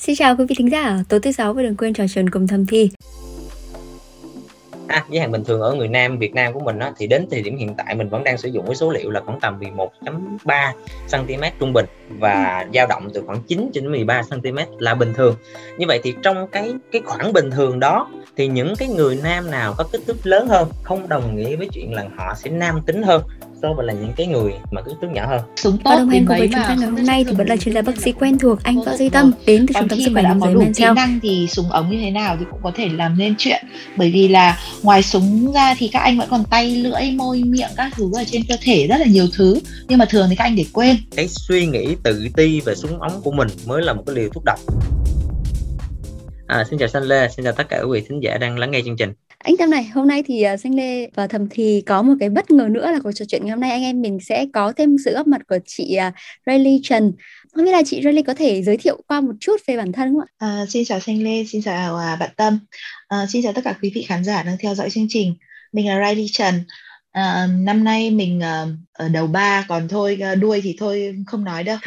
Xin 0.00 0.16
chào 0.16 0.36
quý 0.36 0.44
vị 0.48 0.54
thính 0.58 0.70
giả, 0.70 0.98
tối 1.08 1.20
thứ 1.20 1.32
sáu 1.32 1.52
và 1.52 1.62
đừng 1.62 1.76
quên 1.76 1.92
trò 1.92 2.04
chuyện 2.14 2.30
cùng 2.30 2.46
thầm 2.46 2.66
thi. 2.66 2.90
À, 4.88 5.04
giới 5.10 5.20
hạn 5.20 5.32
bình 5.32 5.44
thường 5.44 5.60
ở 5.60 5.74
người 5.74 5.88
Nam 5.88 6.18
Việt 6.18 6.34
Nam 6.34 6.52
của 6.52 6.60
mình 6.60 6.78
á, 6.78 6.92
thì 6.98 7.06
đến 7.06 7.26
thời 7.30 7.42
điểm 7.42 7.56
hiện 7.56 7.74
tại 7.78 7.94
mình 7.94 8.08
vẫn 8.08 8.24
đang 8.24 8.38
sử 8.38 8.48
dụng 8.48 8.66
cái 8.66 8.74
số 8.74 8.90
liệu 8.90 9.10
là 9.10 9.20
khoảng 9.20 9.40
tầm 9.40 9.60
11.3 9.60 10.72
cm 11.12 11.42
trung 11.60 11.72
bình 11.72 11.86
và 12.18 12.58
ừ. 12.58 12.70
dao 12.74 12.86
động 12.86 13.08
từ 13.14 13.22
khoảng 13.26 13.42
9 13.42 13.70
đến 13.74 13.92
13 13.92 14.22
cm 14.30 14.58
là 14.78 14.94
bình 14.94 15.14
thường. 15.14 15.36
Như 15.78 15.86
vậy 15.88 16.00
thì 16.02 16.14
trong 16.22 16.46
cái 16.52 16.72
cái 16.92 17.02
khoảng 17.04 17.32
bình 17.32 17.50
thường 17.50 17.80
đó 17.80 18.10
thì 18.36 18.48
những 18.48 18.76
cái 18.78 18.88
người 18.88 19.18
nam 19.22 19.50
nào 19.50 19.74
có 19.78 19.84
kích 19.92 20.00
thước 20.06 20.26
lớn 20.26 20.48
hơn 20.48 20.68
không 20.82 21.08
đồng 21.08 21.36
nghĩa 21.36 21.56
với 21.56 21.68
chuyện 21.72 21.94
là 21.94 22.04
họ 22.16 22.34
sẽ 22.36 22.50
nam 22.50 22.80
tính 22.86 23.02
hơn 23.02 23.22
so 23.62 23.72
với 23.72 23.86
là 23.86 23.92
những 23.92 24.12
cái 24.16 24.26
người 24.26 24.52
mà 24.70 24.82
kích 24.82 24.94
thước 25.02 25.08
nhỏ 25.12 25.26
hơn. 25.26 25.40
Súng 25.56 25.78
tốt 25.78 25.90
đồng 25.98 26.08
hành 26.08 26.26
cùng 26.26 26.38
với 26.38 26.48
chúng 26.52 26.62
ta 26.62 26.74
ngày 26.74 26.90
hôm 26.90 27.06
nay 27.06 27.24
thì 27.24 27.34
vẫn 27.34 27.48
là 27.48 27.56
chuyên 27.56 27.74
gia 27.74 27.82
bác 27.82 27.96
sĩ 27.96 28.12
quen 28.12 28.38
thuộc. 28.38 28.62
Anh 28.62 28.82
Võ 28.82 28.96
Duy 28.96 29.08
Tâm 29.08 29.32
đến 29.46 29.66
từ 29.66 29.72
trung 29.74 29.88
tâm 29.88 29.98
sức 30.04 30.10
khỏe 30.12 30.22
nam 30.22 30.40
giới 30.40 30.54
Men 30.54 30.74
kỹ 30.74 30.84
năng 30.96 31.20
thì 31.22 31.46
súng 31.50 31.70
ống 31.70 31.90
như 31.90 31.98
thế 32.00 32.10
nào 32.10 32.36
thì 32.38 32.44
cũng 32.50 32.60
có 32.62 32.72
thể 32.74 32.88
làm 32.88 33.18
nên 33.18 33.34
chuyện. 33.38 33.64
Bởi 33.96 34.10
vì 34.10 34.28
là 34.28 34.58
ngoài 34.82 35.02
súng 35.02 35.52
ra 35.52 35.74
thì 35.78 35.88
các 35.88 36.00
anh 36.00 36.18
vẫn 36.18 36.28
còn 36.30 36.44
tay 36.44 36.76
lưỡi 36.76 37.10
môi 37.10 37.42
miệng 37.42 37.70
các 37.76 37.92
thứ 37.96 38.10
ở 38.14 38.24
trên 38.26 38.42
cơ 38.48 38.56
thể 38.62 38.86
rất 38.86 38.96
là 38.98 39.06
nhiều 39.06 39.26
thứ. 39.36 39.60
Nhưng 39.88 39.98
mà 39.98 40.04
thường 40.04 40.26
thì 40.30 40.36
các 40.36 40.44
anh 40.44 40.56
để 40.56 40.64
quên. 40.72 40.96
Cái 41.16 41.28
suy 41.28 41.66
nghĩ 41.66 41.96
tự 42.02 42.26
ti 42.36 42.60
về 42.60 42.74
súng 42.74 43.00
ống 43.00 43.20
của 43.22 43.32
mình 43.32 43.48
mới 43.66 43.82
là 43.82 43.92
một 43.92 44.02
cái 44.06 44.16
liều 44.16 44.28
thuốc 44.28 44.44
độc. 44.44 44.58
À, 46.46 46.64
xin 46.70 46.78
chào 46.78 46.88
Sanh 46.88 47.02
Lê, 47.02 47.28
xin 47.36 47.44
chào 47.44 47.52
tất 47.52 47.68
cả 47.68 47.80
quý 47.80 48.00
vị 48.00 48.06
thính 48.08 48.22
giả 48.22 48.38
đang 48.38 48.58
lắng 48.58 48.70
nghe 48.70 48.80
chương 48.84 48.96
trình. 48.96 49.12
Anh 49.38 49.56
Tâm 49.56 49.70
này, 49.70 49.84
hôm 49.84 50.08
nay 50.08 50.22
thì 50.26 50.44
uh, 50.54 50.60
Xanh 50.60 50.74
Lê 50.74 51.10
và 51.14 51.26
Thầm 51.26 51.48
thì 51.50 51.82
có 51.86 52.02
một 52.02 52.14
cái 52.20 52.30
bất 52.30 52.50
ngờ 52.50 52.68
nữa 52.70 52.90
là 52.90 52.98
cuộc 53.04 53.12
trò 53.12 53.24
chuyện 53.28 53.42
ngày 53.44 53.50
hôm 53.50 53.60
nay 53.60 53.70
anh 53.70 53.82
em 53.82 54.02
mình 54.02 54.18
sẽ 54.20 54.46
có 54.52 54.72
thêm 54.76 54.96
sự 55.04 55.14
góp 55.14 55.26
mặt 55.26 55.40
của 55.48 55.58
chị 55.66 55.98
uh, 56.08 56.14
Riley 56.46 56.80
Trần. 56.82 57.12
Không 57.54 57.64
biết 57.64 57.72
là 57.72 57.82
chị 57.86 58.00
Riley 58.04 58.22
có 58.22 58.34
thể 58.34 58.62
giới 58.62 58.76
thiệu 58.76 59.02
qua 59.08 59.20
một 59.20 59.32
chút 59.40 59.56
về 59.66 59.76
bản 59.76 59.92
thân 59.92 60.14
không 60.14 60.20
ạ? 60.20 60.28
À, 60.38 60.64
xin 60.68 60.84
chào 60.84 61.00
Xanh 61.00 61.24
Lê, 61.24 61.44
xin 61.44 61.62
chào 61.62 61.94
uh, 61.94 62.18
bạn 62.20 62.30
Tâm. 62.36 62.58
À, 63.08 63.26
xin 63.28 63.42
chào 63.42 63.52
tất 63.52 63.60
cả 63.64 63.74
quý 63.82 63.90
vị 63.94 64.02
khán 64.02 64.24
giả 64.24 64.42
đang 64.42 64.56
theo 64.60 64.74
dõi 64.74 64.90
chương 64.90 65.06
trình. 65.08 65.34
Mình 65.72 65.88
là 65.88 66.08
Riley 66.08 66.26
Trần. 66.32 66.54
À, 67.12 67.46
năm 67.60 67.84
nay 67.84 68.10
mình 68.10 68.38
uh, 68.38 68.68
ở 68.92 69.08
đầu 69.08 69.26
ba 69.26 69.64
còn 69.68 69.88
thôi 69.88 70.18
uh, 70.32 70.38
đuôi 70.38 70.60
thì 70.64 70.76
thôi 70.78 71.14
không 71.26 71.44
nói 71.44 71.64
đâu. 71.64 71.78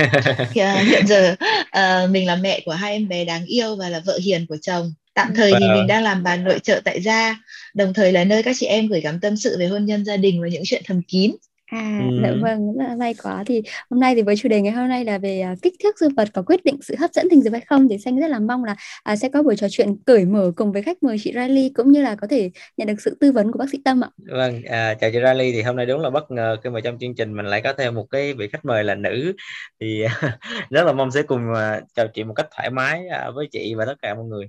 Hiện 0.85 1.07
giờ 1.07 1.35
uh, 1.61 2.09
mình 2.09 2.27
là 2.27 2.35
mẹ 2.35 2.61
của 2.65 2.71
hai 2.71 2.93
em 2.93 3.07
bé 3.07 3.25
đáng 3.25 3.45
yêu 3.45 3.75
và 3.75 3.89
là 3.89 4.01
vợ 4.05 4.19
hiền 4.23 4.45
của 4.49 4.57
chồng. 4.61 4.93
Tạm 5.19 5.33
thời 5.35 5.51
thì 5.59 5.65
mình 5.73 5.87
đang 5.87 6.03
làm 6.03 6.23
bà 6.23 6.35
nội 6.35 6.59
trợ 6.59 6.81
tại 6.85 7.01
gia, 7.01 7.35
đồng 7.73 7.93
thời 7.93 8.11
là 8.11 8.23
nơi 8.23 8.43
các 8.43 8.55
chị 8.59 8.65
em 8.65 8.87
gửi 8.87 9.01
gắm 9.01 9.19
tâm 9.19 9.37
sự 9.37 9.57
về 9.59 9.67
hôn 9.67 9.85
nhân 9.85 10.05
gia 10.05 10.17
đình 10.17 10.41
và 10.41 10.47
những 10.47 10.63
chuyện 10.65 10.81
thầm 10.85 11.01
kín. 11.01 11.31
À, 11.71 11.99
ừ. 12.09 12.19
dạ 12.23 12.31
vâng, 12.41 12.77
rất 12.77 12.85
là 12.87 12.95
may 12.95 13.13
quá. 13.23 13.43
Thì 13.47 13.61
hôm 13.89 13.99
nay 13.99 14.15
thì 14.15 14.21
với 14.21 14.35
chủ 14.37 14.49
đề 14.49 14.61
ngày 14.61 14.73
hôm 14.73 14.89
nay 14.89 15.05
là 15.05 15.17
về 15.17 15.43
uh, 15.53 15.61
kích 15.61 15.73
thước 15.83 15.99
dương 15.99 16.13
vật 16.15 16.29
có 16.33 16.41
quyết 16.41 16.63
định 16.63 16.75
sự 16.81 16.95
hấp 16.99 17.13
dẫn 17.13 17.27
tình 17.29 17.41
dục 17.41 17.53
hay 17.53 17.61
không 17.61 17.87
thì 17.89 17.97
xanh 17.97 18.19
rất 18.19 18.27
là 18.27 18.39
mong 18.39 18.63
là 18.63 18.75
uh, 19.11 19.19
sẽ 19.19 19.29
có 19.29 19.43
buổi 19.43 19.55
trò 19.55 19.67
chuyện 19.69 19.95
cởi 20.05 20.25
mở 20.25 20.51
cùng 20.55 20.71
với 20.71 20.81
khách 20.81 21.03
mời 21.03 21.17
chị 21.23 21.33
Riley 21.35 21.71
cũng 21.75 21.91
như 21.91 22.01
là 22.01 22.15
có 22.15 22.27
thể 22.27 22.51
nhận 22.77 22.87
được 22.87 23.01
sự 23.01 23.17
tư 23.19 23.31
vấn 23.31 23.51
của 23.51 23.59
bác 23.59 23.69
sĩ 23.71 23.77
Tâm 23.85 24.03
ạ. 24.03 24.09
Vâng, 24.17 24.61
à, 24.63 24.93
chào 24.93 25.11
chị 25.11 25.17
Riley 25.27 25.51
thì 25.51 25.61
hôm 25.61 25.75
nay 25.75 25.85
đúng 25.85 26.01
là 26.01 26.09
bất 26.09 26.31
ngờ 26.31 26.57
khi 26.63 26.69
mà 26.69 26.79
trong 26.81 26.97
chương 26.99 27.15
trình 27.15 27.35
mình 27.35 27.45
lại 27.45 27.61
có 27.61 27.73
thêm 27.73 27.95
một 27.95 28.05
cái 28.11 28.33
vị 28.33 28.47
khách 28.51 28.65
mời 28.65 28.83
là 28.83 28.95
nữ 28.95 29.33
thì 29.81 30.03
rất 30.69 30.83
là 30.83 30.93
mong 30.93 31.11
sẽ 31.11 31.21
cùng 31.21 31.51
uh, 31.51 31.83
chào 31.95 32.07
chị 32.07 32.23
một 32.23 32.33
cách 32.33 32.47
thoải 32.55 32.69
mái 32.69 33.01
uh, 33.29 33.35
với 33.35 33.47
chị 33.51 33.73
và 33.77 33.85
tất 33.85 33.95
cả 34.01 34.15
mọi 34.15 34.25
người. 34.25 34.47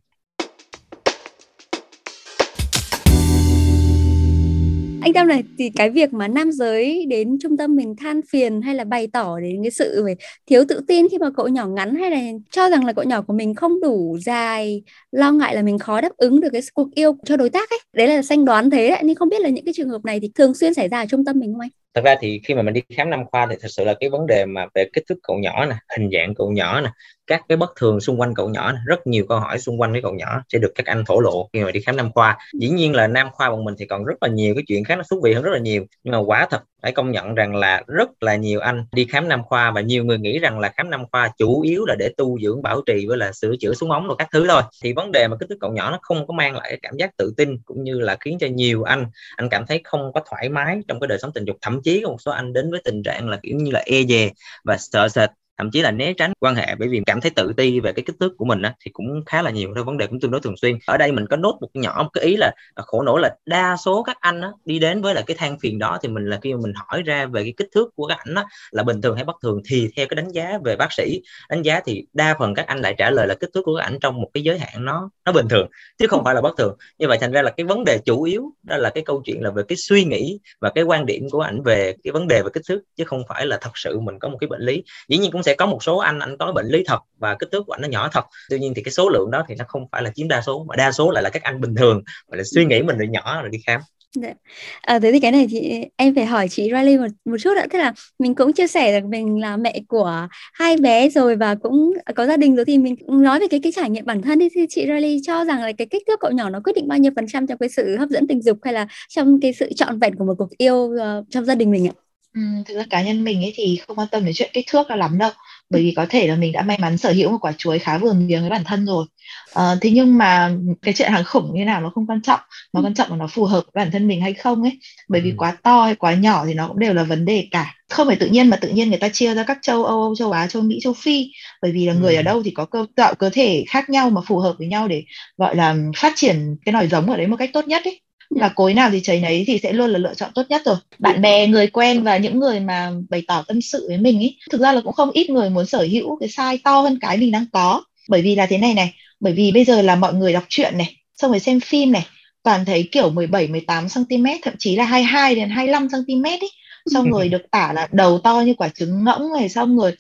Anh 5.01 5.13
Tâm 5.13 5.29
này, 5.29 5.45
thì 5.59 5.71
cái 5.71 5.91
việc 5.91 6.13
mà 6.13 6.29
nam 6.29 6.53
giới 6.53 7.07
đến 7.07 7.39
trung 7.43 7.57
tâm 7.57 7.77
mình 7.77 7.97
than 7.97 8.21
phiền 8.31 8.63
hay 8.63 8.75
là 8.75 8.85
bày 8.85 9.07
tỏ 9.07 9.41
đến 9.41 9.63
cái 9.63 9.71
sự 9.71 10.05
về 10.05 10.15
thiếu 10.47 10.65
tự 10.69 10.81
tin 10.89 11.09
khi 11.09 11.19
mà 11.19 11.31
cậu 11.37 11.49
nhỏ 11.49 11.67
ngắn 11.67 11.95
hay 11.95 12.11
là 12.11 12.21
cho 12.51 12.71
rằng 12.71 12.85
là 12.85 12.93
cậu 12.93 13.05
nhỏ 13.05 13.23
của 13.23 13.33
mình 13.33 13.55
không 13.55 13.81
đủ 13.81 14.19
dài, 14.25 14.83
lo 15.13 15.33
ngại 15.33 15.55
là 15.55 15.63
mình 15.63 15.79
khó 15.79 16.01
đáp 16.01 16.13
ứng 16.17 16.41
được 16.41 16.49
cái 16.53 16.63
cuộc 16.75 16.95
yêu 16.95 17.17
cho 17.25 17.37
đối 17.37 17.51
tác 17.51 17.71
ấy. 17.71 17.79
Đấy 17.93 18.09
là 18.09 18.23
xanh 18.23 18.45
đoán 18.45 18.71
thế 18.71 18.89
đấy. 18.89 19.01
Nhưng 19.05 19.15
không 19.17 19.29
biết 19.29 19.41
là 19.41 19.49
những 19.49 19.65
cái 19.65 19.75
trường 19.77 19.89
hợp 19.89 20.05
này 20.05 20.21
thì 20.21 20.31
thường 20.35 20.55
xuyên 20.55 20.75
xảy 20.75 20.89
ra 20.89 21.01
ở 21.01 21.07
trung 21.07 21.25
tâm 21.25 21.39
mình 21.39 21.53
không 21.53 21.61
anh? 21.61 21.71
Thật 21.95 22.05
ra 22.05 22.15
thì 22.21 22.41
khi 22.45 22.55
mà 22.55 22.63
mình 22.63 22.75
đi 22.75 22.83
khám 22.97 23.11
nam 23.11 23.25
khoa 23.31 23.47
thì 23.51 23.57
thật 23.61 23.69
sự 23.71 23.85
là 23.85 23.95
cái 24.01 24.11
vấn 24.11 24.27
đề 24.27 24.45
mà 24.47 24.67
về 24.75 24.85
kích 24.93 25.05
thước 25.09 25.15
cậu 25.23 25.39
nhỏ 25.39 25.67
nè, 25.67 25.77
hình 25.97 26.11
dạng 26.13 26.35
cậu 26.35 26.51
nhỏ 26.53 26.81
nè, 26.81 26.91
các 27.27 27.43
cái 27.49 27.57
bất 27.57 27.71
thường 27.77 28.01
xung 28.01 28.21
quanh 28.21 28.35
cậu 28.35 28.49
nhỏ 28.49 28.73
rất 28.87 29.07
nhiều 29.07 29.25
câu 29.29 29.39
hỏi 29.41 29.59
xung 29.59 29.81
quanh 29.81 29.93
với 29.93 30.03
cậu 30.03 30.15
nhỏ 30.15 30.43
sẽ 30.53 30.59
được 30.59 30.73
các 30.75 30.87
anh 30.87 31.05
thổ 31.07 31.21
lộ 31.21 31.49
khi 31.53 31.65
mà 31.65 31.71
đi 31.71 31.81
khám 31.81 31.97
nam 31.97 32.13
khoa. 32.13 32.39
Dĩ 32.61 32.69
nhiên 32.69 32.95
là 32.95 33.07
nam 33.07 33.29
khoa 33.33 33.51
bọn 33.51 33.65
mình 33.65 33.75
thì 33.79 33.87
còn 33.87 34.05
rất 34.05 34.15
là 34.21 34.29
nhiều 34.29 34.55
cái 34.55 34.65
chuyện 34.67 34.85
khác 34.85 34.97
nó 34.97 35.05
thú 35.11 35.21
vị 35.25 35.35
hơn 35.35 35.43
rất 35.43 35.51
là 35.53 35.59
nhiều, 35.59 35.87
nhưng 36.05 36.13
mà 36.13 36.19
quả 36.19 36.47
thật 36.51 36.63
phải 36.83 36.93
công 36.93 37.11
nhận 37.11 37.35
rằng 37.35 37.57
là 37.57 37.83
rất 37.87 38.23
là 38.23 38.37
nhiều 38.37 38.61
anh 38.61 38.85
đi 38.93 39.05
khám 39.05 39.29
nam 39.29 39.43
khoa 39.45 39.71
và 39.71 39.81
nhiều 39.81 40.05
người 40.05 40.19
nghĩ 40.19 40.39
rằng 40.39 40.59
là 40.59 40.69
khám 40.77 40.91
nam 40.91 41.05
khoa 41.13 41.31
chủ 41.39 41.61
yếu 41.61 41.85
là 41.87 41.95
để 41.99 42.11
tu 42.17 42.41
dưỡng 42.41 42.63
bảo 42.63 42.81
trì 42.87 43.07
với 43.07 43.17
là 43.17 43.33
sửa 43.33 43.57
chữa 43.61 43.75
súng 43.75 43.91
ống 43.91 44.07
rồi 44.07 44.17
các 44.19 44.29
thứ 44.33 44.47
thôi. 44.49 44.63
Thì 44.83 44.93
vấn 44.93 45.13
đề 45.13 45.29
mà 45.29 45.37
kích 45.41 45.49
thước 45.49 45.59
cậu 45.61 45.73
nhỏ 45.73 45.91
nó 45.91 45.99
không 46.03 46.27
có 46.27 46.35
mang 46.35 46.55
lại 46.55 46.67
cái 46.69 46.79
cảm 46.83 46.97
giác 46.97 47.17
tự 47.17 47.35
tin 47.37 47.59
cũng 47.65 47.85
như 47.85 48.01
là 48.01 48.17
khiến 48.21 48.39
cho 48.41 48.47
nhiều 48.47 48.83
anh 48.83 49.07
anh 49.37 49.49
cảm 49.49 49.67
thấy 49.67 49.81
không 49.85 50.13
có 50.13 50.21
thoải 50.31 50.49
mái 50.49 50.79
trong 50.89 51.01
cái 51.01 51.09
đời 51.09 51.19
sống 51.19 51.33
tình 51.35 51.45
dục. 51.45 51.57
Thậm 51.63 51.83
chí 51.83 52.01
có 52.05 52.11
một 52.11 52.21
số 52.21 52.33
anh 52.33 52.53
đến 52.53 52.71
với 52.71 52.81
tình 52.85 53.03
trạng 53.03 53.29
là 53.29 53.39
kiểu 53.43 53.57
như 53.57 53.71
là 53.71 53.83
e 53.87 54.03
dè 54.09 54.31
và 54.65 54.77
sợ 54.79 55.09
sệt 55.09 55.31
thậm 55.61 55.71
chí 55.71 55.83
là 55.83 55.91
né 55.91 56.13
tránh 56.13 56.33
quan 56.41 56.55
hệ 56.55 56.75
bởi 56.79 56.89
vì 56.89 57.01
cảm 57.07 57.21
thấy 57.21 57.31
tự 57.31 57.53
ti 57.57 57.81
về 57.81 57.93
cái 57.93 58.03
kích 58.07 58.17
thước 58.21 58.37
của 58.37 58.45
mình 58.45 58.63
á, 58.63 58.75
thì 58.85 58.91
cũng 58.91 59.25
khá 59.27 59.43
là 59.43 59.51
nhiều 59.51 59.73
thôi 59.75 59.85
vấn 59.85 59.99
đề 59.99 60.07
cũng 60.07 60.21
tương 60.21 60.31
đối 60.31 60.41
thường 60.41 60.57
xuyên. 60.57 60.79
Ở 60.87 60.97
đây 60.97 61.13
mình 61.13 61.27
có 61.27 61.37
nốt 61.37 61.59
một 61.61 61.69
nhỏ 61.75 62.01
một 62.03 62.09
cái 62.13 62.25
ý 62.25 62.37
là 62.37 62.53
à, 62.75 62.83
khổ 62.87 63.03
nổi 63.03 63.21
là 63.21 63.37
đa 63.47 63.77
số 63.77 64.03
các 64.03 64.17
anh 64.21 64.41
á, 64.41 64.49
đi 64.65 64.79
đến 64.79 65.03
với 65.03 65.15
là 65.15 65.23
cái 65.27 65.37
than 65.37 65.59
phiền 65.59 65.79
đó 65.79 65.99
thì 66.03 66.09
mình 66.09 66.27
là 66.27 66.39
khi 66.43 66.55
mà 66.55 66.61
mình 66.63 66.73
hỏi 66.77 67.03
ra 67.03 67.27
về 67.27 67.43
cái 67.43 67.55
kích 67.57 67.69
thước 67.75 67.89
của 67.97 68.07
các 68.07 68.19
ảnh 68.19 68.35
á, 68.35 68.45
là 68.71 68.83
bình 68.83 69.01
thường 69.01 69.17
hay 69.17 69.25
bất 69.25 69.37
thường 69.43 69.63
thì 69.69 69.89
theo 69.97 70.07
cái 70.07 70.15
đánh 70.17 70.29
giá 70.29 70.59
về 70.65 70.77
bác 70.77 70.93
sĩ 70.93 71.21
đánh 71.49 71.63
giá 71.63 71.81
thì 71.85 72.05
đa 72.13 72.37
phần 72.39 72.55
các 72.55 72.67
anh 72.67 72.79
lại 72.79 72.95
trả 72.99 73.11
lời 73.11 73.27
là 73.27 73.35
kích 73.35 73.51
thước 73.55 73.63
của 73.65 73.77
các 73.77 73.85
ảnh 73.85 73.99
trong 74.01 74.21
một 74.21 74.31
cái 74.35 74.43
giới 74.43 74.59
hạn 74.59 74.85
nó 74.85 75.11
nó 75.25 75.33
bình 75.33 75.49
thường 75.49 75.69
chứ 75.99 76.07
không 76.07 76.25
phải 76.25 76.35
là 76.35 76.41
bất 76.41 76.57
thường. 76.59 76.77
Như 76.99 77.09
vậy 77.09 77.19
thành 77.21 77.33
ra 77.33 77.43
là 77.43 77.51
cái 77.51 77.67
vấn 77.67 77.85
đề 77.85 77.99
chủ 78.05 78.23
yếu 78.23 78.53
đó 78.63 78.77
là 78.77 78.91
cái 78.91 79.05
câu 79.07 79.23
chuyện 79.25 79.43
là 79.43 79.51
về 79.51 79.63
cái 79.69 79.77
suy 79.77 80.05
nghĩ 80.05 80.39
và 80.61 80.71
cái 80.75 80.85
quan 80.85 81.07
điểm 81.07 81.31
của 81.31 81.41
ảnh 81.41 81.63
về 81.63 81.95
cái 82.05 82.13
vấn 82.13 82.29
đề 82.29 82.43
về 82.43 82.49
kích 82.53 82.63
thước 82.69 82.81
chứ 82.97 83.05
không 83.05 83.23
phải 83.29 83.47
là 83.47 83.59
thật 83.61 83.71
sự 83.75 84.01
mình 84.01 84.19
có 84.19 84.29
một 84.29 84.39
cái 84.41 84.49
bệnh 84.49 84.61
lý. 84.61 84.83
Dĩ 85.09 85.19
nhiên 85.19 85.31
cũng 85.31 85.43
sẽ 85.43 85.50
có 85.55 85.67
một 85.67 85.83
số 85.83 85.97
anh 85.97 86.19
anh 86.19 86.37
có 86.39 86.53
bệnh 86.53 86.67
lý 86.67 86.83
thật 86.87 86.99
và 87.19 87.37
kích 87.39 87.49
thước 87.53 87.63
của 87.67 87.73
anh 87.73 87.83
nó 87.83 87.89
nhỏ 87.89 88.09
thật 88.13 88.25
tuy 88.49 88.59
nhiên 88.59 88.73
thì 88.77 88.83
cái 88.83 88.93
số 88.93 89.09
lượng 89.09 89.31
đó 89.31 89.45
thì 89.49 89.55
nó 89.55 89.65
không 89.69 89.87
phải 89.93 90.03
là 90.03 90.11
chiếm 90.15 90.29
đa 90.29 90.41
số 90.41 90.65
mà 90.69 90.77
đa 90.77 90.93
số 90.93 91.11
lại 91.11 91.23
là 91.23 91.31
các 91.31 91.43
anh 91.43 91.61
bình 91.61 91.75
thường 91.75 92.03
và 92.29 92.37
là 92.37 92.43
suy 92.55 92.65
nghĩ 92.65 92.83
mình 92.83 92.99
là 92.99 93.07
nhỏ 93.07 93.43
rồi 93.43 93.51
đi 93.51 93.59
khám 93.67 93.81
Dạ. 94.15 94.35
À, 94.81 94.99
thế 94.99 95.13
thì 95.13 95.21
cái 95.21 95.33
này 95.33 95.47
thì 95.51 95.85
em 95.97 96.15
phải 96.15 96.27
hỏi 96.27 96.49
chị 96.49 96.63
Riley 96.63 96.99
một 96.99 97.07
một 97.25 97.37
chút 97.41 97.57
ạ. 97.57 97.67
Thế 97.71 97.79
là 97.79 97.93
mình 98.19 98.35
cũng 98.35 98.53
chia 98.53 98.67
sẻ 98.67 99.01
được 99.01 99.07
mình 99.09 99.41
là 99.41 99.57
mẹ 99.57 99.81
của 99.89 100.29
hai 100.53 100.77
bé 100.77 101.09
rồi 101.09 101.37
và 101.37 101.55
cũng 101.55 101.93
có 102.15 102.27
gia 102.27 102.37
đình 102.37 102.57
rồi 102.57 102.65
thì 102.65 102.79
mình 102.79 102.97
nói 103.09 103.41
về 103.41 103.47
cái 103.51 103.61
cái 103.63 103.73
trải 103.73 103.91
nghiệm 103.91 104.07
bản 104.07 104.23
thân 104.23 104.39
đi 104.39 104.49
thì 104.55 104.67
chị 104.69 104.87
Riley 104.87 105.21
cho 105.27 105.45
rằng 105.45 105.63
là 105.63 105.73
cái 105.79 105.87
kích 105.91 106.03
thước 106.07 106.21
cậu 106.21 106.31
nhỏ 106.31 106.51
nó 106.51 106.61
quyết 106.65 106.73
định 106.77 106.89
bao 106.89 106.99
nhiêu 106.99 107.13
phần 107.17 107.27
trăm 107.29 107.47
trong 107.47 107.59
cái 107.59 107.69
sự 107.69 107.97
hấp 107.97 108.09
dẫn 108.09 108.27
tình 108.27 108.43
dục 108.43 108.59
hay 108.63 108.75
là 108.75 108.87
trong 109.09 109.41
cái 109.41 109.53
sự 109.53 109.73
trọn 109.73 109.99
vẹn 109.99 110.15
của 110.15 110.25
một 110.25 110.35
cuộc 110.39 110.59
yêu 110.59 110.75
uh, 110.75 111.27
trong 111.31 111.45
gia 111.45 111.55
đình 111.55 111.71
mình 111.71 111.89
ạ? 111.89 111.95
Ừ, 112.35 112.41
thực 112.67 112.75
ra 112.77 112.85
cá 112.91 113.03
nhân 113.03 113.25
mình 113.25 113.45
ấy 113.45 113.53
thì 113.55 113.81
không 113.87 113.99
quan 113.99 114.09
tâm 114.11 114.25
đến 114.25 114.35
chuyện 114.35 114.51
kích 114.53 114.65
thước 114.69 114.91
là 114.91 114.97
lắm 114.97 115.19
đâu. 115.19 115.31
Bởi 115.71 115.83
vì 115.83 115.93
có 115.97 116.07
thể 116.09 116.27
là 116.27 116.37
mình 116.37 116.53
đã 116.53 116.63
may 116.63 116.79
mắn 116.79 116.99
sở 116.99 117.13
hữu 117.13 117.31
một 117.31 117.39
quả 117.41 117.53
chuối 117.59 117.79
khá 117.79 117.99
vừa 117.99 118.13
miếng 118.13 118.41
với 118.41 118.51
bản 118.51 118.65
thân 118.65 118.87
rồi. 118.87 119.07
À, 119.55 119.75
thế 119.81 119.91
nhưng 119.91 120.19
mà 120.19 120.53
cái 120.83 120.95
chuyện 120.95 121.13
hàng 121.13 121.25
khủng 121.25 121.51
như 121.55 121.65
nào 121.65 121.81
nó 121.81 121.91
không 121.95 122.07
quan 122.07 122.23
trọng. 122.23 122.41
Mà 122.73 122.81
quan 122.83 122.95
trọng 122.95 123.11
là 123.11 123.17
nó 123.17 123.27
phù 123.27 123.45
hợp 123.45 123.65
với 123.65 123.85
bản 123.85 123.91
thân 123.93 124.09
mình 124.09 124.21
hay 124.21 124.35
không 124.35 124.63
ấy. 124.63 124.79
Bởi 125.09 125.21
vì 125.21 125.35
quá 125.37 125.57
to 125.63 125.83
hay 125.85 125.95
quá 125.95 126.15
nhỏ 126.15 126.47
thì 126.47 126.55
nó 126.55 126.69
cũng 126.69 126.79
đều 126.79 126.95
là 126.95 127.03
vấn 127.03 127.25
đề 127.25 127.49
cả. 127.51 127.75
Không 127.89 128.07
phải 128.07 128.17
tự 128.17 128.27
nhiên 128.27 128.51
mà 128.51 128.57
tự 128.57 128.69
nhiên 128.69 128.89
người 128.89 128.99
ta 128.99 129.09
chia 129.09 129.35
ra 129.35 129.43
các 129.43 129.59
châu 129.63 129.85
Âu, 129.85 130.03
Âu 130.03 130.17
châu 130.17 130.33
Á, 130.33 130.47
châu 130.47 130.63
Mỹ, 130.63 130.79
châu 130.83 130.93
Phi. 130.93 131.27
Bởi 131.63 131.73
vì 131.73 131.87
là 131.87 131.95
người 131.95 132.17
ở 132.17 132.23
đâu 132.23 132.43
thì 132.43 132.51
có 132.51 132.65
cơ 132.65 132.87
tạo 132.97 133.15
cơ 133.15 133.31
thể 133.31 133.65
khác 133.69 133.91
nhau 133.91 134.11
mà 134.11 134.21
phù 134.27 134.39
hợp 134.39 134.55
với 134.59 134.67
nhau 134.69 134.89
để 134.89 135.05
gọi 135.37 135.57
là 135.57 135.77
phát 135.97 136.13
triển 136.17 136.57
cái 136.65 136.73
nòi 136.73 136.89
giống 136.89 137.11
ở 137.11 137.17
đấy 137.17 137.27
một 137.27 137.37
cách 137.37 137.51
tốt 137.53 137.69
nhất 137.69 137.83
ấy 137.85 138.01
là 138.31 138.49
cối 138.49 138.75
nào 138.75 138.91
thì 138.91 139.01
chấy 139.01 139.21
nấy 139.21 139.45
thì 139.47 139.59
sẽ 139.63 139.73
luôn 139.73 139.91
là 139.91 139.99
lựa 139.99 140.15
chọn 140.15 140.31
tốt 140.35 140.43
nhất 140.49 140.63
rồi. 140.65 140.77
Bạn 140.99 141.23
bè 141.23 141.47
người 141.47 141.67
quen 141.67 142.03
và 142.03 142.17
những 142.17 142.39
người 142.39 142.61
mà 142.61 142.93
bày 143.11 143.23
tỏ 143.27 143.45
tâm 143.49 143.61
sự 143.61 143.85
với 143.89 143.99
mình 143.99 144.21
ý 144.21 144.37
thực 144.51 144.61
ra 144.61 144.73
là 144.73 144.81
cũng 144.81 144.93
không 144.93 145.11
ít 145.11 145.31
người 145.31 145.51
muốn 145.51 145.67
sở 145.67 145.87
hữu 145.91 146.19
cái 146.21 146.29
size 146.29 146.59
to 146.65 146.81
hơn 146.81 146.99
cái 147.01 147.17
mình 147.17 147.33
đang 147.33 147.45
có. 147.53 147.85
Bởi 148.09 148.23
vì 148.23 148.35
là 148.35 148.47
thế 148.47 148.59
này 148.59 148.75
này 148.75 148.95
bởi 149.21 149.33
vì 149.33 149.53
bây 149.53 149.65
giờ 149.65 149.83
là 149.83 149.97
mọi 149.97 150.15
người 150.15 150.33
đọc 150.33 150.45
truyện 150.49 150.79
này 150.79 150.97
xong 151.15 151.31
rồi 151.31 151.41
xem 151.41 151.61
phim 151.61 151.93
này 151.93 152.07
toàn 152.43 152.65
thấy 152.65 152.89
kiểu 152.93 153.11
17 153.11 153.49
18 153.49 153.87
cm 153.89 154.27
thậm 154.43 154.55
chí 154.59 154.77
là 154.77 154.85
22 154.85 155.35
đến 155.35 155.51
25 155.51 155.89
cm 155.89 156.25
ấy 156.25 156.51
xong 156.87 157.11
rồi 157.13 157.29
được 157.29 157.51
tả 157.51 157.73
là 157.73 157.89
đầu 157.93 158.19
to 158.19 158.43
như 158.47 158.55
quả 158.55 158.69
trứng 158.69 159.05
ngỗng 159.05 159.33
này 159.39 159.49
xong 159.49 159.79
rồi 159.79 159.95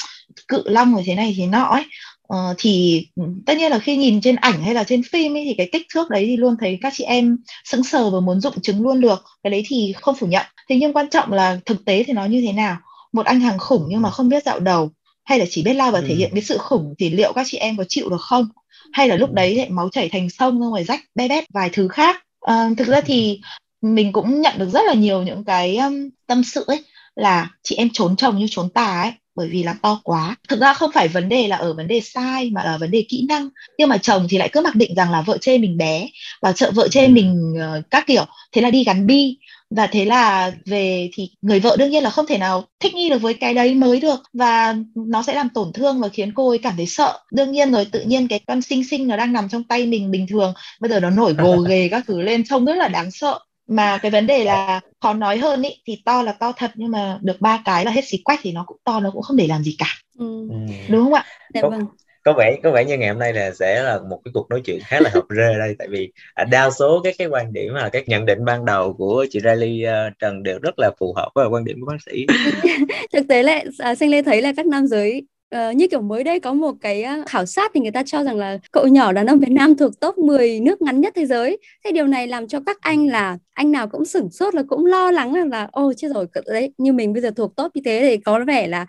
cự 0.48 0.62
long 0.66 0.94
rồi 0.94 1.02
thế 1.06 1.14
này 1.14 1.34
thế 1.38 1.46
nọ 1.46 1.64
ấy 1.64 1.84
Ờ, 2.30 2.54
thì 2.58 3.06
tất 3.46 3.56
nhiên 3.56 3.70
là 3.70 3.78
khi 3.78 3.96
nhìn 3.96 4.20
trên 4.20 4.36
ảnh 4.36 4.62
hay 4.62 4.74
là 4.74 4.84
trên 4.84 5.02
phim 5.12 5.36
ấy 5.36 5.44
thì 5.44 5.54
cái 5.54 5.68
kích 5.72 5.86
thước 5.94 6.10
đấy 6.10 6.24
thì 6.26 6.36
luôn 6.36 6.56
thấy 6.60 6.78
các 6.82 6.92
chị 6.96 7.04
em 7.04 7.36
sững 7.64 7.84
sờ 7.84 8.10
và 8.10 8.20
muốn 8.20 8.40
dụng 8.40 8.60
chứng 8.62 8.82
luôn 8.82 9.00
được. 9.00 9.24
Cái 9.42 9.50
đấy 9.50 9.64
thì 9.66 9.94
không 10.00 10.14
phủ 10.14 10.26
nhận. 10.26 10.46
Thế 10.68 10.76
nhưng 10.76 10.92
quan 10.92 11.08
trọng 11.10 11.32
là 11.32 11.58
thực 11.66 11.84
tế 11.84 12.02
thì 12.02 12.12
nó 12.12 12.24
như 12.24 12.42
thế 12.46 12.52
nào? 12.52 12.76
Một 13.12 13.26
anh 13.26 13.40
hàng 13.40 13.58
khủng 13.58 13.86
nhưng 13.88 14.02
mà 14.02 14.10
không 14.10 14.28
biết 14.28 14.44
dạo 14.44 14.60
đầu 14.60 14.90
hay 15.24 15.38
là 15.38 15.44
chỉ 15.50 15.62
biết 15.62 15.74
lao 15.74 15.90
và 15.90 16.00
thể 16.00 16.08
ừ. 16.08 16.14
hiện 16.14 16.30
cái 16.32 16.42
sự 16.42 16.58
khủng 16.58 16.94
thì 16.98 17.10
liệu 17.10 17.32
các 17.32 17.46
chị 17.50 17.58
em 17.58 17.76
có 17.76 17.84
chịu 17.88 18.08
được 18.08 18.20
không? 18.20 18.48
Hay 18.92 19.08
là 19.08 19.16
lúc 19.16 19.32
đấy 19.32 19.54
lại 19.54 19.70
máu 19.70 19.88
chảy 19.88 20.08
thành 20.08 20.30
sông 20.30 20.60
rồi 20.60 20.84
rách 20.84 21.00
be 21.14 21.28
bét 21.28 21.44
vài 21.54 21.70
thứ 21.72 21.88
khác? 21.88 22.24
À, 22.40 22.70
thực 22.76 22.88
ra 22.88 23.00
thì 23.00 23.40
mình 23.82 24.12
cũng 24.12 24.40
nhận 24.40 24.58
được 24.58 24.68
rất 24.72 24.82
là 24.86 24.94
nhiều 24.94 25.22
những 25.22 25.44
cái 25.44 25.76
um, 25.76 26.08
tâm 26.26 26.44
sự 26.44 26.64
ấy 26.66 26.84
là 27.14 27.50
chị 27.62 27.76
em 27.76 27.88
trốn 27.92 28.16
chồng 28.16 28.38
như 28.38 28.46
trốn 28.50 28.68
tà 28.70 29.02
ấy 29.02 29.12
bởi 29.34 29.48
vì 29.48 29.62
là 29.62 29.74
to 29.82 30.00
quá. 30.04 30.36
Thực 30.48 30.60
ra 30.60 30.74
không 30.74 30.90
phải 30.94 31.08
vấn 31.08 31.28
đề 31.28 31.48
là 31.48 31.56
ở 31.56 31.74
vấn 31.74 31.88
đề 31.88 32.00
sai 32.00 32.50
mà 32.50 32.64
là 32.64 32.76
vấn 32.78 32.90
đề 32.90 33.04
kỹ 33.08 33.26
năng. 33.28 33.48
Nhưng 33.78 33.88
mà 33.88 33.98
chồng 33.98 34.26
thì 34.30 34.38
lại 34.38 34.48
cứ 34.52 34.60
mặc 34.60 34.74
định 34.74 34.94
rằng 34.94 35.10
là 35.10 35.22
vợ 35.22 35.38
chê 35.38 35.58
mình 35.58 35.76
bé 35.76 36.08
và 36.42 36.52
trợ 36.52 36.70
vợ 36.70 36.88
chê 36.88 37.08
mình 37.08 37.54
uh, 37.54 37.90
các 37.90 38.06
kiểu. 38.06 38.24
Thế 38.52 38.62
là 38.62 38.70
đi 38.70 38.84
gắn 38.84 39.06
bi 39.06 39.36
và 39.70 39.86
thế 39.86 40.04
là 40.04 40.52
về 40.66 41.10
thì 41.14 41.30
người 41.42 41.60
vợ 41.60 41.76
đương 41.78 41.90
nhiên 41.90 42.02
là 42.02 42.10
không 42.10 42.26
thể 42.26 42.38
nào 42.38 42.64
thích 42.80 42.94
nghi 42.94 43.10
được 43.10 43.22
với 43.22 43.34
cái 43.34 43.54
đấy 43.54 43.74
mới 43.74 44.00
được 44.00 44.20
và 44.32 44.76
nó 44.94 45.22
sẽ 45.22 45.34
làm 45.34 45.48
tổn 45.48 45.72
thương 45.72 46.00
và 46.00 46.08
khiến 46.08 46.32
cô 46.34 46.48
ấy 46.48 46.58
cảm 46.58 46.76
thấy 46.76 46.86
sợ. 46.86 47.18
Đương 47.32 47.52
nhiên 47.52 47.72
rồi 47.72 47.84
tự 47.84 48.00
nhiên 48.00 48.28
cái 48.28 48.40
con 48.46 48.62
sinh 48.62 48.84
sinh 48.84 49.08
nó 49.08 49.16
đang 49.16 49.32
nằm 49.32 49.48
trong 49.48 49.64
tay 49.64 49.86
mình 49.86 50.10
bình 50.10 50.26
thường. 50.26 50.54
Bây 50.80 50.90
giờ 50.90 51.00
nó 51.00 51.10
nổi 51.10 51.32
gồ 51.32 51.56
ghề 51.68 51.88
các 51.88 52.04
thứ 52.06 52.20
lên 52.20 52.44
trông 52.44 52.64
rất 52.64 52.74
là 52.74 52.88
đáng 52.88 53.10
sợ 53.10 53.38
mà 53.70 53.98
cái 53.98 54.10
vấn 54.10 54.26
đề 54.26 54.44
là 54.44 54.80
khó 55.00 55.14
nói 55.14 55.38
hơn 55.38 55.62
ý 55.62 55.70
thì 55.86 56.02
to 56.04 56.22
là 56.22 56.32
to 56.32 56.52
thật 56.56 56.70
nhưng 56.74 56.90
mà 56.90 57.18
được 57.22 57.40
ba 57.40 57.62
cái 57.64 57.84
là 57.84 57.90
hết 57.90 58.04
xí 58.04 58.18
quách 58.24 58.40
thì 58.42 58.52
nó 58.52 58.64
cũng 58.66 58.76
to 58.84 59.00
nó 59.00 59.10
cũng 59.10 59.22
không 59.22 59.36
để 59.36 59.46
làm 59.46 59.62
gì 59.62 59.76
cả. 59.78 59.86
Ừ. 60.18 60.48
ừ. 60.50 60.56
đúng 60.88 61.04
không 61.04 61.14
ạ? 61.14 61.24
Dạ 61.54 61.62
vâng. 61.62 61.86
có 62.24 62.32
vẻ 62.32 62.56
có 62.62 62.70
vẻ 62.70 62.84
như 62.84 62.98
ngày 62.98 63.08
hôm 63.08 63.18
nay 63.18 63.32
là 63.32 63.50
sẽ 63.50 63.82
là 63.82 63.98
một 64.10 64.20
cái 64.24 64.32
cuộc 64.34 64.50
nói 64.50 64.60
chuyện 64.64 64.78
khá 64.84 65.00
là 65.00 65.10
hợp 65.14 65.24
rê 65.36 65.58
đây 65.58 65.74
tại 65.78 65.88
vì 65.90 66.12
à, 66.34 66.44
đa 66.44 66.70
số 66.70 67.00
các 67.04 67.14
cái 67.18 67.26
quan 67.26 67.52
điểm 67.52 67.74
là 67.74 67.88
các 67.88 68.08
nhận 68.08 68.26
định 68.26 68.44
ban 68.44 68.64
đầu 68.64 68.92
của 68.92 69.26
chị 69.30 69.40
Riley 69.40 69.84
uh, 69.84 70.18
Trần 70.18 70.42
đều 70.42 70.58
rất 70.62 70.78
là 70.78 70.90
phù 70.98 71.14
hợp 71.16 71.30
với 71.34 71.48
quan 71.48 71.64
điểm 71.64 71.80
của 71.80 71.86
bác 71.86 72.02
sĩ. 72.06 72.26
Thực 73.12 73.28
tế 73.28 73.42
là 73.42 73.64
à, 73.78 73.94
sinh 73.94 74.10
lê 74.10 74.22
thấy 74.22 74.42
là 74.42 74.52
các 74.56 74.66
nam 74.66 74.86
giới 74.86 75.22
Uh, 75.56 75.76
như 75.76 75.88
kiểu 75.88 76.00
mới 76.00 76.24
đây 76.24 76.40
có 76.40 76.52
một 76.52 76.72
cái 76.80 77.04
khảo 77.26 77.46
sát 77.46 77.70
thì 77.74 77.80
người 77.80 77.90
ta 77.90 78.02
cho 78.06 78.24
rằng 78.24 78.36
là 78.36 78.58
cậu 78.72 78.86
nhỏ 78.86 79.12
đàn 79.12 79.26
ông 79.26 79.38
Việt 79.38 79.50
Nam 79.50 79.76
thuộc 79.76 80.00
top 80.00 80.18
10 80.18 80.60
nước 80.60 80.82
ngắn 80.82 81.00
nhất 81.00 81.12
thế 81.16 81.26
giới. 81.26 81.58
Thế 81.84 81.92
điều 81.92 82.06
này 82.06 82.26
làm 82.26 82.48
cho 82.48 82.60
các 82.66 82.78
anh 82.80 83.06
là 83.06 83.38
anh 83.60 83.72
nào 83.72 83.88
cũng 83.88 84.04
sửng 84.04 84.30
sốt 84.30 84.54
là 84.54 84.62
cũng 84.68 84.86
lo 84.86 85.10
lắng 85.10 85.34
là, 85.34 85.44
là 85.44 85.68
ô 85.72 85.92
chết 85.96 86.08
rồi 86.14 86.26
đấy 86.46 86.72
như 86.78 86.92
mình 86.92 87.12
bây 87.12 87.22
giờ 87.22 87.30
thuộc 87.36 87.56
top 87.56 87.76
như 87.76 87.82
thế 87.84 88.00
thì 88.02 88.16
có 88.16 88.44
vẻ 88.46 88.68
là 88.68 88.86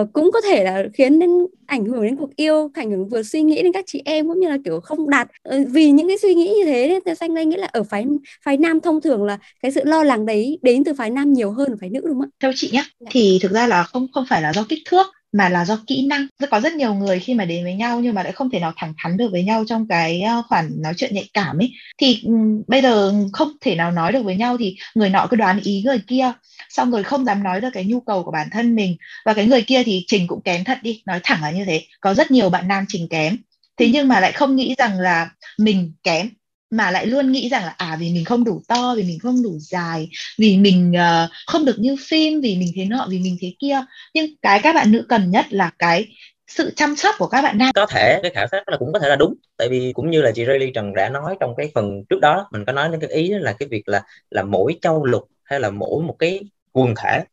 uh, 0.00 0.08
cũng 0.12 0.30
có 0.32 0.40
thể 0.40 0.64
là 0.64 0.84
khiến 0.94 1.18
đến 1.18 1.30
ảnh 1.66 1.84
hưởng 1.84 2.02
đến 2.02 2.16
cuộc 2.16 2.36
yêu, 2.36 2.70
ảnh 2.74 2.90
hưởng 2.90 3.08
vừa 3.08 3.22
suy 3.22 3.42
nghĩ 3.42 3.62
đến 3.62 3.72
các 3.72 3.84
chị 3.86 4.02
em 4.04 4.28
cũng 4.28 4.40
như 4.40 4.48
là 4.48 4.58
kiểu 4.64 4.80
không 4.80 5.10
đạt 5.10 5.28
uh, 5.48 5.68
vì 5.70 5.90
những 5.90 6.08
cái 6.08 6.18
suy 6.18 6.34
nghĩ 6.34 6.54
như 6.58 6.64
thế 6.64 7.00
nên 7.04 7.16
xanh 7.16 7.34
đây 7.34 7.44
nghĩ 7.44 7.56
là 7.56 7.68
ở 7.72 7.82
phái 7.82 8.04
phái 8.44 8.56
nam 8.56 8.80
thông 8.80 9.00
thường 9.00 9.24
là 9.24 9.38
cái 9.62 9.72
sự 9.72 9.80
lo 9.84 10.04
lắng 10.04 10.26
đấy 10.26 10.58
đến 10.62 10.84
từ 10.84 10.94
phái 10.94 11.10
nam 11.10 11.32
nhiều 11.32 11.50
hơn 11.50 11.76
phái 11.80 11.90
nữ 11.90 12.00
đúng 12.04 12.18
không 12.20 12.22
ạ? 12.22 12.36
Theo 12.40 12.52
chị 12.54 12.70
nhé, 12.72 12.84
dạ. 13.00 13.08
thì 13.10 13.38
thực 13.42 13.52
ra 13.52 13.66
là 13.66 13.82
không 13.82 14.06
không 14.14 14.24
phải 14.28 14.42
là 14.42 14.52
do 14.52 14.66
kích 14.68 14.82
thước 14.84 15.06
mà 15.34 15.48
là 15.48 15.64
do 15.64 15.78
kỹ 15.86 16.06
năng. 16.06 16.26
Có 16.50 16.60
rất 16.60 16.72
nhiều 16.72 16.94
người 16.94 17.20
khi 17.20 17.34
mà 17.34 17.44
đến 17.44 17.64
với 17.64 17.74
nhau 17.74 18.00
nhưng 18.00 18.14
mà 18.14 18.22
lại 18.22 18.32
không 18.32 18.50
thể 18.50 18.60
nào 18.60 18.72
thẳng 18.76 18.94
thắn 18.98 19.16
được 19.16 19.28
với 19.32 19.44
nhau 19.44 19.64
trong 19.68 19.88
cái 19.88 20.20
ờ, 20.22 20.42
khoản 20.48 20.70
nói 20.82 20.92
chuyện 20.96 21.14
nhạy 21.14 21.28
cảm 21.34 21.58
ấy. 21.58 21.72
Thì 21.98 22.22
bây 22.66 22.82
giờ 22.82 23.12
không 23.32 23.48
thể 23.60 23.74
nào 23.74 23.90
nói 23.90 24.12
được 24.12 24.22
với 24.22 24.36
nhau 24.36 24.56
thì 24.58 24.76
người 24.94 25.10
nọ 25.10 25.26
cứ 25.30 25.36
đoán 25.36 25.60
ý 25.60 25.82
người 25.84 26.00
kia 26.06 26.32
xong 26.68 26.90
rồi 26.90 27.02
không 27.02 27.24
dám 27.24 27.42
nói 27.42 27.60
được 27.60 27.68
cái 27.72 27.84
nhu 27.84 28.00
cầu 28.00 28.24
của 28.24 28.30
bản 28.30 28.48
thân 28.52 28.74
mình. 28.74 28.96
Và 29.24 29.34
cái 29.34 29.46
người 29.46 29.62
kia 29.62 29.82
thì 29.84 30.04
trình 30.06 30.26
cũng 30.26 30.42
kém 30.42 30.64
thật 30.64 30.78
đi 30.82 31.02
nói 31.06 31.20
thẳng 31.22 31.42
là 31.42 31.50
như 31.50 31.64
thế. 31.64 31.82
Có 32.00 32.14
rất 32.14 32.30
nhiều 32.30 32.50
bạn 32.50 32.68
nam 32.68 32.84
trình 32.88 33.08
kém. 33.10 33.36
Thế 33.76 33.90
nhưng 33.92 34.08
mà 34.08 34.20
lại 34.20 34.32
không 34.32 34.56
nghĩ 34.56 34.74
rằng 34.78 35.00
là 35.00 35.30
mình 35.58 35.92
kém 36.02 36.28
mà 36.70 36.90
lại 36.90 37.06
luôn 37.06 37.32
nghĩ 37.32 37.48
rằng 37.48 37.64
là 37.64 37.74
à 37.78 37.96
vì 38.00 38.12
mình 38.12 38.24
không 38.24 38.44
đủ 38.44 38.62
to 38.68 38.94
vì 38.96 39.02
mình 39.02 39.18
không 39.18 39.42
đủ 39.42 39.58
dài 39.58 40.08
vì 40.38 40.56
mình 40.56 40.92
uh, 40.96 41.30
không 41.46 41.64
được 41.64 41.76
như 41.78 41.96
phim 42.00 42.40
vì 42.40 42.56
mình 42.56 42.72
thế 42.76 42.84
nọ 42.84 43.06
vì 43.10 43.18
mình 43.18 43.36
thế 43.40 43.52
kia. 43.58 43.80
Nhưng 44.14 44.26
cái 44.42 44.60
các 44.62 44.74
bạn 44.74 44.92
nữ 44.92 45.06
cần 45.08 45.30
nhất 45.30 45.46
là 45.50 45.70
cái 45.78 46.06
sự 46.46 46.72
chăm 46.76 46.96
sóc 46.96 47.14
của 47.18 47.26
các 47.26 47.42
bạn 47.42 47.58
nam. 47.58 47.70
Có 47.74 47.86
thể 47.86 48.20
cái 48.22 48.30
khảo 48.34 48.46
sát 48.50 48.68
là 48.68 48.76
cũng 48.76 48.92
có 48.92 48.98
thể 48.98 49.08
là 49.08 49.16
đúng 49.16 49.34
tại 49.56 49.68
vì 49.68 49.92
cũng 49.94 50.10
như 50.10 50.22
là 50.22 50.30
chị 50.34 50.44
Riley 50.44 50.70
Trần 50.74 50.94
đã 50.94 51.08
nói 51.08 51.36
trong 51.40 51.54
cái 51.56 51.70
phần 51.74 52.04
trước 52.08 52.20
đó 52.20 52.48
mình 52.52 52.64
có 52.64 52.72
nói 52.72 52.88
đến 52.88 53.00
cái 53.00 53.10
ý 53.10 53.28
là 53.28 53.52
cái 53.52 53.68
việc 53.68 53.88
là 53.88 54.02
là 54.30 54.42
mỗi 54.42 54.78
châu 54.82 55.04
lục 55.04 55.28
hay 55.44 55.60
là 55.60 55.70
mỗi 55.70 56.02
một 56.02 56.16
cái 56.18 56.40
quần 56.72 56.94
thể 57.02 57.24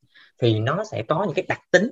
thì 0.41 0.59
nó 0.59 0.83
sẽ 0.91 1.03
có 1.07 1.23
những 1.25 1.35
cái 1.35 1.45
đặc 1.47 1.61
tính 1.71 1.91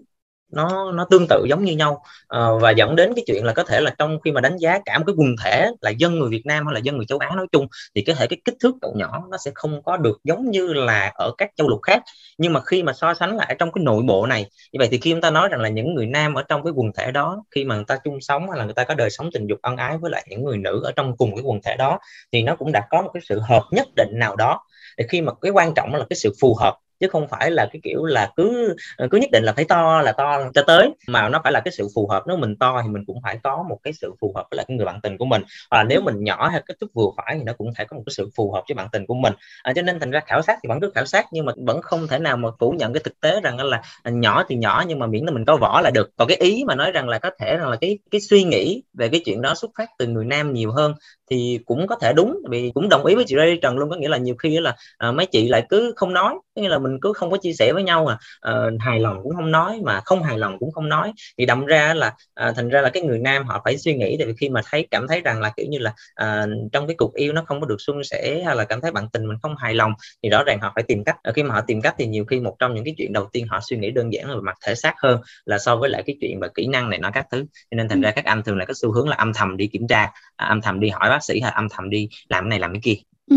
nó 0.51 0.91
nó 0.91 1.05
tương 1.09 1.25
tự 1.29 1.45
giống 1.49 1.63
như 1.63 1.75
nhau. 1.75 2.03
Uh, 2.37 2.61
và 2.61 2.71
dẫn 2.71 2.95
đến 2.95 3.13
cái 3.15 3.23
chuyện 3.27 3.45
là 3.45 3.53
có 3.53 3.63
thể 3.63 3.81
là 3.81 3.95
trong 3.97 4.19
khi 4.19 4.31
mà 4.31 4.41
đánh 4.41 4.57
giá 4.57 4.79
cả 4.85 4.97
một 4.97 5.03
cái 5.07 5.13
quần 5.17 5.35
thể 5.43 5.71
là 5.81 5.89
dân 5.89 6.19
người 6.19 6.29
Việt 6.29 6.45
Nam 6.45 6.65
hay 6.65 6.73
là 6.73 6.79
dân 6.79 6.97
người 6.97 7.05
châu 7.05 7.17
Á 7.17 7.31
nói 7.35 7.47
chung 7.51 7.67
thì 7.95 8.03
có 8.07 8.13
thể 8.13 8.27
cái 8.27 8.41
kích 8.45 8.55
thước 8.59 8.75
cậu 8.81 8.93
nhỏ 8.95 9.23
nó 9.31 9.37
sẽ 9.37 9.51
không 9.55 9.83
có 9.83 9.97
được 9.97 10.19
giống 10.23 10.51
như 10.51 10.73
là 10.73 11.11
ở 11.15 11.31
các 11.37 11.49
châu 11.55 11.67
lục 11.69 11.79
khác. 11.83 12.03
Nhưng 12.37 12.53
mà 12.53 12.61
khi 12.65 12.83
mà 12.83 12.93
so 12.93 13.13
sánh 13.13 13.35
lại 13.35 13.55
trong 13.59 13.71
cái 13.71 13.83
nội 13.83 14.03
bộ 14.03 14.25
này 14.25 14.45
như 14.71 14.77
vậy 14.79 14.87
thì 14.91 14.97
khi 14.97 15.11
chúng 15.11 15.21
ta 15.21 15.31
nói 15.31 15.49
rằng 15.51 15.61
là 15.61 15.69
những 15.69 15.95
người 15.95 16.05
nam 16.05 16.33
ở 16.33 16.43
trong 16.43 16.63
cái 16.63 16.73
quần 16.75 16.91
thể 16.97 17.11
đó 17.11 17.43
khi 17.51 17.63
mà 17.63 17.75
người 17.75 17.85
ta 17.87 17.97
chung 18.03 18.21
sống 18.21 18.49
hay 18.49 18.59
là 18.59 18.65
người 18.65 18.73
ta 18.73 18.83
có 18.83 18.93
đời 18.93 19.09
sống 19.09 19.29
tình 19.33 19.47
dục 19.47 19.59
ân 19.61 19.77
ái 19.77 19.97
với 19.97 20.11
lại 20.11 20.25
những 20.29 20.43
người 20.43 20.57
nữ 20.57 20.81
ở 20.83 20.91
trong 20.95 21.17
cùng 21.17 21.35
cái 21.35 21.43
quần 21.43 21.61
thể 21.61 21.75
đó 21.77 21.99
thì 22.31 22.43
nó 22.43 22.55
cũng 22.55 22.71
đã 22.71 22.87
có 22.89 23.01
một 23.01 23.11
cái 23.13 23.21
sự 23.29 23.39
hợp 23.39 23.63
nhất 23.71 23.87
định 23.95 24.09
nào 24.13 24.35
đó. 24.35 24.59
Để 24.97 25.05
khi 25.09 25.21
mà 25.21 25.31
cái 25.41 25.51
quan 25.51 25.73
trọng 25.73 25.95
là 25.95 26.05
cái 26.09 26.17
sự 26.17 26.33
phù 26.41 26.55
hợp 26.55 26.77
chứ 26.99 27.07
không 27.07 27.27
phải 27.27 27.51
là 27.51 27.67
cái 27.73 27.79
kiểu 27.83 28.05
là 28.05 28.31
cứ 28.35 28.75
ờ, 28.97 29.07
cứ 29.11 29.17
nhất 29.17 29.29
định 29.31 29.43
là 29.43 29.53
phải 29.53 29.65
to 29.65 30.01
là 30.01 30.11
to 30.11 30.41
cho 30.53 30.63
tới 30.67 30.89
mà 31.07 31.29
nó 31.29 31.41
phải 31.43 31.51
là 31.51 31.59
cái 31.65 31.71
sự 31.71 31.87
phù 31.95 32.07
hợp. 32.07 32.23
Nếu 32.27 32.37
mình 32.37 32.55
to 32.55 32.81
thì 32.83 32.89
mình 32.89 33.03
cũng 33.07 33.21
phải 33.23 33.39
có 33.43 33.63
một 33.69 33.77
cái 33.83 33.93
sự 33.93 34.13
phù 34.21 34.33
hợp 34.35 34.45
với 34.51 34.57
lại 34.57 34.65
cái 34.67 34.77
người 34.77 34.85
bạn 34.85 34.99
tình 35.03 35.17
của 35.17 35.25
mình. 35.25 35.41
Hoặc 35.71 35.77
là 35.77 35.83
nếu 35.83 36.01
mình 36.01 36.23
nhỏ 36.23 36.47
hay 36.49 36.61
kích 36.67 36.77
thước 36.81 36.93
vừa 36.93 37.05
phải 37.17 37.35
thì 37.37 37.43
nó 37.43 37.53
cũng 37.57 37.73
phải 37.77 37.85
có 37.85 37.97
một 37.97 38.03
cái 38.05 38.13
sự 38.17 38.29
phù 38.35 38.51
hợp 38.51 38.63
với 38.69 38.75
bạn 38.75 38.87
tình 38.91 39.05
của 39.05 39.13
mình. 39.13 39.33
À, 39.63 39.73
cho 39.75 39.81
nên 39.81 39.99
thành 39.99 40.11
ra 40.11 40.19
khảo 40.25 40.41
sát 40.41 40.59
thì 40.63 40.67
vẫn 40.67 40.79
cứ 40.81 40.91
khảo 40.95 41.05
sát 41.05 41.25
nhưng 41.31 41.45
mà 41.45 41.53
vẫn 41.57 41.81
không 41.81 42.07
thể 42.07 42.19
nào 42.19 42.37
mà 42.37 42.49
phủ 42.59 42.71
nhận 42.71 42.93
cái 42.93 43.01
thực 43.03 43.19
tế 43.21 43.41
rằng 43.41 43.59
là 43.59 43.81
à, 44.03 44.11
nhỏ 44.11 44.43
thì 44.49 44.55
nhỏ 44.55 44.83
nhưng 44.87 44.99
mà 44.99 45.07
miễn 45.07 45.25
là 45.25 45.31
mình 45.31 45.45
có 45.45 45.57
vỏ 45.57 45.81
là 45.81 45.89
được. 45.89 46.09
Còn 46.17 46.27
cái 46.27 46.37
ý 46.37 46.63
mà 46.67 46.75
nói 46.75 46.91
rằng 46.91 47.09
là 47.09 47.19
có 47.19 47.29
thể 47.39 47.57
rằng 47.57 47.69
là 47.69 47.77
cái 47.81 47.99
cái 48.11 48.21
suy 48.21 48.43
nghĩ 48.43 48.83
về 48.93 49.09
cái 49.09 49.21
chuyện 49.25 49.41
đó 49.41 49.55
xuất 49.55 49.71
phát 49.77 49.89
từ 49.97 50.07
người 50.07 50.25
nam 50.25 50.53
nhiều 50.53 50.71
hơn 50.71 50.93
thì 51.31 51.59
cũng 51.65 51.87
có 51.87 51.95
thể 51.95 52.13
đúng 52.13 52.37
vì 52.49 52.71
cũng 52.75 52.89
đồng 52.89 53.05
ý 53.05 53.15
với 53.15 53.23
chị 53.27 53.35
Ray 53.37 53.59
Trần 53.61 53.77
luôn. 53.77 53.89
Có 53.89 53.95
nghĩa 53.95 54.09
là 54.09 54.17
nhiều 54.17 54.35
khi 54.39 54.59
là 54.59 54.75
à, 54.97 55.11
mấy 55.11 55.25
chị 55.25 55.47
lại 55.47 55.65
cứ 55.69 55.93
không 55.95 56.13
nói 56.13 56.35
nghĩa 56.55 56.69
là 56.69 56.79
mình 56.79 56.88
cứ 57.01 57.13
không 57.13 57.31
có 57.31 57.37
chia 57.41 57.53
sẻ 57.53 57.73
với 57.73 57.83
nhau 57.83 58.07
à, 58.07 58.17
à 58.41 58.53
hài 58.79 58.99
lòng 58.99 59.19
cũng 59.23 59.35
không 59.35 59.51
nói 59.51 59.79
mà 59.83 60.01
không 60.05 60.23
hài 60.23 60.37
lòng 60.37 60.59
cũng 60.59 60.71
không 60.71 60.89
nói. 60.89 61.13
Thì 61.37 61.45
đâm 61.45 61.65
ra 61.65 61.93
là 61.93 62.13
à, 62.33 62.51
thành 62.55 62.69
ra 62.69 62.81
là 62.81 62.89
cái 62.89 63.03
người 63.03 63.19
nam 63.19 63.45
họ 63.47 63.61
phải 63.65 63.77
suy 63.77 63.93
nghĩ 63.93 64.15
tại 64.19 64.27
vì 64.27 64.33
khi 64.39 64.49
mà 64.49 64.61
thấy 64.71 64.87
cảm 64.91 65.07
thấy 65.07 65.21
rằng 65.21 65.41
là 65.41 65.51
kiểu 65.57 65.65
như 65.69 65.79
là 65.79 65.93
à, 66.15 66.45
trong 66.71 66.87
cái 66.87 66.95
cuộc 66.97 67.13
yêu 67.13 67.33
nó 67.33 67.43
không 67.47 67.61
có 67.61 67.67
được 67.67 67.81
suôn 67.81 68.03
sẻ 68.03 68.43
hay 68.45 68.55
là 68.55 68.65
cảm 68.65 68.81
thấy 68.81 68.91
bạn 68.91 69.09
tình 69.13 69.27
mình 69.27 69.37
không 69.41 69.55
hài 69.57 69.75
lòng 69.75 69.93
thì 70.23 70.29
rõ 70.29 70.43
ràng 70.43 70.59
họ 70.61 70.71
phải 70.75 70.83
tìm 70.83 71.03
cách. 71.03 71.15
À, 71.23 71.31
khi 71.35 71.43
mà 71.43 71.55
họ 71.55 71.61
tìm 71.61 71.81
cách 71.81 71.95
thì 71.97 72.07
nhiều 72.07 72.25
khi 72.25 72.39
một 72.39 72.55
trong 72.59 72.73
những 72.73 72.83
cái 72.83 72.93
chuyện 72.97 73.13
đầu 73.13 73.29
tiên 73.33 73.47
họ 73.47 73.59
suy 73.69 73.77
nghĩ 73.77 73.91
đơn 73.91 74.13
giản 74.13 74.29
là 74.29 74.35
về 74.35 74.41
mặt 74.41 74.57
thể 74.65 74.75
xác 74.75 74.93
hơn 75.03 75.21
là 75.45 75.57
so 75.57 75.75
với 75.75 75.89
lại 75.89 76.03
cái 76.05 76.15
chuyện 76.21 76.39
và 76.39 76.47
kỹ 76.55 76.67
năng 76.67 76.89
này 76.89 76.99
nó 76.99 77.11
các 77.11 77.25
thứ. 77.31 77.45
Cho 77.71 77.75
nên 77.75 77.89
thành 77.89 78.01
ra 78.01 78.11
các 78.11 78.25
anh 78.25 78.43
thường 78.43 78.57
là 78.57 78.65
cái 78.65 78.73
xu 78.75 78.91
hướng 78.91 79.09
là 79.09 79.15
âm 79.15 79.33
thầm 79.33 79.57
đi 79.57 79.67
kiểm 79.67 79.87
tra 79.87 80.11
à, 80.35 80.47
âm 80.47 80.61
thầm 80.61 80.79
đi 80.79 80.89
hỏi 80.89 81.09
bác 81.09 81.23
sĩ 81.23 81.39
hay 81.41 81.51
âm 81.51 81.69
thầm 81.69 81.89
đi 81.89 82.09
làm 82.29 82.43
cái 82.43 82.49
này 82.49 82.59
làm 82.59 82.73
cái 82.73 82.81
kia 82.83 83.08
Ừ, 83.29 83.35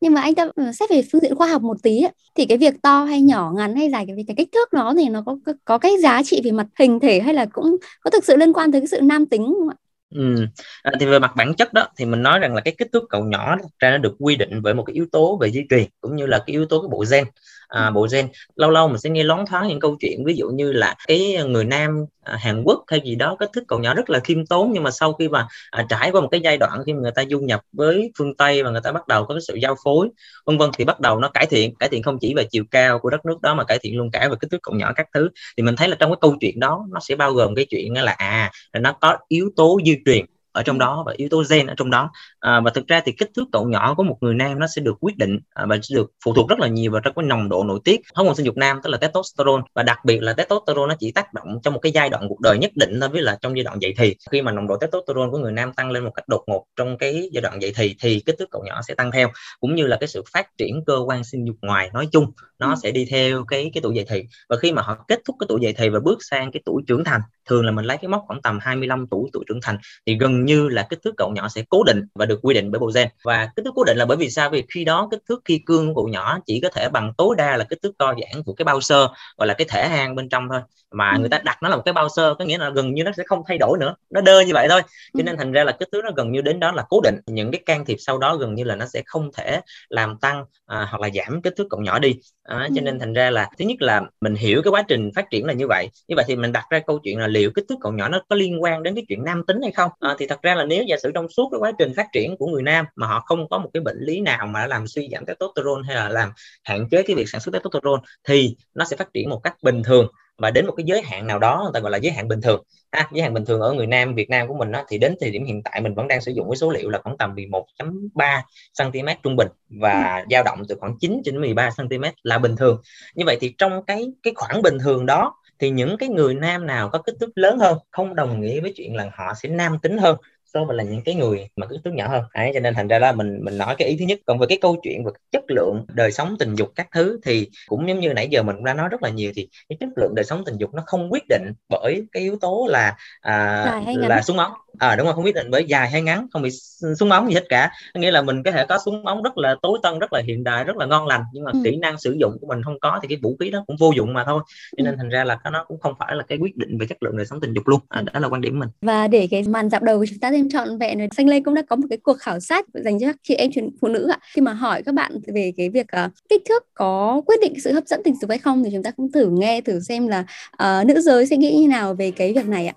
nhưng 0.00 0.14
mà 0.14 0.20
anh 0.20 0.34
ta 0.34 0.46
ừ, 0.56 0.72
xét 0.72 0.90
về 0.90 1.02
phương 1.12 1.20
diện 1.22 1.34
khoa 1.34 1.48
học 1.48 1.62
một 1.62 1.76
tí 1.82 2.02
ấy, 2.02 2.12
thì 2.34 2.46
cái 2.46 2.58
việc 2.58 2.74
to 2.82 3.04
hay 3.04 3.22
nhỏ 3.22 3.52
ngắn 3.56 3.76
hay 3.76 3.90
dài 3.90 4.04
cái 4.06 4.16
cái 4.26 4.36
kích 4.36 4.48
thước 4.52 4.74
nó 4.74 4.94
thì 4.98 5.08
nó 5.08 5.22
có 5.26 5.36
có 5.64 5.78
cái 5.78 5.92
giá 6.02 6.22
trị 6.22 6.40
về 6.44 6.50
mặt 6.52 6.66
hình 6.78 7.00
thể 7.00 7.20
hay 7.20 7.34
là 7.34 7.46
cũng 7.52 7.76
có 8.00 8.10
thực 8.10 8.24
sự 8.24 8.36
liên 8.36 8.52
quan 8.52 8.72
tới 8.72 8.80
cái 8.80 8.88
sự 8.88 9.00
nam 9.02 9.26
tính 9.26 9.44
không 9.58 9.68
ạ? 9.68 9.76
Ừ. 10.14 10.46
À, 10.82 10.92
thì 11.00 11.06
về 11.06 11.18
mặt 11.18 11.32
bản 11.36 11.54
chất 11.54 11.72
đó 11.72 11.88
thì 11.96 12.04
mình 12.04 12.22
nói 12.22 12.38
rằng 12.38 12.54
là 12.54 12.60
cái 12.60 12.74
kích 12.78 12.88
thước 12.92 13.02
cậu 13.10 13.24
nhỏ 13.24 13.56
ra 13.78 13.90
nó 13.90 13.98
được 13.98 14.14
quy 14.18 14.36
định 14.36 14.62
bởi 14.62 14.74
một 14.74 14.82
cái 14.82 14.94
yếu 14.94 15.06
tố 15.12 15.38
về 15.40 15.50
di 15.50 15.60
truyền 15.70 15.84
cũng 16.00 16.16
như 16.16 16.26
là 16.26 16.38
cái 16.38 16.52
yếu 16.52 16.66
tố 16.66 16.80
cái 16.82 16.88
bộ 16.92 17.04
gen 17.10 17.24
à, 17.68 17.90
bộ 17.90 18.06
gen. 18.12 18.28
Lâu 18.56 18.70
lâu 18.70 18.88
mình 18.88 18.98
sẽ 18.98 19.10
nghe 19.10 19.22
loáng 19.24 19.46
thoáng 19.46 19.68
những 19.68 19.80
câu 19.80 19.96
chuyện 20.00 20.24
ví 20.24 20.34
dụ 20.36 20.48
như 20.48 20.72
là 20.72 20.94
cái 21.06 21.36
người 21.48 21.64
nam 21.64 22.04
à, 22.22 22.36
Hàn 22.36 22.62
Quốc 22.64 22.84
hay 22.86 23.00
gì 23.04 23.14
đó 23.14 23.36
kích 23.40 23.50
thước 23.52 23.62
cậu 23.68 23.78
nhỏ 23.78 23.94
rất 23.94 24.10
là 24.10 24.20
khiêm 24.20 24.46
tốn 24.46 24.70
nhưng 24.72 24.82
mà 24.82 24.90
sau 24.90 25.12
khi 25.12 25.28
mà 25.28 25.46
à, 25.70 25.86
trải 25.88 26.10
qua 26.10 26.20
một 26.20 26.28
cái 26.30 26.40
giai 26.40 26.56
đoạn 26.58 26.82
khi 26.86 26.92
người 26.92 27.10
ta 27.14 27.24
du 27.30 27.40
nhập 27.40 27.60
với 27.72 28.12
phương 28.18 28.36
Tây 28.36 28.62
và 28.62 28.70
người 28.70 28.80
ta 28.80 28.92
bắt 28.92 29.08
đầu 29.08 29.24
có 29.24 29.34
cái 29.34 29.40
sự 29.40 29.54
giao 29.54 29.76
phối 29.84 30.08
vân 30.46 30.58
vân 30.58 30.70
thì 30.78 30.84
bắt 30.84 31.00
đầu 31.00 31.18
nó 31.18 31.28
cải 31.28 31.46
thiện. 31.46 31.74
Cải 31.74 31.88
thiện 31.88 32.02
không 32.02 32.18
chỉ 32.18 32.34
về 32.34 32.44
chiều 32.50 32.64
cao 32.70 32.98
của 32.98 33.10
đất 33.10 33.26
nước 33.26 33.40
đó 33.42 33.54
mà 33.54 33.64
cải 33.64 33.78
thiện 33.82 33.96
luôn 33.96 34.10
cả 34.10 34.28
về 34.28 34.36
kích 34.40 34.50
thước 34.50 34.62
cậu 34.62 34.74
nhỏ 34.74 34.92
các 34.96 35.06
thứ. 35.14 35.28
Thì 35.56 35.62
mình 35.62 35.76
thấy 35.76 35.88
là 35.88 35.96
trong 36.00 36.10
cái 36.10 36.18
câu 36.20 36.36
chuyện 36.40 36.60
đó 36.60 36.86
nó 36.92 37.00
sẽ 37.00 37.16
bao 37.16 37.32
gồm 37.32 37.54
cái 37.54 37.66
chuyện 37.70 37.92
là 37.94 38.12
à 38.12 38.50
nó 38.80 38.92
có 38.92 39.16
yếu 39.28 39.50
tố 39.56 39.78
di 39.84 39.96
truyền 40.04 40.26
ở 40.54 40.62
trong 40.62 40.78
đó 40.78 41.02
và 41.06 41.12
yếu 41.16 41.28
tố 41.28 41.42
gen 41.50 41.66
ở 41.66 41.74
trong 41.76 41.90
đó. 41.90 42.10
À, 42.40 42.60
và 42.60 42.70
thực 42.70 42.86
ra 42.88 43.00
thì 43.04 43.12
kích 43.12 43.30
thước 43.36 43.44
cậu 43.52 43.68
nhỏ 43.68 43.94
của 43.94 44.02
một 44.02 44.16
người 44.20 44.34
nam 44.34 44.58
nó 44.58 44.66
sẽ 44.66 44.82
được 44.82 44.96
quyết 45.00 45.16
định 45.16 45.38
à, 45.54 45.66
và 45.68 45.78
sẽ 45.82 45.94
được 45.94 46.10
phụ 46.24 46.34
thuộc 46.34 46.48
rất 46.48 46.58
là 46.58 46.68
nhiều 46.68 46.92
vào 46.92 47.00
trong 47.00 47.14
cái 47.14 47.24
nồng 47.24 47.48
độ 47.48 47.64
nội 47.64 47.80
tiết 47.84 48.00
hormone 48.14 48.34
sinh 48.34 48.46
dục 48.46 48.56
nam 48.56 48.80
tức 48.82 48.90
là 48.90 48.98
testosterone. 48.98 49.62
Và 49.74 49.82
đặc 49.82 49.98
biệt 50.04 50.22
là 50.22 50.32
testosterone 50.32 50.88
nó 50.88 50.94
chỉ 50.98 51.12
tác 51.12 51.34
động 51.34 51.60
trong 51.62 51.74
một 51.74 51.80
cái 51.80 51.92
giai 51.92 52.08
đoạn 52.08 52.28
cuộc 52.28 52.40
đời 52.40 52.58
nhất 52.58 52.70
định 52.74 53.00
thôi 53.00 53.08
với 53.08 53.22
là 53.22 53.38
trong 53.40 53.56
giai 53.56 53.64
đoạn 53.64 53.82
dậy 53.82 53.94
thì. 53.98 54.16
Khi 54.30 54.42
mà 54.42 54.52
nồng 54.52 54.66
độ 54.66 54.76
testosterone 54.76 55.30
của 55.30 55.38
người 55.38 55.52
nam 55.52 55.72
tăng 55.72 55.90
lên 55.90 56.04
một 56.04 56.10
cách 56.14 56.28
đột 56.28 56.44
ngột 56.46 56.64
trong 56.76 56.98
cái 56.98 57.28
giai 57.32 57.42
đoạn 57.42 57.62
dậy 57.62 57.72
thì 57.76 57.96
thì 58.00 58.22
kích 58.26 58.36
thước 58.38 58.48
cậu 58.50 58.64
nhỏ 58.66 58.80
sẽ 58.82 58.94
tăng 58.94 59.12
theo 59.12 59.28
cũng 59.60 59.74
như 59.74 59.86
là 59.86 59.96
cái 60.00 60.08
sự 60.08 60.22
phát 60.32 60.46
triển 60.58 60.84
cơ 60.86 60.98
quan 61.06 61.24
sinh 61.24 61.44
dục 61.46 61.56
ngoài 61.62 61.90
nói 61.92 62.08
chung 62.12 62.32
nó 62.58 62.68
ừ. 62.68 62.74
sẽ 62.82 62.90
đi 62.90 63.06
theo 63.10 63.44
cái 63.44 63.70
cái 63.74 63.80
tuổi 63.82 63.94
dậy 63.94 64.04
thì. 64.08 64.22
Và 64.48 64.56
khi 64.56 64.72
mà 64.72 64.82
họ 64.82 65.04
kết 65.08 65.20
thúc 65.24 65.36
cái 65.40 65.46
tuổi 65.48 65.58
dậy 65.62 65.74
thì 65.76 65.88
và 65.88 66.00
bước 66.00 66.18
sang 66.30 66.52
cái 66.52 66.62
tuổi 66.64 66.82
trưởng 66.86 67.04
thành 67.04 67.20
thường 67.46 67.64
là 67.64 67.70
mình 67.70 67.84
lấy 67.84 67.96
cái 67.96 68.08
mốc 68.08 68.24
khoảng 68.26 68.42
tầm 68.42 68.58
25 68.62 69.06
tuổi 69.10 69.30
tuổi 69.32 69.44
trưởng 69.48 69.60
thành 69.62 69.78
thì 70.06 70.16
gần 70.18 70.43
gần 70.44 70.46
như 70.46 70.68
là 70.68 70.86
kích 70.90 70.98
thước 71.04 71.14
cậu 71.16 71.32
nhỏ 71.34 71.48
sẽ 71.48 71.62
cố 71.68 71.82
định 71.82 72.00
và 72.14 72.26
được 72.26 72.38
quy 72.42 72.54
định 72.54 72.70
bởi 72.70 72.78
bộ 72.78 72.90
gen 72.94 73.08
và 73.24 73.48
kích 73.56 73.64
thước 73.64 73.70
cố 73.74 73.84
định 73.84 73.96
là 73.96 74.04
bởi 74.04 74.16
vì 74.16 74.30
sao? 74.30 74.50
Vì 74.50 74.64
khi 74.74 74.84
đó 74.84 75.08
kích 75.10 75.20
thước 75.28 75.42
khi 75.44 75.58
cương 75.66 75.94
của 75.94 76.02
cậu 76.02 76.08
nhỏ 76.08 76.38
chỉ 76.46 76.60
có 76.60 76.68
thể 76.68 76.88
bằng 76.88 77.12
tối 77.18 77.34
đa 77.38 77.56
là 77.56 77.64
kích 77.64 77.78
thước 77.82 77.92
co 77.98 78.14
giãn 78.20 78.42
của 78.42 78.52
cái 78.52 78.64
bao 78.64 78.80
sơ 78.80 79.08
gọi 79.36 79.46
là 79.48 79.54
cái 79.54 79.66
thể 79.70 79.88
hang 79.88 80.14
bên 80.14 80.28
trong 80.28 80.48
thôi. 80.50 80.60
Mà 80.90 81.10
ừ. 81.10 81.18
người 81.20 81.28
ta 81.28 81.40
đặt 81.44 81.62
nó 81.62 81.68
là 81.68 81.76
một 81.76 81.82
cái 81.84 81.92
bao 81.92 82.08
sơ 82.08 82.34
có 82.34 82.44
nghĩa 82.44 82.58
là 82.58 82.70
gần 82.70 82.94
như 82.94 83.04
nó 83.04 83.12
sẽ 83.16 83.22
không 83.26 83.42
thay 83.48 83.58
đổi 83.58 83.78
nữa. 83.78 83.94
Nó 84.10 84.20
đơ 84.20 84.40
như 84.40 84.52
vậy 84.52 84.66
thôi. 84.70 84.82
Cho 85.14 85.20
ừ. 85.20 85.22
nên 85.22 85.36
thành 85.36 85.52
ra 85.52 85.64
là 85.64 85.72
kích 85.72 85.88
thước 85.92 86.00
nó 86.04 86.10
gần 86.16 86.32
như 86.32 86.40
đến 86.40 86.60
đó 86.60 86.72
là 86.72 86.84
cố 86.88 87.00
định. 87.00 87.16
Những 87.26 87.50
cái 87.50 87.62
can 87.66 87.84
thiệp 87.84 87.96
sau 87.98 88.18
đó 88.18 88.36
gần 88.36 88.54
như 88.54 88.64
là 88.64 88.76
nó 88.76 88.86
sẽ 88.86 89.02
không 89.06 89.30
thể 89.36 89.60
làm 89.88 90.18
tăng 90.18 90.44
à, 90.66 90.86
hoặc 90.90 91.00
là 91.00 91.08
giảm 91.14 91.42
kích 91.42 91.54
thước 91.56 91.66
cậu 91.70 91.80
nhỏ 91.80 91.98
đi 91.98 92.14
à, 92.44 92.68
cho 92.74 92.80
nên 92.80 92.98
thành 92.98 93.12
ra 93.12 93.30
là 93.30 93.48
thứ 93.58 93.64
nhất 93.64 93.82
là 93.82 94.02
mình 94.20 94.34
hiểu 94.34 94.62
cái 94.64 94.70
quá 94.70 94.82
trình 94.88 95.10
phát 95.14 95.30
triển 95.30 95.46
là 95.46 95.52
như 95.52 95.66
vậy. 95.68 95.88
Như 96.08 96.16
vậy 96.16 96.24
thì 96.28 96.36
mình 96.36 96.52
đặt 96.52 96.64
ra 96.70 96.78
câu 96.86 96.98
chuyện 96.98 97.18
là 97.18 97.26
liệu 97.26 97.50
kích 97.54 97.64
thước 97.68 97.74
cậu 97.80 97.92
nhỏ 97.92 98.08
nó 98.08 98.22
có 98.28 98.36
liên 98.36 98.62
quan 98.62 98.82
đến 98.82 98.94
cái 98.94 99.04
chuyện 99.08 99.24
nam 99.24 99.42
tính 99.46 99.62
hay 99.62 99.72
không? 99.72 99.90
À, 100.00 100.14
thì 100.18 100.26
thật 100.26 100.42
ra 100.42 100.54
là 100.54 100.64
nếu 100.64 100.84
giả 100.88 100.96
sử 101.02 101.10
trong 101.14 101.28
suốt 101.28 101.48
cái 101.52 101.58
quá 101.58 101.72
trình 101.78 101.92
phát 101.96 102.06
triển 102.12 102.36
của 102.36 102.46
người 102.46 102.62
nam 102.62 102.84
mà 102.96 103.06
họ 103.06 103.20
không 103.20 103.48
có 103.48 103.58
một 103.58 103.70
cái 103.74 103.80
bệnh 103.80 103.98
lý 104.00 104.20
nào 104.20 104.46
mà 104.46 104.66
làm 104.66 104.86
suy 104.86 105.08
giảm 105.12 105.26
testosterone 105.26 105.82
hay 105.86 105.96
là 105.96 106.08
làm 106.08 106.30
hạn 106.64 106.88
chế 106.90 107.02
cái 107.02 107.16
việc 107.16 107.28
sản 107.28 107.40
xuất 107.40 107.52
testosterone 107.52 108.02
thì 108.28 108.56
nó 108.74 108.84
sẽ 108.84 108.96
phát 108.96 109.12
triển 109.14 109.30
một 109.30 109.40
cách 109.44 109.54
bình 109.62 109.82
thường 109.82 110.06
và 110.38 110.50
đến 110.50 110.66
một 110.66 110.72
cái 110.76 110.84
giới 110.86 111.02
hạn 111.02 111.26
nào 111.26 111.38
đó 111.38 111.60
người 111.62 111.72
ta 111.74 111.80
gọi 111.80 111.90
là 111.90 111.98
giới 111.98 112.12
hạn 112.12 112.28
bình 112.28 112.40
thường 112.40 112.62
ha, 112.94 113.08
giới 113.12 113.22
hạn 113.22 113.34
bình 113.34 113.44
thường 113.44 113.60
ở 113.60 113.72
người 113.72 113.86
Nam 113.86 114.14
Việt 114.14 114.30
Nam 114.30 114.48
của 114.48 114.54
mình 114.54 114.72
đó, 114.72 114.84
thì 114.88 114.98
đến 114.98 115.14
thời 115.20 115.30
điểm 115.30 115.44
hiện 115.44 115.62
tại 115.62 115.80
mình 115.80 115.94
vẫn 115.94 116.08
đang 116.08 116.20
sử 116.20 116.32
dụng 116.32 116.50
cái 116.50 116.56
số 116.56 116.70
liệu 116.70 116.90
là 116.90 116.98
khoảng 116.98 117.16
tầm 117.16 117.34
11.3 117.34 118.42
cm 118.78 119.08
trung 119.22 119.36
bình 119.36 119.48
và 119.68 120.16
ừ. 120.16 120.24
dao 120.30 120.42
động 120.42 120.62
từ 120.68 120.76
khoảng 120.80 120.98
9 121.00 121.22
đến 121.24 121.40
13 121.40 121.70
cm 121.76 122.04
là 122.22 122.38
bình 122.38 122.56
thường 122.56 122.82
như 123.14 123.24
vậy 123.26 123.38
thì 123.40 123.54
trong 123.58 123.84
cái 123.86 124.12
cái 124.22 124.32
khoảng 124.36 124.62
bình 124.62 124.78
thường 124.78 125.06
đó 125.06 125.34
thì 125.58 125.70
những 125.70 125.96
cái 125.98 126.08
người 126.08 126.34
nam 126.34 126.66
nào 126.66 126.88
có 126.88 126.98
kích 126.98 127.14
thước 127.20 127.30
lớn 127.34 127.58
hơn 127.58 127.78
không 127.90 128.14
đồng 128.14 128.40
nghĩa 128.40 128.60
với 128.60 128.72
chuyện 128.76 128.96
là 128.96 129.10
họ 129.14 129.34
sẽ 129.34 129.48
nam 129.48 129.78
tính 129.82 129.98
hơn 129.98 130.16
số 130.54 130.64
mình 130.64 130.76
là 130.76 130.84
những 130.84 131.02
cái 131.04 131.14
người 131.14 131.48
mà 131.56 131.66
kích 131.66 131.80
thước 131.84 131.94
nhỏ 131.94 132.08
hơn. 132.08 132.22
Đấy 132.34 132.50
cho 132.54 132.60
nên 132.60 132.74
thành 132.74 132.88
ra 132.88 132.98
là 132.98 133.12
mình 133.12 133.38
mình 133.42 133.58
nói 133.58 133.74
cái 133.78 133.88
ý 133.88 133.96
thứ 133.98 134.04
nhất. 134.04 134.18
Còn 134.26 134.38
về 134.38 134.46
cái 134.48 134.58
câu 134.60 134.76
chuyện 134.82 135.04
về 135.04 135.12
chất 135.32 135.44
lượng 135.48 135.84
đời 135.94 136.12
sống 136.12 136.36
tình 136.38 136.54
dục 136.54 136.72
các 136.74 136.88
thứ 136.94 137.20
thì 137.24 137.48
cũng 137.66 137.88
giống 137.88 138.00
như 138.00 138.12
nãy 138.12 138.28
giờ 138.30 138.42
mình 138.42 138.56
cũng 138.56 138.64
đã 138.64 138.74
nói 138.74 138.88
rất 138.88 139.02
là 139.02 139.08
nhiều 139.08 139.32
thì 139.34 139.48
cái 139.68 139.76
chất 139.80 139.88
lượng 139.96 140.12
đời 140.16 140.24
sống 140.24 140.42
tình 140.46 140.56
dục 140.58 140.74
nó 140.74 140.82
không 140.86 141.12
quyết 141.12 141.24
định 141.28 141.52
bởi 141.68 142.02
cái 142.12 142.22
yếu 142.22 142.38
tố 142.40 142.66
là 142.70 142.96
à, 143.20 143.64
là 143.96 144.22
súng 144.22 144.38
ống. 144.38 144.52
À 144.78 144.96
đúng 144.96 145.06
không 145.06 145.14
không 145.14 145.24
quyết 145.24 145.34
định 145.34 145.50
bởi 145.50 145.64
dài 145.64 145.90
hay 145.90 146.02
ngắn 146.02 146.26
không 146.32 146.42
bị 146.42 146.50
súng 146.98 147.10
ống 147.10 147.28
gì 147.28 147.34
hết 147.34 147.44
cả. 147.48 147.70
Nghĩa 147.94 148.10
là 148.10 148.22
mình 148.22 148.42
có 148.42 148.50
thể 148.50 148.66
có 148.66 148.78
súng 148.84 149.06
ống 149.06 149.22
rất 149.22 149.38
là 149.38 149.56
tối 149.62 149.78
tân 149.82 149.98
rất 149.98 150.12
là 150.12 150.22
hiện 150.26 150.44
đại 150.44 150.64
rất 150.64 150.76
là 150.76 150.86
ngon 150.86 151.06
lành 151.06 151.22
nhưng 151.32 151.44
mà 151.44 151.50
ừ. 151.54 151.60
kỹ 151.64 151.76
năng 151.76 151.98
sử 151.98 152.16
dụng 152.20 152.36
của 152.40 152.46
mình 152.46 152.62
không 152.62 152.80
có 152.80 152.98
thì 153.02 153.08
cái 153.08 153.18
vũ 153.22 153.36
khí 153.40 153.50
đó 153.50 153.64
cũng 153.66 153.76
vô 153.80 153.92
dụng 153.96 154.12
mà 154.12 154.24
thôi. 154.24 154.42
Cho 154.76 154.84
nên 154.84 154.94
ừ. 154.94 154.96
thành 154.96 155.08
ra 155.08 155.24
là 155.24 155.38
nó 155.52 155.64
cũng 155.68 155.80
không 155.80 155.94
phải 155.98 156.16
là 156.16 156.24
cái 156.28 156.38
quyết 156.38 156.56
định 156.56 156.78
về 156.78 156.86
chất 156.86 157.02
lượng 157.02 157.16
đời 157.16 157.26
sống 157.26 157.40
tình 157.40 157.52
dục 157.52 157.68
luôn. 157.68 157.80
À, 157.88 158.02
đó 158.12 158.20
là 158.20 158.28
quan 158.28 158.40
điểm 158.40 158.58
mình. 158.58 158.68
Và 158.80 159.08
để 159.08 159.28
cái 159.30 159.42
màn 159.42 159.70
dạo 159.70 159.80
đầu 159.84 159.98
của 159.98 160.06
chúng 160.06 160.18
ta 160.18 160.30
thêm 160.30 160.43
trọn 160.48 160.78
vẹn 160.78 160.98
rồi 160.98 161.08
xanh 161.16 161.28
lê 161.28 161.40
cũng 161.40 161.54
đã 161.54 161.62
có 161.62 161.76
một 161.76 161.86
cái 161.90 161.98
cuộc 162.02 162.18
khảo 162.18 162.40
sát 162.40 162.66
dành 162.74 163.00
cho 163.00 163.06
các 163.06 163.16
chị 163.22 163.34
em 163.34 163.50
phụ 163.80 163.88
nữ 163.88 164.08
ạ. 164.08 164.18
Khi 164.34 164.40
mà 164.40 164.52
hỏi 164.52 164.82
các 164.82 164.94
bạn 164.94 165.12
về 165.34 165.52
cái 165.56 165.70
việc 165.70 165.86
uh, 166.06 166.10
kích 166.28 166.42
thước 166.48 166.74
có 166.74 167.22
quyết 167.26 167.40
định 167.40 167.54
sự 167.60 167.72
hấp 167.72 167.86
dẫn 167.86 168.00
tình 168.04 168.14
dục 168.20 168.30
hay 168.30 168.38
không 168.38 168.64
thì 168.64 168.70
chúng 168.72 168.82
ta 168.82 168.90
cũng 168.90 169.12
thử 169.12 169.30
nghe 169.30 169.60
thử 169.60 169.80
xem 169.80 170.08
là 170.08 170.24
uh, 170.52 170.86
nữ 170.86 171.00
giới 171.00 171.26
sẽ 171.26 171.36
nghĩ 171.36 171.58
như 171.60 171.68
nào 171.68 171.94
về 171.94 172.10
cái 172.10 172.32
việc 172.32 172.48
này 172.48 172.66
ạ. 172.66 172.74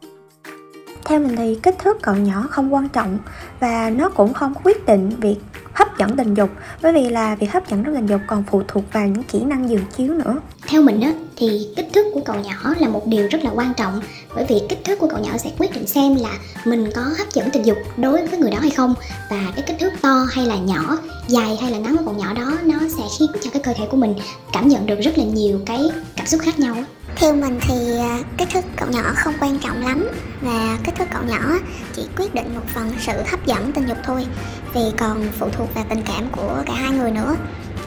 Theo 1.05 1.19
mình 1.19 1.35
thì 1.35 1.57
kích 1.63 1.75
thước 1.79 1.97
cậu 2.01 2.15
nhỏ 2.15 2.47
không 2.49 2.73
quan 2.73 2.89
trọng 2.89 3.19
và 3.59 3.89
nó 3.89 4.09
cũng 4.09 4.33
không 4.33 4.53
quyết 4.63 4.85
định 4.85 5.09
việc 5.09 5.35
hấp 5.73 5.97
dẫn 5.97 6.17
tình 6.17 6.33
dục 6.33 6.49
bởi 6.81 6.93
vì 6.93 7.09
là 7.09 7.35
việc 7.35 7.51
hấp 7.51 7.69
dẫn 7.69 7.83
trong 7.83 7.95
tình 7.95 8.05
dục 8.05 8.21
còn 8.27 8.43
phụ 8.47 8.61
thuộc 8.67 8.83
vào 8.93 9.07
những 9.07 9.23
kỹ 9.23 9.43
năng 9.43 9.69
giường 9.69 9.83
chiếu 9.97 10.13
nữa. 10.13 10.39
Theo 10.67 10.81
mình 10.81 11.01
á 11.01 11.13
thì 11.37 11.67
kích 11.75 11.87
thước 11.93 12.05
của 12.13 12.21
cậu 12.25 12.35
nhỏ 12.35 12.73
là 12.79 12.89
một 12.89 13.07
điều 13.07 13.27
rất 13.27 13.43
là 13.43 13.51
quan 13.53 13.73
trọng, 13.73 14.01
bởi 14.35 14.45
vì 14.49 14.61
kích 14.69 14.83
thước 14.85 14.99
của 14.99 15.07
cậu 15.07 15.19
nhỏ 15.19 15.37
sẽ 15.37 15.51
quyết 15.57 15.73
định 15.73 15.87
xem 15.87 16.15
là 16.15 16.37
mình 16.65 16.91
có 16.95 17.01
hấp 17.01 17.33
dẫn 17.33 17.49
tình 17.53 17.65
dục 17.65 17.77
đối 17.97 18.27
với 18.27 18.39
người 18.39 18.51
đó 18.51 18.57
hay 18.61 18.71
không. 18.71 18.93
Và 19.29 19.51
cái 19.55 19.63
kích 19.67 19.77
thước 19.79 19.91
to 20.01 20.25
hay 20.31 20.45
là 20.45 20.55
nhỏ, 20.55 20.97
dài 21.27 21.57
hay 21.61 21.71
là 21.71 21.77
ngắn 21.77 21.97
của 21.97 22.03
cậu 22.05 22.13
nhỏ 22.13 22.33
đó, 22.33 22.53
nó 22.63 22.79
sẽ 22.97 23.03
khiến 23.19 23.29
cho 23.41 23.49
cái 23.49 23.61
cơ 23.63 23.73
thể 23.73 23.85
của 23.91 23.97
mình 23.97 24.13
cảm 24.53 24.67
nhận 24.67 24.85
được 24.85 24.99
rất 24.99 25.17
là 25.17 25.23
nhiều 25.23 25.59
cái 25.65 25.81
cảm 26.15 26.27
xúc 26.27 26.41
khác 26.43 26.59
nhau 26.59 26.75
theo 27.15 27.35
mình 27.35 27.59
thì 27.61 27.97
à, 27.99 28.19
kích 28.37 28.47
thước 28.53 28.65
cậu 28.75 28.89
nhỏ 28.91 29.13
không 29.15 29.33
quan 29.41 29.59
trọng 29.59 29.85
lắm. 29.85 30.07
Và 30.41 30.77
kích 30.83 30.95
thước 30.95 31.05
cậu 31.13 31.23
nhỏ 31.23 31.59
chỉ 31.95 32.03
quyết 32.17 32.33
định 32.33 32.55
một 32.55 32.61
phần 32.75 32.91
sự 32.99 33.13
hấp 33.31 33.45
dẫn 33.45 33.71
tình 33.71 33.87
dục 33.87 33.97
thôi. 34.05 34.27
Vì 34.73 34.81
còn 34.97 35.27
phụ 35.39 35.49
thuộc 35.57 35.73
vào 35.75 35.85
tình 35.89 36.03
cảm 36.07 36.29
của 36.31 36.63
cả 36.65 36.73
hai 36.73 36.91
người 36.91 37.11
nữa 37.11 37.35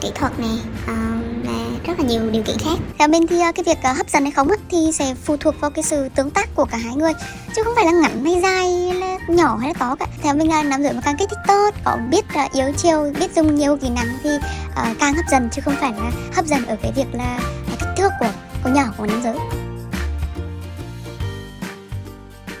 kỹ 0.01 0.11
thuật 0.15 0.39
này 0.39 0.59
uh, 0.83 0.87
ờ, 0.87 0.93
và 1.43 1.53
rất 1.85 1.99
là 1.99 2.05
nhiều 2.05 2.29
điều 2.31 2.43
kiện 2.43 2.57
khác. 2.59 2.77
Theo 2.99 3.07
bên 3.07 3.27
thì 3.27 3.35
cái 3.55 3.63
việc 3.65 3.77
uh, 3.91 3.97
hấp 3.97 4.09
dẫn 4.09 4.23
hay 4.23 4.31
không 4.31 4.47
thì 4.69 4.77
sẽ 4.93 5.13
phụ 5.23 5.37
thuộc 5.37 5.55
vào 5.61 5.71
cái 5.71 5.83
sự 5.83 6.09
tương 6.15 6.29
tác 6.29 6.49
của 6.55 6.65
cả 6.65 6.77
hai 6.77 6.95
người 6.95 7.13
chứ 7.55 7.63
không 7.63 7.73
phải 7.75 7.85
là 7.85 7.91
ngắn 7.91 8.25
hay 8.25 8.41
dài 8.41 8.89
hay 8.89 8.93
là 8.93 9.17
nhỏ 9.27 9.57
hay 9.57 9.67
là 9.67 9.73
to 9.79 9.95
cả. 9.95 10.05
Theo 10.21 10.35
mình 10.35 10.49
là 10.49 10.63
nam 10.63 10.83
giới 10.83 10.93
mà 10.93 11.01
càng 11.05 11.15
kích 11.19 11.29
thích 11.29 11.39
tốt 11.47 11.69
có 11.85 11.97
biết 12.11 12.25
uh, 12.45 12.77
chiều 12.77 13.13
biết 13.19 13.35
dùng 13.35 13.55
nhiều 13.55 13.77
kỹ 13.77 13.89
năng 13.89 14.07
thì 14.23 14.29
uh, 14.35 14.97
càng 14.99 15.13
hấp 15.13 15.25
dẫn 15.31 15.49
chứ 15.51 15.61
không 15.65 15.75
phải 15.79 15.91
là 15.91 16.11
hấp 16.33 16.45
dẫn 16.45 16.65
ở 16.65 16.75
cái 16.81 16.91
việc 16.95 17.07
là 17.13 17.39
kích 17.69 17.89
thước 17.97 18.09
của 18.19 18.29
của 18.63 18.69
nhỏ 18.69 18.83
của 18.97 19.05
nam 19.05 19.21
giới. 19.23 19.35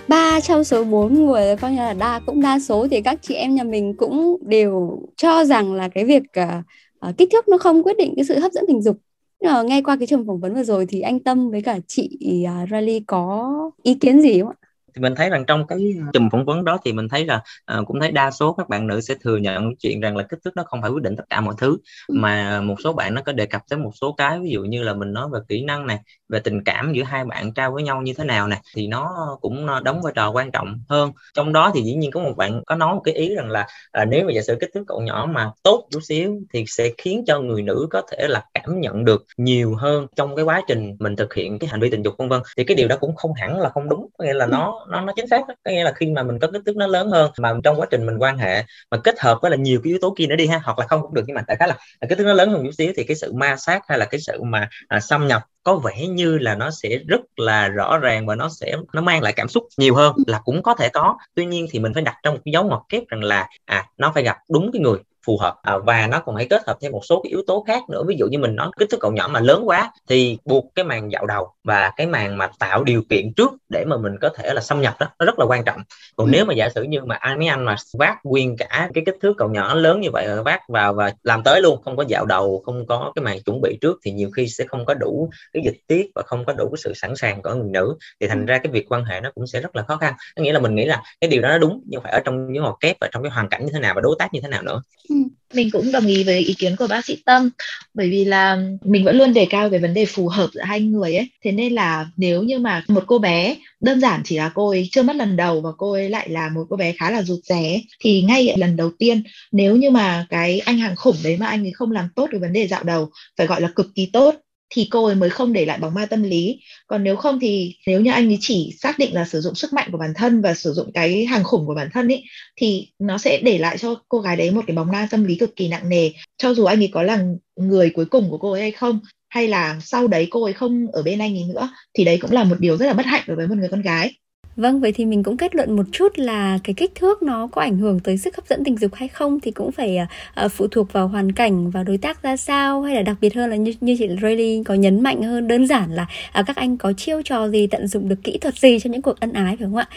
Ba 0.07 0.39
trong 0.39 0.63
số 0.63 0.83
4 0.83 1.25
người 1.25 1.55
coi 1.55 1.71
như 1.71 1.77
là 1.77 1.93
đa 1.93 2.19
cũng 2.25 2.41
đa 2.41 2.59
số 2.59 2.87
thì 2.91 3.01
các 3.01 3.19
chị 3.21 3.33
em 3.33 3.55
nhà 3.55 3.63
mình 3.63 3.93
cũng 3.97 4.37
đều 4.41 4.99
cho 5.15 5.45
rằng 5.45 5.73
là 5.73 5.89
cái 5.89 6.05
việc 6.05 6.23
uh, 6.39 6.65
uh, 7.09 7.17
kích 7.17 7.29
thước 7.31 7.47
nó 7.47 7.57
không 7.57 7.83
quyết 7.83 7.97
định 7.97 8.13
cái 8.15 8.25
sự 8.25 8.39
hấp 8.39 8.51
dẫn 8.51 8.65
tình 8.67 8.81
dục 8.81 8.97
nhưng 9.39 9.51
mà 9.51 9.61
nghe 9.61 9.81
qua 9.81 9.95
cái 9.95 10.07
trường 10.07 10.27
phỏng 10.27 10.39
vấn 10.39 10.55
vừa 10.55 10.63
rồi 10.63 10.85
thì 10.85 11.01
anh 11.01 11.19
Tâm 11.19 11.51
với 11.51 11.61
cả 11.61 11.79
chị 11.87 12.17
à, 12.47 12.63
uh, 12.63 12.69
Riley 12.71 12.99
có 13.07 13.51
ý 13.83 13.93
kiến 13.93 14.21
gì 14.21 14.39
không 14.41 14.49
ạ? 14.49 14.60
Thì 14.95 15.01
mình 15.01 15.15
thấy 15.15 15.29
rằng 15.29 15.45
trong 15.45 15.67
cái 15.67 15.93
chùm 16.13 16.29
phỏng 16.29 16.45
vấn 16.45 16.65
đó 16.65 16.77
thì 16.85 16.93
mình 16.93 17.09
thấy 17.09 17.25
là 17.25 17.41
uh, 17.79 17.87
cũng 17.87 17.99
thấy 17.99 18.11
đa 18.11 18.31
số 18.31 18.53
các 18.53 18.69
bạn 18.69 18.87
nữ 18.87 19.01
sẽ 19.01 19.15
thừa 19.21 19.37
nhận 19.37 19.75
chuyện 19.75 19.99
rằng 19.99 20.17
là 20.17 20.23
kích 20.23 20.39
thước 20.45 20.51
nó 20.55 20.63
không 20.63 20.81
phải 20.81 20.91
quyết 20.91 21.03
định 21.03 21.15
tất 21.15 21.23
cả 21.29 21.41
mọi 21.41 21.55
thứ 21.57 21.77
ừ. 22.07 22.15
mà 22.17 22.61
một 22.61 22.75
số 22.83 22.93
bạn 22.93 23.13
nó 23.13 23.21
có 23.21 23.31
đề 23.31 23.45
cập 23.45 23.61
tới 23.69 23.79
một 23.79 23.91
số 24.01 24.13
cái 24.17 24.39
ví 24.39 24.49
dụ 24.49 24.63
như 24.63 24.83
là 24.83 24.93
mình 24.93 25.13
nói 25.13 25.27
về 25.33 25.39
kỹ 25.47 25.63
năng 25.63 25.87
này 25.87 25.99
về 26.29 26.39
tình 26.39 26.63
cảm 26.63 26.93
giữa 26.93 27.03
hai 27.03 27.25
bạn 27.25 27.53
trao 27.53 27.71
với 27.71 27.83
nhau 27.83 28.01
như 28.01 28.13
thế 28.17 28.23
nào 28.23 28.47
này 28.47 28.59
thì 28.75 28.87
nó 28.87 29.37
cũng 29.41 29.67
đóng 29.83 30.01
vai 30.01 30.13
trò 30.15 30.31
quan 30.31 30.51
trọng 30.51 30.79
hơn 30.89 31.11
trong 31.33 31.53
đó 31.53 31.71
thì 31.73 31.81
dĩ 31.81 31.93
nhiên 31.93 32.11
có 32.11 32.19
một 32.19 32.33
bạn 32.37 32.61
có 32.65 32.75
nói 32.75 32.95
một 32.95 33.01
cái 33.03 33.13
ý 33.13 33.35
rằng 33.35 33.51
là 33.51 33.67
à, 33.91 34.05
nếu 34.05 34.25
mà 34.25 34.31
giả 34.33 34.41
sử 34.41 34.57
kích 34.59 34.69
thước 34.73 34.83
cậu 34.87 35.01
nhỏ 35.01 35.29
mà 35.31 35.51
tốt 35.63 35.87
chút 35.91 35.99
xíu 36.03 36.41
thì 36.53 36.65
sẽ 36.67 36.89
khiến 36.97 37.23
cho 37.27 37.39
người 37.39 37.61
nữ 37.61 37.87
có 37.89 38.01
thể 38.11 38.27
là 38.27 38.45
cảm 38.53 38.81
nhận 38.81 39.05
được 39.05 39.25
nhiều 39.37 39.75
hơn 39.75 40.07
trong 40.15 40.35
cái 40.35 40.45
quá 40.45 40.61
trình 40.67 40.95
mình 40.99 41.15
thực 41.15 41.33
hiện 41.33 41.59
cái 41.59 41.69
hành 41.69 41.81
vi 41.81 41.89
tình 41.89 42.03
dục 42.03 42.13
vân 42.17 42.29
vân 42.29 42.41
thì 42.57 42.63
cái 42.63 42.75
điều 42.75 42.87
đó 42.87 42.95
cũng 42.99 43.15
không 43.15 43.33
hẳn 43.33 43.59
là 43.59 43.69
không 43.69 43.89
đúng 43.89 44.07
có 44.17 44.25
nghĩa 44.25 44.33
là 44.33 44.45
ừ. 44.45 44.49
nó 44.51 44.80
nó 44.89 45.01
nó 45.01 45.13
chính 45.15 45.27
xác 45.27 45.47
đó. 45.47 45.53
có 45.63 45.71
nghĩa 45.71 45.83
là 45.83 45.91
khi 45.91 46.05
mà 46.11 46.23
mình 46.23 46.39
có 46.39 46.47
kích 46.53 46.61
thước 46.65 46.75
nó 46.77 46.87
lớn 46.87 47.09
hơn 47.09 47.31
mà 47.37 47.53
trong 47.63 47.79
quá 47.79 47.87
trình 47.91 48.05
mình 48.05 48.17
quan 48.19 48.37
hệ 48.37 48.63
mà 48.91 48.97
kết 48.97 49.19
hợp 49.19 49.39
với 49.41 49.51
là 49.51 49.57
nhiều 49.57 49.81
cái 49.83 49.89
yếu 49.89 49.99
tố 50.01 50.13
kia 50.17 50.27
nữa 50.27 50.35
đi 50.35 50.47
ha 50.47 50.61
hoặc 50.63 50.79
là 50.79 50.87
không 50.87 51.01
cũng 51.01 51.13
được 51.13 51.23
nhưng 51.27 51.35
mà 51.35 51.43
tại 51.47 51.55
khá 51.55 51.67
là, 51.67 51.75
là 52.01 52.07
kích 52.09 52.17
thước 52.17 52.23
nó 52.23 52.33
lớn 52.33 52.49
hơn 52.49 52.63
chút 52.63 52.71
xíu 52.77 52.93
thì 52.95 53.03
cái 53.03 53.15
sự 53.15 53.33
ma 53.33 53.55
sát 53.55 53.81
hay 53.87 53.97
là 53.97 54.05
cái 54.05 54.21
sự 54.21 54.43
mà 54.43 54.69
à, 54.87 54.99
xâm 54.99 55.27
nhập 55.27 55.43
có 55.63 55.75
vẻ 55.75 56.07
như 56.07 56.37
là 56.37 56.55
nó 56.55 56.71
sẽ 56.71 56.99
rất 57.07 57.21
là 57.35 57.67
rõ 57.67 57.97
ràng 57.97 58.25
và 58.25 58.35
nó 58.35 58.49
sẽ 58.49 58.75
nó 58.93 59.01
mang 59.01 59.21
lại 59.21 59.33
cảm 59.33 59.47
xúc 59.47 59.63
nhiều 59.77 59.95
hơn 59.95 60.15
là 60.27 60.41
cũng 60.43 60.63
có 60.63 60.75
thể 60.75 60.89
có 60.89 61.17
tuy 61.35 61.45
nhiên 61.45 61.67
thì 61.71 61.79
mình 61.79 61.93
phải 61.93 62.03
đặt 62.03 62.15
trong 62.23 62.33
một 62.33 62.39
cái 62.45 62.51
dấu 62.51 62.63
ngoặc 62.63 62.81
kép 62.89 63.03
rằng 63.07 63.23
là 63.23 63.49
à 63.65 63.85
nó 63.97 64.11
phải 64.13 64.23
gặp 64.23 64.37
đúng 64.49 64.71
cái 64.73 64.81
người 64.81 64.97
phù 65.25 65.37
hợp 65.37 65.55
à, 65.61 65.77
và 65.77 66.07
nó 66.07 66.19
còn 66.19 66.35
phải 66.35 66.47
kết 66.49 66.61
hợp 66.67 66.77
thêm 66.81 66.91
một 66.91 67.05
số 67.05 67.21
cái 67.23 67.29
yếu 67.29 67.41
tố 67.47 67.63
khác 67.67 67.89
nữa 67.89 68.03
ví 68.07 68.15
dụ 68.19 68.27
như 68.27 68.39
mình 68.39 68.55
nói 68.55 68.71
kích 68.79 68.89
thước 68.89 68.97
cậu 68.99 69.11
nhỏ 69.11 69.29
mà 69.31 69.39
lớn 69.39 69.63
quá 69.65 69.91
thì 70.09 70.37
buộc 70.45 70.65
cái 70.75 70.85
màn 70.85 71.11
dạo 71.11 71.25
đầu 71.25 71.53
và 71.63 71.91
cái 71.97 72.07
màn 72.07 72.37
mà 72.37 72.49
tạo 72.59 72.83
điều 72.83 73.03
kiện 73.09 73.33
trước 73.33 73.51
để 73.69 73.85
mà 73.85 73.97
mình 73.97 74.15
có 74.21 74.29
thể 74.29 74.53
là 74.53 74.61
xâm 74.61 74.81
nhập 74.81 74.95
đó 74.99 75.07
nó 75.19 75.25
rất 75.25 75.39
là 75.39 75.45
quan 75.45 75.63
trọng 75.63 75.81
còn 76.15 76.27
ừ. 76.27 76.31
nếu 76.31 76.45
mà 76.45 76.53
giả 76.53 76.69
sử 76.69 76.83
như 76.83 77.01
mà 77.01 77.15
ai 77.15 77.37
mấy 77.37 77.47
anh 77.47 77.65
mà 77.65 77.75
vác 77.93 78.25
nguyên 78.25 78.57
cả 78.57 78.89
cái 78.93 79.03
kích 79.05 79.17
thước 79.21 79.33
cậu 79.37 79.49
nhỏ 79.49 79.73
lớn 79.73 80.01
như 80.01 80.09
vậy 80.13 80.27
vác 80.45 80.69
vào 80.69 80.93
và 80.93 81.13
làm 81.23 81.41
tới 81.43 81.61
luôn 81.61 81.81
không 81.81 81.97
có 81.97 82.03
dạo 82.07 82.25
đầu 82.25 82.61
không 82.65 82.85
có 82.87 83.11
cái 83.15 83.23
màn 83.23 83.41
chuẩn 83.41 83.61
bị 83.61 83.77
trước 83.81 83.99
thì 84.03 84.11
nhiều 84.11 84.29
khi 84.35 84.47
sẽ 84.47 84.65
không 84.67 84.85
có 84.85 84.93
đủ 84.93 85.29
cái 85.53 85.63
dịch 85.65 85.77
tiết 85.87 86.11
và 86.15 86.21
không 86.25 86.45
có 86.45 86.53
đủ 86.53 86.69
cái 86.69 86.77
sự 86.77 86.93
sẵn 86.93 87.15
sàng 87.15 87.41
của 87.41 87.53
người 87.53 87.69
nữ 87.69 87.95
thì 88.19 88.27
thành 88.27 88.39
ừ. 88.39 88.45
ra 88.45 88.57
cái 88.57 88.71
việc 88.71 88.91
quan 88.91 89.05
hệ 89.05 89.21
nó 89.21 89.31
cũng 89.35 89.47
sẽ 89.47 89.61
rất 89.61 89.75
là 89.75 89.83
khó 89.83 89.97
khăn 89.97 90.13
có 90.35 90.43
nghĩa 90.43 90.53
là 90.53 90.59
mình 90.59 90.75
nghĩ 90.75 90.85
là 90.85 91.03
cái 91.21 91.29
điều 91.29 91.41
đó 91.41 91.49
nó 91.49 91.57
đúng 91.57 91.81
nhưng 91.85 92.01
phải 92.01 92.11
ở 92.11 92.19
trong 92.25 92.51
những 92.51 92.63
ngoặc 92.63 92.75
kép 92.79 92.97
và 93.01 93.09
trong 93.11 93.23
cái 93.23 93.31
hoàn 93.31 93.49
cảnh 93.49 93.65
như 93.65 93.71
thế 93.73 93.79
nào 93.79 93.93
và 93.95 94.01
đối 94.01 94.15
tác 94.19 94.33
như 94.33 94.41
thế 94.41 94.47
nào 94.47 94.61
nữa 94.61 94.81
ừ 95.09 95.15
mình 95.55 95.71
cũng 95.71 95.91
đồng 95.91 96.07
ý 96.07 96.23
với 96.23 96.39
ý 96.39 96.53
kiến 96.53 96.75
của 96.75 96.87
bác 96.87 97.05
sĩ 97.05 97.17
Tâm, 97.25 97.49
bởi 97.93 98.09
vì 98.09 98.25
là 98.25 98.57
mình 98.85 99.03
vẫn 99.05 99.17
luôn 99.17 99.33
đề 99.33 99.45
cao 99.49 99.69
về 99.69 99.79
vấn 99.79 99.93
đề 99.93 100.05
phù 100.05 100.27
hợp 100.27 100.49
giữa 100.53 100.61
hai 100.61 100.81
người 100.81 101.15
ấy. 101.15 101.29
Thế 101.43 101.51
nên 101.51 101.73
là 101.73 102.05
nếu 102.17 102.43
như 102.43 102.59
mà 102.59 102.83
một 102.87 103.03
cô 103.07 103.19
bé, 103.19 103.55
đơn 103.81 104.01
giản 104.01 104.21
chỉ 104.25 104.37
là 104.37 104.51
cô 104.53 104.69
ấy 104.69 104.89
chưa 104.91 105.03
mất 105.03 105.15
lần 105.15 105.35
đầu 105.35 105.61
và 105.61 105.69
cô 105.77 105.91
ấy 105.91 106.09
lại 106.09 106.29
là 106.29 106.49
một 106.49 106.65
cô 106.69 106.75
bé 106.75 106.93
khá 106.97 107.11
là 107.11 107.23
rụt 107.23 107.39
rè 107.43 107.81
thì 107.99 108.21
ngay 108.21 108.53
lần 108.57 108.75
đầu 108.75 108.91
tiên, 108.99 109.23
nếu 109.51 109.75
như 109.75 109.89
mà 109.89 110.25
cái 110.29 110.59
anh 110.59 110.77
hàng 110.77 110.95
khủng 110.95 111.17
đấy 111.23 111.37
mà 111.37 111.45
anh 111.47 111.65
ấy 111.65 111.71
không 111.71 111.91
làm 111.91 112.09
tốt 112.15 112.27
cái 112.31 112.39
vấn 112.39 112.53
đề 112.53 112.67
dạo 112.67 112.83
đầu, 112.83 113.09
phải 113.37 113.47
gọi 113.47 113.61
là 113.61 113.69
cực 113.75 113.87
kỳ 113.95 114.09
tốt 114.13 114.35
thì 114.71 114.87
cô 114.91 115.05
ấy 115.05 115.15
mới 115.15 115.29
không 115.29 115.53
để 115.53 115.65
lại 115.65 115.79
bóng 115.79 115.93
ma 115.93 116.05
tâm 116.05 116.23
lý. 116.23 116.59
Còn 116.87 117.03
nếu 117.03 117.15
không 117.15 117.39
thì 117.39 117.75
nếu 117.87 118.01
như 118.01 118.11
anh 118.11 118.27
ấy 118.27 118.37
chỉ 118.41 118.75
xác 118.79 118.99
định 118.99 119.13
là 119.13 119.25
sử 119.25 119.41
dụng 119.41 119.55
sức 119.55 119.73
mạnh 119.73 119.89
của 119.91 119.97
bản 119.97 120.13
thân 120.15 120.41
và 120.41 120.53
sử 120.53 120.73
dụng 120.73 120.91
cái 120.93 121.25
hàng 121.25 121.43
khủng 121.43 121.65
của 121.65 121.75
bản 121.75 121.89
thân 121.93 122.07
ấy 122.07 122.23
thì 122.55 122.87
nó 122.99 123.17
sẽ 123.17 123.41
để 123.43 123.57
lại 123.57 123.77
cho 123.77 123.95
cô 124.09 124.19
gái 124.19 124.35
đấy 124.35 124.51
một 124.51 124.61
cái 124.67 124.75
bóng 124.75 124.91
ma 124.91 125.07
tâm 125.11 125.23
lý 125.23 125.35
cực 125.35 125.55
kỳ 125.55 125.67
nặng 125.67 125.89
nề. 125.89 126.11
Cho 126.37 126.53
dù 126.53 126.63
anh 126.65 126.79
ấy 126.79 126.89
có 126.93 127.03
là 127.03 127.23
người 127.55 127.89
cuối 127.89 128.05
cùng 128.05 128.29
của 128.29 128.37
cô 128.37 128.51
ấy 128.51 128.61
hay 128.61 128.71
không, 128.71 128.99
hay 129.29 129.47
là 129.47 129.79
sau 129.83 130.07
đấy 130.07 130.27
cô 130.31 130.43
ấy 130.43 130.53
không 130.53 130.87
ở 130.93 131.03
bên 131.03 131.19
anh 131.19 131.35
ấy 131.37 131.43
nữa, 131.53 131.69
thì 131.93 132.05
đấy 132.05 132.17
cũng 132.21 132.31
là 132.31 132.43
một 132.43 132.55
điều 132.59 132.77
rất 132.77 132.85
là 132.85 132.93
bất 132.93 133.05
hạnh 133.05 133.23
đối 133.27 133.37
với 133.37 133.47
một 133.47 133.55
người 133.57 133.69
con 133.69 133.81
gái. 133.81 134.13
Vâng, 134.61 134.79
vậy 134.79 134.91
thì 134.91 135.05
mình 135.05 135.23
cũng 135.23 135.37
kết 135.37 135.55
luận 135.55 135.75
một 135.75 135.85
chút 135.91 136.19
là 136.19 136.59
cái 136.63 136.73
kích 136.73 136.95
thước 136.95 137.23
nó 137.23 137.47
có 137.47 137.61
ảnh 137.61 137.77
hưởng 137.77 137.99
tới 137.99 138.17
sức 138.17 138.35
hấp 138.35 138.47
dẫn 138.47 138.63
tình 138.63 138.77
dục 138.77 138.93
hay 138.93 139.07
không 139.07 139.39
thì 139.39 139.51
cũng 139.51 139.71
phải 139.71 139.97
uh, 140.45 140.51
phụ 140.51 140.67
thuộc 140.67 140.93
vào 140.93 141.07
hoàn 141.07 141.31
cảnh 141.31 141.71
và 141.71 141.83
đối 141.83 141.97
tác 141.97 142.23
ra 142.23 142.37
sao 142.37 142.81
hay 142.81 142.95
là 142.95 143.01
đặc 143.01 143.17
biệt 143.21 143.35
hơn 143.35 143.49
là 143.49 143.55
như 143.55 143.73
như 143.81 143.95
chị 143.99 144.09
Rayleigh 144.21 144.65
có 144.65 144.73
nhấn 144.73 145.03
mạnh 145.03 145.21
hơn 145.23 145.47
đơn 145.47 145.67
giản 145.67 145.91
là 145.91 146.05
uh, 146.39 146.45
các 146.47 146.55
anh 146.55 146.77
có 146.77 146.93
chiêu 146.93 147.21
trò 147.21 147.49
gì 147.49 147.67
tận 147.67 147.87
dụng 147.87 148.09
được 148.09 148.15
kỹ 148.23 148.37
thuật 148.37 148.57
gì 148.57 148.79
cho 148.79 148.89
những 148.89 149.01
cuộc 149.01 149.19
ân 149.19 149.33
ái 149.33 149.55
phải 149.57 149.67
không 149.67 149.75
ạ? 149.75 149.87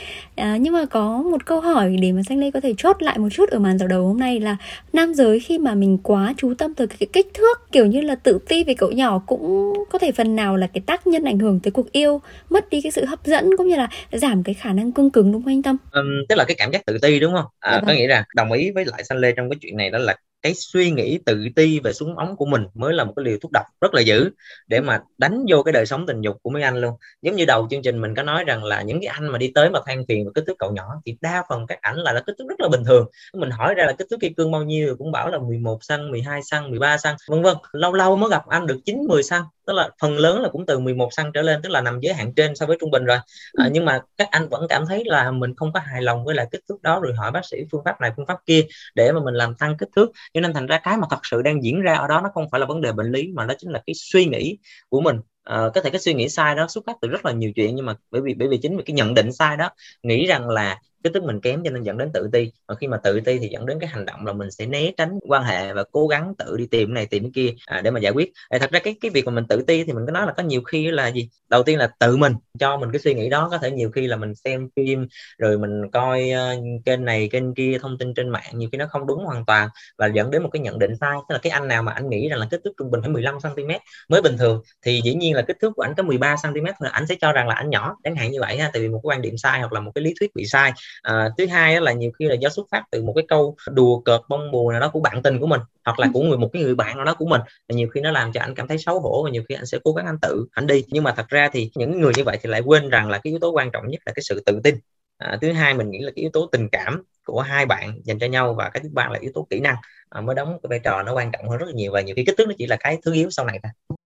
Uh, 0.41 0.61
nhưng 0.61 0.73
mà 0.73 0.85
có 0.85 1.23
một 1.23 1.47
câu 1.47 1.61
hỏi 1.61 1.97
để 2.03 2.13
mà 2.13 2.23
Xanh 2.23 2.41
Lê 2.41 2.51
có 2.51 2.61
thể 2.61 2.75
chốt 2.79 3.03
lại 3.03 3.19
một 3.19 3.29
chút 3.33 3.51
ở 3.51 3.59
màn 3.59 3.79
dạo 3.79 3.89
đầu 3.89 4.07
hôm 4.07 4.19
nay 4.19 4.41
là 4.41 4.57
nam 4.93 5.15
giới 5.15 5.41
khi 5.41 5.59
mà 5.59 5.75
mình 5.75 5.99
quá 6.03 6.35
chú 6.37 6.55
tâm 6.55 6.75
tới 6.75 6.87
cái 6.87 7.07
kích 7.13 7.35
thước 7.35 7.73
kiểu 7.73 7.87
như 7.87 8.01
là 8.01 8.15
tự 8.15 8.39
ti 8.49 8.65
về 8.65 8.75
cậu 8.75 8.91
nhỏ 8.91 9.23
cũng 9.27 9.73
có 9.91 9.99
thể 9.99 10.13
phần 10.13 10.37
nào 10.37 10.57
là 10.57 10.67
cái 10.67 10.81
tác 10.87 11.07
nhân 11.07 11.25
ảnh 11.25 11.39
hưởng 11.39 11.61
tới 11.61 11.71
cuộc 11.71 11.93
yêu 11.93 12.21
mất 12.51 12.71
đi 12.71 12.81
cái 12.81 12.93
sự 12.93 13.05
hấp 13.05 13.27
dẫn 13.27 13.51
cũng 13.57 13.69
như 13.69 13.77
là 13.77 13.89
giảm 14.13 14.43
cái 14.43 14.54
khả 14.55 14.73
năng 14.73 14.93
cương 14.93 15.11
cứng 15.11 15.33
đúng 15.33 15.43
không 15.43 15.53
anh 15.53 15.63
Tâm? 15.63 15.77
Um, 15.93 16.07
tức 16.29 16.35
là 16.35 16.45
cái 16.45 16.55
cảm 16.59 16.71
giác 16.73 16.87
tự 16.87 16.99
ti 16.99 17.21
đúng 17.21 17.35
không? 17.35 17.47
À, 17.59 17.73
dạ 17.73 17.79
vâng. 17.79 17.87
có 17.87 17.93
nghĩa 17.93 18.09
là 18.09 18.25
đồng 18.35 18.53
ý 18.53 18.71
với 18.71 18.85
lại 18.85 19.05
Xanh 19.05 19.19
Lê 19.19 19.33
trong 19.33 19.51
cái 19.51 19.59
chuyện 19.61 19.77
này 19.77 19.91
đó 19.91 19.99
là 19.99 20.17
cái 20.45 20.55
suy 20.55 20.91
nghĩ 20.91 21.19
tự 21.27 21.49
ti 21.57 21.81
về 21.81 21.93
súng 21.93 22.17
ống 22.17 22.37
của 22.37 22.47
mình 22.47 22.67
mới 22.75 22.95
là 22.95 23.05
một 23.05 23.13
cái 23.17 23.25
liều 23.25 23.37
thuốc 23.43 23.53
độc 23.53 23.67
rất 23.81 23.95
là 23.95 24.01
dữ 24.01 24.31
để 24.67 24.81
mà 24.81 25.01
đánh 25.19 25.45
vô 25.49 25.63
cái 25.63 25.73
đời 25.73 25.87
sống 25.87 26.07
tình 26.07 26.21
dục 26.21 26.37
của 26.43 26.51
mấy 26.51 26.63
anh 26.63 26.81
luôn 26.81 26.95
giống 27.23 27.37
như 27.37 27.45
đầu 27.45 27.69
chương 27.71 27.83
trình 27.83 28.01
mình 28.01 28.15
có 28.15 28.23
nói 28.23 28.45
rằng 28.45 28.65
là 28.65 28.83
những 28.83 29.01
cái 29.01 29.07
anh 29.07 29.29
mà 29.29 29.39
đi 29.39 29.53
tới 29.55 29.71
mà 29.71 29.81
than 29.87 30.05
phiền 30.09 30.25
về 30.25 30.31
kích 30.35 30.45
thước 30.47 30.55
cậu 30.59 30.73
nhỏ 30.73 30.89
thì 31.07 31.17
đa 31.21 31.43
phần 31.49 31.67
các 31.67 31.79
ảnh 31.81 31.97
là, 31.97 32.13
là 32.13 32.23
kích 32.27 32.37
thước 32.39 32.45
rất 32.49 32.61
là 32.61 32.69
bình 32.69 32.85
thường 32.85 33.07
mình 33.35 33.51
hỏi 33.51 33.75
ra 33.75 33.85
là 33.85 33.93
kích 33.93 34.07
thước 34.11 34.17
kim 34.21 34.35
cương 34.35 34.53
bao 34.53 34.63
nhiêu 34.63 34.97
cũng 34.99 35.13
bảo 35.13 35.29
là 35.29 35.39
11 35.39 35.79
cm 35.89 36.11
12 36.11 36.41
cm 36.51 36.71
13 36.71 36.97
cm 37.03 37.33
vân 37.33 37.43
vân 37.43 37.57
lâu 37.73 37.93
lâu 37.93 38.17
mới 38.17 38.31
gặp 38.31 38.43
anh 38.49 38.67
được 38.67 38.81
9 38.85 38.99
10 39.09 39.23
cm 39.31 39.64
tức 39.67 39.73
là 39.73 39.91
phần 40.01 40.19
lớn 40.19 40.41
là 40.41 40.49
cũng 40.49 40.67
từ 40.67 40.79
11 40.79 41.09
cm 41.17 41.23
trở 41.35 41.43
lên 41.43 41.63
tức 41.63 41.69
là 41.69 41.81
nằm 41.81 42.01
giới 42.01 42.15
hạn 42.15 42.35
trên 42.35 42.57
so 42.57 42.67
với 42.67 42.77
trung 42.81 42.91
bình 42.91 43.05
rồi. 43.05 43.19
À, 43.53 43.69
nhưng 43.73 43.85
mà 43.85 44.01
các 44.17 44.29
anh 44.31 44.49
vẫn 44.49 44.67
cảm 44.69 44.87
thấy 44.87 45.03
là 45.07 45.31
mình 45.31 45.55
không 45.57 45.73
có 45.73 45.81
hài 45.81 46.03
lòng 46.03 46.25
với 46.25 46.35
lại 46.35 46.47
kích 46.51 46.61
thước 46.69 46.83
đó 46.83 47.01
rồi 47.01 47.15
hỏi 47.15 47.31
bác 47.31 47.47
sĩ 47.47 47.57
phương 47.73 47.83
pháp 47.85 48.01
này 48.01 48.11
phương 48.17 48.27
pháp 48.27 48.39
kia 48.47 48.65
để 48.95 49.13
mà 49.13 49.21
mình 49.25 49.35
làm 49.35 49.55
tăng 49.55 49.77
kích 49.77 49.89
thước. 49.97 50.11
Cho 50.35 50.41
nên 50.41 50.53
thành 50.53 50.67
ra 50.67 50.79
cái 50.79 50.97
mà 50.97 51.07
thật 51.11 51.21
sự 51.23 51.43
đang 51.43 51.63
diễn 51.65 51.81
ra 51.81 51.95
ở 51.95 52.07
đó 52.09 52.21
nó 52.21 52.31
không 52.35 52.51
phải 52.51 52.61
là 52.61 52.67
vấn 52.67 52.81
đề 52.81 52.93
bệnh 52.93 53.13
lý 53.13 53.33
mà 53.35 53.47
nó 53.47 53.55
chính 53.59 53.71
là 53.71 53.83
cái 53.87 53.95
suy 53.97 54.27
nghĩ 54.27 54.59
của 54.89 55.01
mình. 55.01 55.17
À, 55.45 55.63
có 55.75 55.81
thể 55.81 55.91
cái 55.91 56.01
suy 56.01 56.15
nghĩ 56.15 56.29
sai 56.29 56.55
đó 56.55 56.67
xuất 56.69 56.85
phát 56.87 56.97
từ 57.01 57.09
rất 57.09 57.25
là 57.25 57.33
nhiều 57.33 57.53
chuyện 57.57 57.77
nhưng 57.77 57.87
mà 57.87 57.95
bởi 58.11 58.21
vì 58.23 58.35
bởi 58.35 58.49
vì 58.49 58.59
chính 58.63 58.77
vì 58.77 58.83
cái 58.87 58.95
nhận 58.95 59.15
định 59.15 59.33
sai 59.33 59.57
đó 59.57 59.71
nghĩ 60.03 60.27
rằng 60.27 60.49
là 60.49 60.79
cái 61.05 61.13
thước 61.13 61.25
mình 61.25 61.41
kém 61.41 61.65
cho 61.65 61.71
nên 61.71 61.83
dẫn 61.83 61.99
đến 61.99 62.11
tự 62.15 62.29
ti. 62.33 62.53
Và 62.69 62.75
khi 62.75 62.87
mà 62.87 62.97
tự 62.97 63.21
ti 63.21 63.39
thì 63.39 63.49
dẫn 63.49 63.67
đến 63.67 63.79
cái 63.81 63.89
hành 63.89 64.07
động 64.07 64.27
là 64.27 64.33
mình 64.33 64.51
sẽ 64.51 64.67
né 64.67 64.91
tránh 64.97 65.19
quan 65.29 65.45
hệ 65.45 65.73
và 65.73 65.85
cố 65.93 66.07
gắng 66.07 66.35
tự 66.39 66.57
đi 66.57 66.67
tìm 66.67 66.89
cái 66.89 66.95
này 66.95 67.07
tìm 67.07 67.23
cái 67.23 67.31
kia 67.35 67.55
à, 67.67 67.81
để 67.81 67.91
mà 67.91 68.01
giải 68.01 68.13
quyết. 68.13 68.33
À, 68.49 68.59
thật 68.59 68.71
ra 68.71 68.79
cái 68.79 68.97
cái 69.01 69.11
việc 69.11 69.27
mà 69.27 69.33
mình 69.33 69.45
tự 69.49 69.63
ti 69.63 69.85
thì 69.85 69.93
mình 69.93 70.07
có 70.07 70.13
nói 70.13 70.27
là 70.27 70.33
có 70.33 70.43
nhiều 70.43 70.63
khi 70.63 70.91
là 70.91 71.09
gì? 71.09 71.29
Đầu 71.49 71.63
tiên 71.63 71.79
là 71.79 71.91
tự 71.99 72.17
mình 72.17 72.33
cho 72.59 72.77
mình 72.77 72.93
cái 72.93 72.99
suy 72.99 73.15
nghĩ 73.15 73.31
đó. 73.31 73.49
Có 73.51 73.59
thể 73.59 73.71
nhiều 73.71 73.91
khi 73.91 74.07
là 74.07 74.17
mình 74.17 74.35
xem 74.35 74.69
phim 74.77 75.07
rồi 75.39 75.59
mình 75.59 75.91
coi 75.91 76.31
uh, 76.33 76.85
kênh 76.85 77.05
này 77.05 77.29
kênh 77.33 77.55
kia 77.55 77.79
thông 77.83 77.99
tin 77.99 78.15
trên 78.15 78.29
mạng 78.29 78.51
nhiều 78.53 78.69
khi 78.73 78.79
nó 78.79 78.87
không 78.87 79.07
đúng 79.07 79.25
hoàn 79.25 79.45
toàn 79.45 79.69
và 79.99 80.07
dẫn 80.07 80.31
đến 80.31 80.43
một 80.43 80.49
cái 80.53 80.61
nhận 80.61 80.79
định 80.79 80.97
sai. 81.01 81.17
Tức 81.29 81.33
là 81.33 81.39
cái 81.43 81.51
anh 81.51 81.69
nào 81.69 81.83
mà 81.83 81.93
anh 81.93 82.11
nghĩ 82.11 82.29
rằng 82.29 82.39
là 82.39 82.47
kích 82.51 82.61
thước 82.65 82.73
trung 82.79 82.91
bình 82.91 83.01
phải 83.03 83.11
15 83.11 83.39
cm 83.41 83.71
mới 84.09 84.23
bình 84.23 84.37
thường 84.39 84.63
thì 84.83 85.01
dĩ 85.05 85.15
nhiên 85.15 85.35
là 85.35 85.43
kích 85.43 85.57
thước 85.61 85.73
của 85.77 85.83
anh 85.83 85.95
có 85.97 86.03
13 86.03 86.37
cm 86.43 86.65
thì 86.65 86.89
anh 86.93 87.07
sẽ 87.07 87.15
cho 87.21 87.33
rằng 87.33 87.49
là 87.49 87.55
anh 87.55 87.71
nhỏ 87.71 87.97
chẳng 88.05 88.17
hạn 88.17 88.31
như 88.31 88.41
vậy 88.41 88.59
ha 88.59 88.71
tại 88.73 88.83
vì 88.83 88.89
một 88.89 89.01
cái 89.03 89.09
quan 89.09 89.23
điểm 89.23 89.37
sai 89.37 89.61
hoặc 89.61 89.73
là 89.73 89.81
một 89.81 89.93
cái 89.95 90.05
lý 90.05 90.15
thuyết 90.21 90.35
bị 90.35 90.47
sai 90.47 90.73
à, 91.03 91.31
thứ 91.39 91.47
hai 91.47 91.81
là 91.81 91.93
nhiều 91.93 92.11
khi 92.19 92.25
là 92.25 92.35
do 92.35 92.49
xuất 92.49 92.67
phát 92.71 92.83
từ 92.91 93.03
một 93.03 93.13
cái 93.17 93.25
câu 93.29 93.57
đùa 93.71 94.01
cợt 94.01 94.21
bông 94.29 94.51
bùa 94.51 94.73
nào 94.73 94.81
đó 94.81 94.89
của 94.89 95.01
bạn 95.01 95.23
tình 95.23 95.41
của 95.41 95.47
mình 95.47 95.61
hoặc 95.85 95.99
là 95.99 96.09
của 96.15 96.23
người 96.23 96.39
một 96.39 96.51
cái 96.53 96.63
người 96.63 96.75
bạn 96.75 96.97
nào 96.97 97.05
đó 97.05 97.15
của 97.19 97.27
mình. 97.27 97.41
Là 97.69 97.77
nhiều 97.77 97.89
khi 97.89 98.01
nó 98.01 98.11
làm 98.11 98.33
cho 98.33 98.41
anh 98.41 98.55
cảm 98.55 98.69
thấy 98.69 98.79
xấu 98.79 99.01
hổ 99.01 99.23
và 99.25 99.31
nhiều 99.31 99.43
khi 99.49 99.55
anh 99.55 99.67
sẽ 99.67 99.79
cố 99.85 99.93
gắng 99.93 100.07
anh 100.07 100.19
tự 100.23 100.47
anh 100.53 100.67
đi. 100.67 100.85
Nhưng 100.89 101.05
mà 101.05 101.13
thật 101.17 101.29
ra 101.29 101.49
thì 101.53 101.71
những 101.75 102.01
người 102.01 102.13
như 102.17 102.25
vậy 102.25 102.39
thì 102.43 102.51
lại 102.51 102.61
quên 102.61 102.89
rằng 102.89 103.11
là 103.11 103.19
cái 103.19 103.31
yếu 103.31 103.39
tố 103.39 103.51
quan 103.51 103.71
trọng 103.71 103.89
nhất 103.89 104.01
là 104.07 104.13
cái 104.13 104.23
sự 104.23 104.43
tự 104.47 104.61
tin. 104.65 104.75
À, 105.19 105.39
thứ 105.41 105.53
hai 105.53 105.75
mình 105.75 105.91
nghĩ 105.91 105.99
là 105.99 106.11
cái 106.17 106.21
yếu 106.23 106.31
tố 106.33 106.49
tình 106.53 106.69
cảm 106.69 107.03
của 107.25 107.41
hai 107.41 107.67
bạn 107.67 108.01
dành 108.05 108.19
cho 108.19 108.27
nhau 108.27 108.55
và 108.55 108.69
cái 108.69 108.83
thứ 108.83 108.89
ba 108.93 109.09
là 109.09 109.19
yếu 109.19 109.31
tố 109.35 109.47
kỹ 109.51 109.61
năng 109.61 109.77
à, 110.11 110.21
mới 110.21 110.35
đóng 110.35 110.59
cái 110.63 110.69
vai 110.69 110.79
trò 110.79 111.03
nó 111.03 111.15
quan 111.15 111.33
trọng 111.33 111.49
hơn 111.49 111.59
rất 111.59 111.67
là 111.67 111.73
nhiều. 111.75 111.93
Và 111.93 112.01
nhiều 112.01 112.17
khi 112.17 112.25
kích 112.25 112.35
thước 112.39 112.49
nó 112.49 112.55
chỉ 112.59 112.67
là 112.67 112.77
cái 112.81 112.99
thứ 113.05 113.13
yếu 113.13 113.31
sau 113.31 113.47
này 113.47 113.61
thôi 113.63 113.97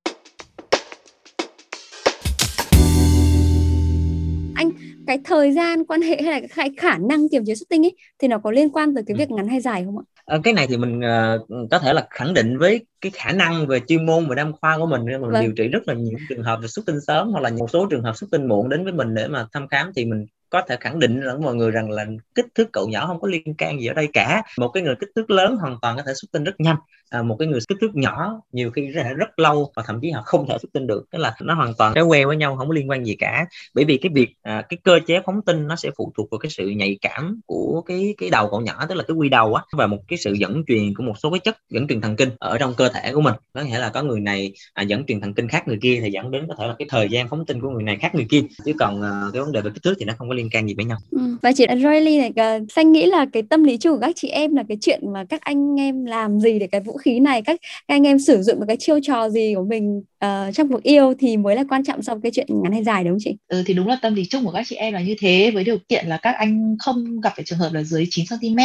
cái 5.08 5.18
thời 5.24 5.52
gian 5.52 5.84
quan 5.84 6.02
hệ 6.02 6.22
hay 6.22 6.40
là 6.40 6.46
cái 6.56 6.70
khả 6.76 6.98
năng 6.98 7.28
kiềm 7.28 7.44
chế 7.46 7.54
xuất 7.54 7.68
tinh 7.68 7.84
ấy 7.84 7.96
thì 8.18 8.28
nó 8.28 8.38
có 8.38 8.50
liên 8.50 8.70
quan 8.70 8.94
tới 8.94 9.04
cái 9.06 9.14
ừ. 9.14 9.18
việc 9.18 9.30
ngắn 9.30 9.48
hay 9.48 9.60
dài 9.60 9.84
không 9.84 9.98
ạ? 9.98 10.04
À, 10.26 10.38
cái 10.44 10.52
này 10.52 10.66
thì 10.66 10.76
mình 10.76 10.98
uh, 10.98 11.70
có 11.70 11.78
thể 11.78 11.92
là 11.92 12.06
khẳng 12.10 12.34
định 12.34 12.58
với 12.58 12.86
cái 13.00 13.12
khả 13.14 13.32
năng 13.32 13.66
về 13.66 13.80
chuyên 13.88 14.06
môn 14.06 14.28
và 14.28 14.34
đam 14.34 14.52
khoa 14.52 14.78
của 14.78 14.86
mình 14.86 15.04
mình 15.04 15.20
vâng. 15.20 15.42
điều 15.42 15.52
trị 15.52 15.68
rất 15.68 15.88
là 15.88 15.94
nhiều 15.94 16.18
trường 16.28 16.42
hợp 16.42 16.58
về 16.62 16.68
xuất 16.68 16.86
tinh 16.86 17.00
sớm 17.06 17.30
hoặc 17.30 17.40
là 17.40 17.50
một 17.58 17.70
số 17.70 17.86
trường 17.90 18.02
hợp 18.02 18.16
xuất 18.16 18.30
tinh 18.30 18.48
muộn 18.48 18.68
đến 18.68 18.84
với 18.84 18.92
mình 18.92 19.14
để 19.14 19.28
mà 19.28 19.46
thăm 19.52 19.68
khám 19.68 19.92
thì 19.96 20.04
mình 20.04 20.26
có 20.50 20.62
thể 20.68 20.76
khẳng 20.80 20.98
định 20.98 21.20
lẫn 21.20 21.42
mọi 21.42 21.54
người 21.54 21.70
rằng 21.70 21.90
là 21.90 22.06
kích 22.34 22.46
thước 22.54 22.72
cậu 22.72 22.88
nhỏ 22.88 23.06
không 23.06 23.20
có 23.20 23.28
liên 23.28 23.54
can 23.54 23.80
gì 23.80 23.86
ở 23.86 23.94
đây 23.94 24.08
cả. 24.12 24.42
Một 24.58 24.68
cái 24.68 24.82
người 24.82 24.94
kích 25.00 25.10
thước 25.16 25.30
lớn 25.30 25.56
hoàn 25.56 25.76
toàn 25.82 25.96
có 25.96 26.02
thể 26.06 26.14
xuất 26.14 26.28
tinh 26.32 26.44
rất 26.44 26.60
nhanh. 26.60 26.76
À, 27.10 27.22
một 27.22 27.36
cái 27.38 27.48
người 27.48 27.60
kích 27.68 27.78
thước 27.80 27.96
nhỏ 27.96 28.40
nhiều 28.52 28.70
khi 28.70 28.86
rất, 28.86 29.02
rất 29.16 29.38
lâu 29.38 29.72
và 29.76 29.82
thậm 29.86 29.98
chí 30.02 30.10
họ 30.10 30.22
không 30.24 30.48
thể 30.48 30.56
xuất 30.62 30.72
tinh 30.72 30.86
được. 30.86 31.04
Tức 31.10 31.18
là 31.18 31.34
nó 31.42 31.54
hoàn 31.54 31.74
toàn 31.78 31.94
cái 31.94 32.04
que 32.08 32.24
với 32.24 32.36
nhau 32.36 32.56
không 32.56 32.68
có 32.68 32.74
liên 32.74 32.90
quan 32.90 33.04
gì 33.04 33.16
cả. 33.16 33.46
Bởi 33.74 33.84
vì 33.84 33.98
cái 33.98 34.10
việc 34.14 34.28
à, 34.42 34.62
cái 34.68 34.78
cơ 34.84 35.00
chế 35.06 35.20
phóng 35.26 35.42
tinh 35.46 35.66
nó 35.66 35.76
sẽ 35.76 35.90
phụ 35.96 36.12
thuộc 36.16 36.30
vào 36.30 36.38
cái 36.38 36.50
sự 36.50 36.68
nhạy 36.68 36.98
cảm 37.00 37.40
của 37.46 37.82
cái 37.86 38.14
cái 38.18 38.30
đầu 38.30 38.48
cậu 38.50 38.60
nhỏ 38.60 38.86
tức 38.88 38.94
là 38.94 39.04
cái 39.08 39.14
quy 39.14 39.28
đầu 39.28 39.54
á 39.54 39.62
và 39.72 39.86
một 39.86 39.98
cái 40.08 40.18
sự 40.18 40.32
dẫn 40.32 40.64
truyền 40.66 40.94
của 40.94 41.02
một 41.02 41.14
số 41.18 41.30
cái 41.30 41.40
chất 41.40 41.56
dẫn 41.70 41.88
truyền 41.88 42.00
thần 42.00 42.16
kinh 42.16 42.30
ở 42.38 42.58
trong 42.58 42.74
cơ 42.74 42.88
thể 42.88 43.12
của 43.12 43.20
mình. 43.20 43.34
Có 43.52 43.60
nghĩa 43.60 43.78
là 43.78 43.88
có 43.88 44.02
người 44.02 44.20
này 44.20 44.52
à, 44.74 44.82
dẫn 44.82 45.06
truyền 45.06 45.20
thần 45.20 45.34
kinh 45.34 45.48
khác 45.48 45.68
người 45.68 45.78
kia 45.82 46.00
thì 46.02 46.10
dẫn 46.10 46.30
đến 46.30 46.46
có 46.48 46.54
thể 46.58 46.66
là 46.66 46.74
cái 46.78 46.88
thời 46.90 47.08
gian 47.08 47.28
phóng 47.28 47.46
tinh 47.46 47.60
của 47.60 47.70
người 47.70 47.82
này 47.82 47.96
khác 47.96 48.14
người 48.14 48.26
kia. 48.30 48.42
Chứ 48.64 48.72
còn 48.78 49.02
à, 49.02 49.22
cái 49.32 49.42
vấn 49.42 49.52
đề 49.52 49.60
về 49.60 49.70
kích 49.74 49.82
thước 49.82 49.94
thì 49.98 50.04
nó 50.04 50.14
không 50.18 50.28
có 50.28 50.34
liên 50.38 50.50
can 50.50 50.68
gì 50.68 50.74
với 50.74 50.84
nhau 50.84 50.98
ừ. 51.10 51.20
và 51.42 51.52
chị 51.52 51.66
Riley 51.76 52.18
này 52.18 52.32
xanh 52.68 52.92
nghĩ 52.92 53.06
là 53.06 53.26
cái 53.32 53.42
tâm 53.42 53.64
lý 53.64 53.76
chung 53.78 53.94
của 53.94 54.00
các 54.00 54.16
chị 54.16 54.28
em 54.28 54.54
là 54.56 54.64
cái 54.68 54.78
chuyện 54.80 55.12
mà 55.12 55.24
các 55.24 55.40
anh 55.40 55.80
em 55.80 56.04
làm 56.04 56.40
gì 56.40 56.58
để 56.58 56.66
cái 56.66 56.80
vũ 56.80 56.96
khí 56.96 57.20
này 57.20 57.42
các, 57.42 57.60
các 57.88 57.94
anh 57.94 58.06
em 58.06 58.18
sử 58.18 58.42
dụng 58.42 58.58
một 58.58 58.64
cái 58.68 58.76
chiêu 58.76 58.98
trò 59.02 59.28
gì 59.28 59.54
của 59.56 59.64
mình 59.64 60.02
uh, 60.24 60.54
trong 60.54 60.68
cuộc 60.68 60.82
yêu 60.82 61.14
thì 61.18 61.36
mới 61.36 61.56
là 61.56 61.64
quan 61.68 61.84
trọng 61.84 62.02
sau 62.02 62.20
cái 62.22 62.32
chuyện 62.34 62.46
ngắn 62.62 62.72
hay 62.72 62.84
dài 62.84 63.04
đúng 63.04 63.12
không 63.12 63.18
chị? 63.20 63.36
Ừ 63.48 63.62
thì 63.66 63.74
đúng 63.74 63.86
là 63.86 63.98
tâm 64.02 64.14
lý 64.14 64.24
chung 64.24 64.44
của 64.44 64.52
các 64.52 64.66
chị 64.68 64.76
em 64.76 64.94
là 64.94 65.00
như 65.00 65.14
thế 65.18 65.50
với 65.50 65.64
điều 65.64 65.78
kiện 65.88 66.06
là 66.06 66.16
các 66.16 66.34
anh 66.38 66.76
không 66.78 67.20
gặp 67.20 67.32
phải 67.36 67.44
trường 67.44 67.58
hợp 67.58 67.72
là 67.72 67.82
dưới 67.82 68.06
9 68.10 68.24
cm 68.30 68.58